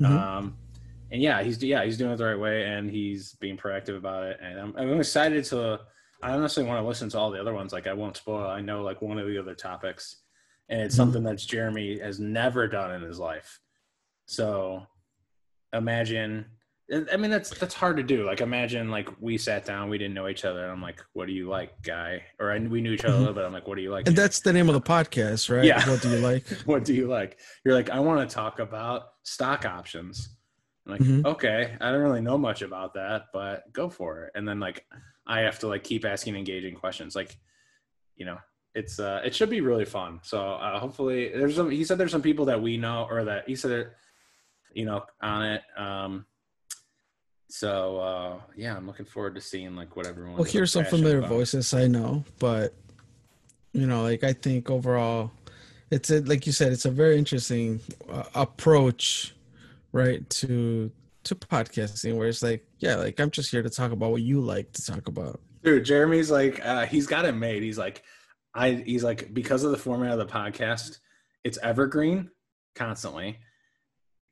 Mhm. 0.00 0.06
um 0.10 0.56
and 1.10 1.22
yeah 1.22 1.42
he's 1.42 1.62
yeah 1.62 1.84
he's 1.84 1.96
doing 1.96 2.12
it 2.12 2.16
the 2.16 2.24
right 2.24 2.38
way 2.38 2.64
and 2.64 2.90
he's 2.90 3.34
being 3.34 3.56
proactive 3.56 3.96
about 3.96 4.24
it 4.24 4.38
and 4.42 4.58
i'm, 4.60 4.74
I'm 4.76 4.98
excited 5.00 5.44
to 5.46 5.80
i 6.22 6.28
don't 6.30 6.40
want 6.40 6.52
to 6.82 6.82
listen 6.86 7.08
to 7.10 7.18
all 7.18 7.30
the 7.30 7.40
other 7.40 7.54
ones 7.54 7.72
like 7.72 7.86
i 7.86 7.92
won't 7.92 8.16
spoil 8.16 8.46
i 8.48 8.60
know 8.60 8.82
like 8.82 9.00
one 9.02 9.18
of 9.18 9.26
the 9.26 9.38
other 9.38 9.54
topics 9.54 10.22
and 10.68 10.80
it's 10.80 10.94
Mhm. 10.94 10.98
something 10.98 11.22
that 11.24 11.38
jeremy 11.38 11.98
has 12.00 12.18
never 12.20 12.66
done 12.66 12.92
in 12.92 13.02
his 13.02 13.18
life 13.18 13.60
so 14.26 14.86
imagine 15.72 16.44
I 17.12 17.16
mean 17.16 17.32
that's 17.32 17.50
that's 17.50 17.74
hard 17.74 17.96
to 17.96 18.04
do 18.04 18.24
like 18.24 18.40
imagine 18.40 18.90
like 18.90 19.08
we 19.20 19.38
sat 19.38 19.64
down 19.64 19.88
we 19.88 19.98
didn't 19.98 20.14
know 20.14 20.28
each 20.28 20.44
other 20.44 20.62
and 20.62 20.70
i'm 20.70 20.80
like 20.80 21.02
what 21.14 21.26
do 21.26 21.32
you 21.32 21.48
like 21.48 21.82
guy 21.82 22.22
or 22.38 22.52
I, 22.52 22.58
we 22.60 22.80
knew 22.80 22.92
each 22.92 23.04
other 23.04 23.16
a 23.16 23.18
little 23.18 23.34
bit 23.34 23.44
i'm 23.44 23.52
like 23.52 23.66
what 23.66 23.74
do 23.76 23.82
you 23.82 23.90
like 23.90 24.04
Mm-hmm. 24.04 24.10
And 24.10 24.16
that's 24.18 24.38
the 24.40 24.52
name 24.52 24.68
of 24.68 24.74
the 24.74 24.80
podcast, 24.80 25.52
right? 25.54 25.64
Yeah. 25.64 25.84
What 25.88 26.00
do 26.00 26.10
you 26.10 26.18
like? 26.18 26.46
what 26.64 26.84
do 26.84 26.94
you 26.94 27.08
like? 27.08 27.38
You're 27.64 27.74
like, 27.74 27.90
I 27.90 27.98
want 27.98 28.28
to 28.28 28.32
talk 28.32 28.60
about 28.60 29.02
stock 29.24 29.64
options. 29.64 30.28
I'm 30.86 30.92
like, 30.92 31.00
Mhm. 31.00 31.24
okay, 31.26 31.76
I 31.80 31.90
don't 31.90 32.00
really 32.02 32.20
know 32.20 32.38
much 32.38 32.62
about 32.62 32.94
that, 32.94 33.24
but 33.32 33.64
go 33.72 33.88
for 33.88 34.24
it. 34.26 34.32
And 34.36 34.46
then 34.46 34.60
like, 34.60 34.86
I 35.26 35.40
have 35.40 35.58
to 35.60 35.66
like 35.66 35.82
keep 35.82 36.04
asking 36.04 36.36
engaging 36.36 36.76
questions. 36.76 37.16
Like, 37.16 37.36
you 38.14 38.26
know, 38.26 38.38
it's 38.76 39.00
uh, 39.00 39.22
it 39.24 39.34
should 39.34 39.50
be 39.50 39.60
really 39.60 39.84
fun. 39.86 40.20
So 40.22 40.38
uh, 40.40 40.78
hopefully, 40.78 41.30
there's 41.34 41.56
some. 41.56 41.70
He 41.70 41.82
said 41.84 41.98
there's 41.98 42.12
some 42.12 42.22
people 42.22 42.44
that 42.44 42.62
we 42.62 42.76
know, 42.76 43.08
or 43.10 43.24
that 43.24 43.48
he 43.48 43.56
said, 43.56 43.70
it, 43.72 43.92
you 44.72 44.84
know, 44.84 45.04
on 45.20 45.44
it. 45.44 45.62
Um, 45.76 46.26
so 47.48 47.98
uh, 47.98 48.40
yeah, 48.56 48.76
I'm 48.76 48.86
looking 48.86 49.06
forward 49.06 49.34
to 49.36 49.40
seeing 49.40 49.76
like 49.76 49.96
what 49.96 50.06
everyone. 50.06 50.36
Well, 50.36 50.44
here's 50.44 50.72
some 50.72 50.84
familiar 50.84 51.18
about. 51.18 51.30
voices 51.30 51.72
I 51.74 51.86
know, 51.86 52.24
but 52.38 52.74
you 53.72 53.86
know, 53.86 54.02
like 54.02 54.24
I 54.24 54.32
think 54.32 54.70
overall, 54.70 55.30
it's 55.90 56.10
a, 56.10 56.20
like 56.20 56.46
you 56.46 56.52
said, 56.52 56.72
it's 56.72 56.84
a 56.86 56.90
very 56.90 57.18
interesting 57.18 57.80
uh, 58.10 58.24
approach, 58.34 59.34
right? 59.92 60.28
To 60.30 60.90
to 61.24 61.34
podcasting, 61.34 62.16
where 62.16 62.28
it's 62.28 62.42
like, 62.42 62.66
yeah, 62.78 62.96
like 62.96 63.20
I'm 63.20 63.30
just 63.30 63.50
here 63.50 63.62
to 63.62 63.70
talk 63.70 63.92
about 63.92 64.10
what 64.10 64.22
you 64.22 64.40
like 64.40 64.72
to 64.72 64.84
talk 64.84 65.08
about. 65.08 65.40
Dude, 65.62 65.84
Jeremy's 65.84 66.30
like, 66.30 66.64
uh, 66.64 66.86
he's 66.86 67.06
got 67.06 67.24
it 67.24 67.32
made. 67.32 67.62
He's 67.62 67.78
like, 67.78 68.04
I, 68.54 68.72
he's 68.86 69.02
like, 69.02 69.34
because 69.34 69.64
of 69.64 69.72
the 69.72 69.76
format 69.76 70.12
of 70.12 70.18
the 70.18 70.26
podcast, 70.26 70.98
it's 71.42 71.58
evergreen 71.58 72.30
constantly. 72.76 73.38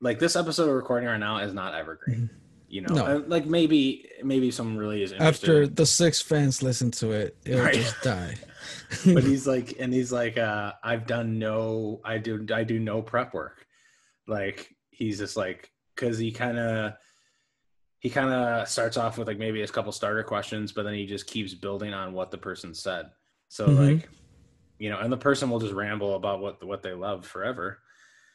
Like 0.01 0.19
this 0.19 0.35
episode 0.35 0.67
we're 0.67 0.75
recording 0.75 1.07
right 1.09 1.17
now 1.19 1.37
is 1.39 1.53
not 1.53 1.73
evergreen. 1.73 2.29
You 2.67 2.81
know, 2.81 2.93
No. 2.95 3.05
Uh, 3.05 3.21
like 3.27 3.45
maybe, 3.45 4.09
maybe 4.23 4.51
someone 4.51 4.77
really 4.77 5.03
is. 5.03 5.13
After 5.13 5.67
the 5.67 5.85
six 5.85 6.21
fans 6.21 6.61
listen 6.61 6.91
to 6.91 7.11
it, 7.11 7.37
it'll 7.45 7.63
Right. 7.63 7.73
just 7.73 8.01
die. 8.01 8.35
but 9.13 9.23
he's 9.23 9.47
like, 9.47 9.75
and 9.79 9.93
he's 9.93 10.11
like, 10.11 10.37
uh, 10.37 10.73
I've 10.83 11.05
done 11.07 11.39
no, 11.39 12.01
I 12.03 12.17
do, 12.17 12.45
I 12.53 12.63
do 12.63 12.79
no 12.79 13.01
prep 13.01 13.33
work. 13.33 13.65
Like 14.27 14.75
he's 14.89 15.19
just 15.19 15.37
like, 15.37 15.71
cause 15.95 16.17
he 16.17 16.31
kind 16.31 16.57
of, 16.57 16.93
he 17.99 18.09
kind 18.09 18.31
of 18.33 18.67
starts 18.67 18.97
off 18.97 19.17
with 19.17 19.27
like 19.27 19.39
maybe 19.39 19.61
a 19.61 19.67
couple 19.67 19.91
starter 19.91 20.23
questions, 20.23 20.71
but 20.71 20.83
then 20.83 20.93
he 20.93 21.05
just 21.05 21.27
keeps 21.27 21.53
building 21.53 21.93
on 21.93 22.13
what 22.13 22.31
the 22.31 22.37
person 22.37 22.73
said. 22.73 23.09
So 23.47 23.67
Mhm. 23.67 23.77
like, 23.99 24.09
you 24.77 24.89
know, 24.89 24.99
and 24.99 25.11
the 25.11 25.17
person 25.17 25.49
will 25.49 25.59
just 25.59 25.73
ramble 25.73 26.15
about 26.15 26.41
what 26.41 26.63
what 26.65 26.83
they 26.83 26.93
love 26.93 27.25
forever. 27.25 27.79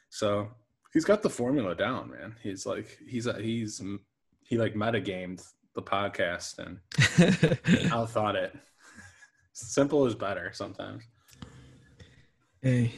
So 0.08 0.48
he's 0.92 1.04
got 1.04 1.22
the 1.22 1.30
formula 1.30 1.74
down, 1.74 2.10
man. 2.10 2.36
He's 2.42 2.66
like, 2.66 2.98
he's 3.06 3.26
a, 3.26 3.40
he's 3.40 3.82
he 4.42 4.58
like 4.58 4.74
metagamed 4.74 5.42
the 5.74 5.82
podcast 5.82 6.58
and 6.58 6.78
outthought 7.90 8.34
it. 8.34 8.56
Simple 9.52 10.06
is 10.06 10.14
better 10.14 10.50
sometimes. 10.52 11.04
hey, 12.62 12.92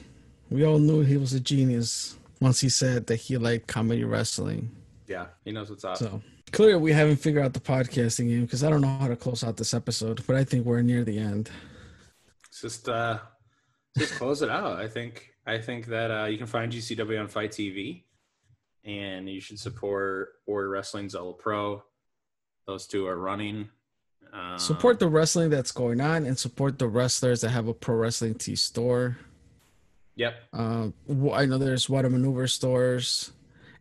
we 0.51 0.64
all 0.64 0.78
knew 0.78 1.03
he 1.03 1.16
was 1.16 1.32
a 1.32 1.40
genius 1.40 2.16
once 2.40 2.61
he 2.61 2.68
said 2.68 3.07
that 3.07 3.16
he 3.16 3.36
liked 3.36 3.66
comedy 3.66 4.05
wrestling. 4.05 4.70
Yeah, 5.07 5.26
he 5.45 5.53
knows 5.53 5.70
what's 5.70 5.84
up. 5.84 5.97
So 5.97 6.22
clearly, 6.53 6.80
we 6.80 6.93
haven't 6.93 7.16
figured 7.16 7.45
out 7.45 7.53
the 7.53 7.61
podcasting 7.61 8.28
game 8.28 8.45
because 8.45 8.64
I 8.64 8.70
don't 8.70 8.80
know 8.80 8.97
how 8.99 9.09
to 9.09 9.16
close 9.16 9.45
out 9.45 9.57
this 9.57 9.74
episode, 9.74 10.22
but 10.26 10.36
I 10.36 10.45
think 10.45 10.64
we're 10.64 10.82
near 10.82 11.05
the 11.05 11.18
end. 11.18 11.51
It's 12.49 12.61
just 12.61 12.88
uh 12.88 13.18
just 13.99 14.14
close 14.14 14.43
it 14.43 14.51
out. 14.51 14.78
I 14.78 14.88
think 14.88 15.32
I 15.47 15.59
think 15.59 15.86
that 15.86 16.11
uh 16.11 16.24
you 16.26 16.38
can 16.38 16.47
find 16.47 16.72
GCW 16.72 17.20
on 17.20 17.28
FITE 17.28 17.51
TV 17.51 18.03
and 18.84 19.28
you 19.28 19.40
should 19.40 19.59
support 19.59 20.34
Warrior 20.47 20.68
Wrestling 20.68 21.09
Zelo 21.09 21.38
Pro. 21.38 21.82
Those 22.66 22.86
two 22.86 23.07
are 23.07 23.16
running. 23.16 23.68
Um, 24.32 24.59
Support 24.59 24.99
the 24.99 25.09
wrestling 25.09 25.51
that's 25.51 25.72
going 25.72 26.01
on 26.01 26.24
and 26.24 26.38
support 26.38 26.78
the 26.78 26.88
wrestlers 26.88 27.43
that 27.43 27.51
have 27.51 27.68
a 27.68 27.74
pro 27.74 27.97
wrestling 27.97 28.34
tee 28.34 28.57
store. 28.57 29.18
Yep. 30.14 30.34
Um, 30.53 30.95
I 31.32 31.45
know 31.45 31.59
there's 31.59 31.88
a 31.88 31.93
Maneuver 31.93 32.47
stores 32.47 33.32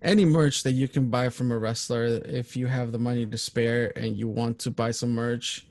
any 0.02 0.26
merch 0.26 0.64
that 0.64 0.72
you 0.72 0.88
can 0.88 1.10
buy 1.10 1.30
from 1.30 1.52
a 1.52 1.58
wrestler 1.58 2.06
if 2.26 2.58
you 2.58 2.68
have 2.68 2.92
the 2.92 2.98
money 2.98 3.26
to 3.26 3.38
spare 3.38 3.94
and 3.96 4.18
you 4.18 4.28
want 4.28 4.60
to 4.60 4.72
buy 4.72 4.92
some 4.92 5.12
merch 5.12 5.66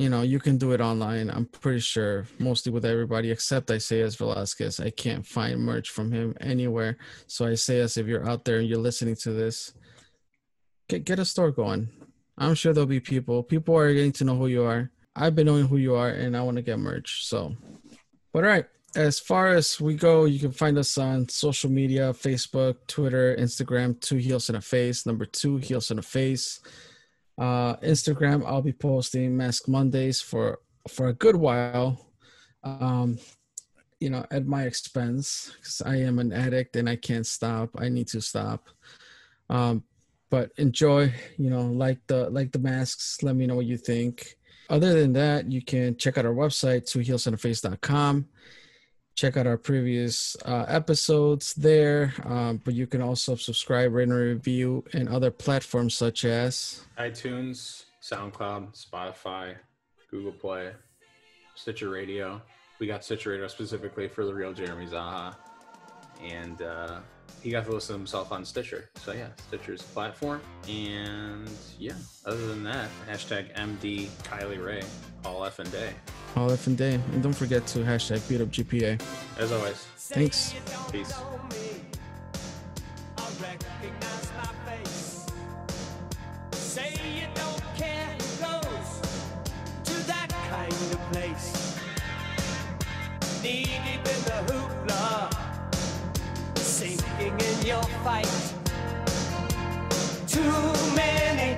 you 0.00 0.08
know 0.08 0.22
you 0.22 0.40
can 0.40 0.56
do 0.56 0.72
it 0.72 0.80
online 0.80 1.28
i'm 1.28 1.44
pretty 1.44 1.78
sure 1.78 2.26
mostly 2.38 2.72
with 2.72 2.86
everybody 2.86 3.30
except 3.30 3.70
isaias 3.70 4.16
velasquez 4.16 4.80
i 4.80 4.88
can't 4.88 5.26
find 5.26 5.60
merch 5.60 5.90
from 5.90 6.10
him 6.10 6.34
anywhere. 6.40 6.96
So 7.26 7.44
isaias 7.44 7.98
if 7.98 8.06
you're 8.06 8.26
out 8.26 8.46
there 8.46 8.60
and 8.60 8.66
you're 8.66 8.78
listening 8.78 9.16
to 9.16 9.32
this 9.32 9.74
get, 10.88 11.04
get 11.04 11.18
a 11.18 11.24
store 11.26 11.50
going. 11.50 11.90
I'm 12.38 12.54
sure 12.54 12.72
there'll 12.72 12.86
be 12.86 13.00
people 13.00 13.42
people 13.42 13.76
are 13.76 13.92
getting 13.92 14.12
to 14.12 14.24
know 14.24 14.36
who 14.36 14.46
you 14.46 14.64
are. 14.64 14.90
I've 15.14 15.34
been 15.34 15.46
knowing 15.46 15.68
who 15.68 15.76
you 15.76 15.94
are 15.94 16.08
and 16.08 16.34
i 16.34 16.40
want 16.40 16.56
to 16.56 16.62
get 16.62 16.78
merch 16.78 17.26
so. 17.26 17.54
But 18.32 18.44
all 18.44 18.50
right 18.50 18.66
as 18.96 19.20
far 19.20 19.48
as 19.48 19.80
we 19.80 19.94
go, 19.94 20.24
you 20.24 20.40
can 20.40 20.50
find 20.50 20.76
us 20.76 20.98
on 20.98 21.28
social 21.28 21.70
media 21.70 22.12
Facebook, 22.12 22.74
Twitter, 22.88 23.36
Instagram, 23.36 24.00
two 24.00 24.16
heels 24.16 24.48
in 24.48 24.56
a 24.56 24.60
face, 24.60 25.06
number 25.06 25.26
two 25.26 25.58
heels 25.58 25.92
in 25.92 25.98
a 26.00 26.02
face. 26.02 26.60
Uh, 27.40 27.76
Instagram, 27.76 28.44
I'll 28.46 28.60
be 28.60 28.72
posting 28.72 29.34
Mask 29.34 29.66
Mondays 29.66 30.20
for 30.20 30.58
for 30.88 31.08
a 31.08 31.14
good 31.14 31.36
while. 31.36 32.06
Um, 32.62 33.18
you 33.98 34.10
know, 34.10 34.26
at 34.30 34.46
my 34.46 34.64
expense, 34.64 35.50
because 35.56 35.80
I 35.84 35.96
am 35.96 36.18
an 36.18 36.32
addict 36.32 36.76
and 36.76 36.88
I 36.88 36.96
can't 36.96 37.26
stop. 37.26 37.70
I 37.78 37.88
need 37.88 38.08
to 38.08 38.20
stop. 38.20 38.68
Um, 39.48 39.84
but 40.30 40.52
enjoy, 40.58 41.14
you 41.38 41.48
know, 41.48 41.62
like 41.62 41.98
the 42.06 42.28
like 42.28 42.52
the 42.52 42.58
masks. 42.58 43.22
Let 43.22 43.36
me 43.36 43.46
know 43.46 43.56
what 43.56 43.66
you 43.66 43.78
think. 43.78 44.36
Other 44.68 44.92
than 45.00 45.14
that, 45.14 45.50
you 45.50 45.62
can 45.62 45.96
check 45.96 46.18
out 46.18 46.26
our 46.26 46.34
website, 46.34 46.84
twoheelsintheface.com 46.84 48.26
check 49.20 49.36
out 49.36 49.46
our 49.46 49.58
previous 49.58 50.34
uh, 50.46 50.64
episodes 50.66 51.52
there. 51.52 52.14
Um, 52.24 52.58
but 52.64 52.72
you 52.72 52.86
can 52.86 53.02
also 53.02 53.34
subscribe, 53.34 53.92
rate, 53.92 54.04
and 54.04 54.14
review 54.14 54.82
in 54.94 55.08
other 55.08 55.30
platforms 55.30 55.94
such 55.94 56.24
as 56.24 56.86
iTunes, 56.98 57.84
SoundCloud, 58.02 58.72
Spotify, 58.74 59.56
Google 60.10 60.32
Play, 60.32 60.72
Stitcher 61.54 61.90
Radio. 61.90 62.40
We 62.78 62.86
got 62.86 63.04
Stitcher 63.04 63.30
Radio 63.30 63.46
specifically 63.48 64.08
for 64.08 64.24
the 64.24 64.32
real 64.32 64.54
Jeremy 64.54 64.86
Zaha. 64.86 65.36
And 66.22 66.62
uh, 66.62 67.00
he 67.42 67.50
got 67.50 67.64
to 67.66 67.72
listen 67.72 67.94
to 67.94 67.98
himself 67.98 68.32
on 68.32 68.44
Stitcher. 68.44 68.88
So 68.96 69.12
yeah, 69.12 69.28
Stitcher's 69.48 69.82
platform. 69.82 70.40
And 70.68 71.48
yeah, 71.78 71.94
other 72.26 72.46
than 72.46 72.62
that, 72.64 72.88
hashtag 73.08 73.54
MD 73.56 74.08
Kylie 74.24 74.64
Rae, 74.64 74.82
all 75.24 75.44
F 75.44 75.58
and 75.58 75.70
day. 75.72 75.92
all 76.36 76.50
F 76.50 76.66
and 76.66 76.76
day. 76.76 76.94
And 77.12 77.22
don't 77.22 77.32
forget 77.32 77.66
to 77.68 77.80
hashtag 77.80 78.26
beat 78.28 78.40
up 78.40 78.48
GPA. 78.48 79.00
As 79.38 79.52
always, 79.52 79.86
Thanks. 79.96 80.54
peace. 80.92 81.12
I 83.16 83.28
recognize 83.40 84.30
my 84.36 84.52
face. 84.66 85.26
Say 86.52 87.00
lacking 97.20 97.46
in 97.46 97.66
your 97.66 97.82
fight. 98.04 98.28
Too 100.26 100.94
many. 100.94 101.49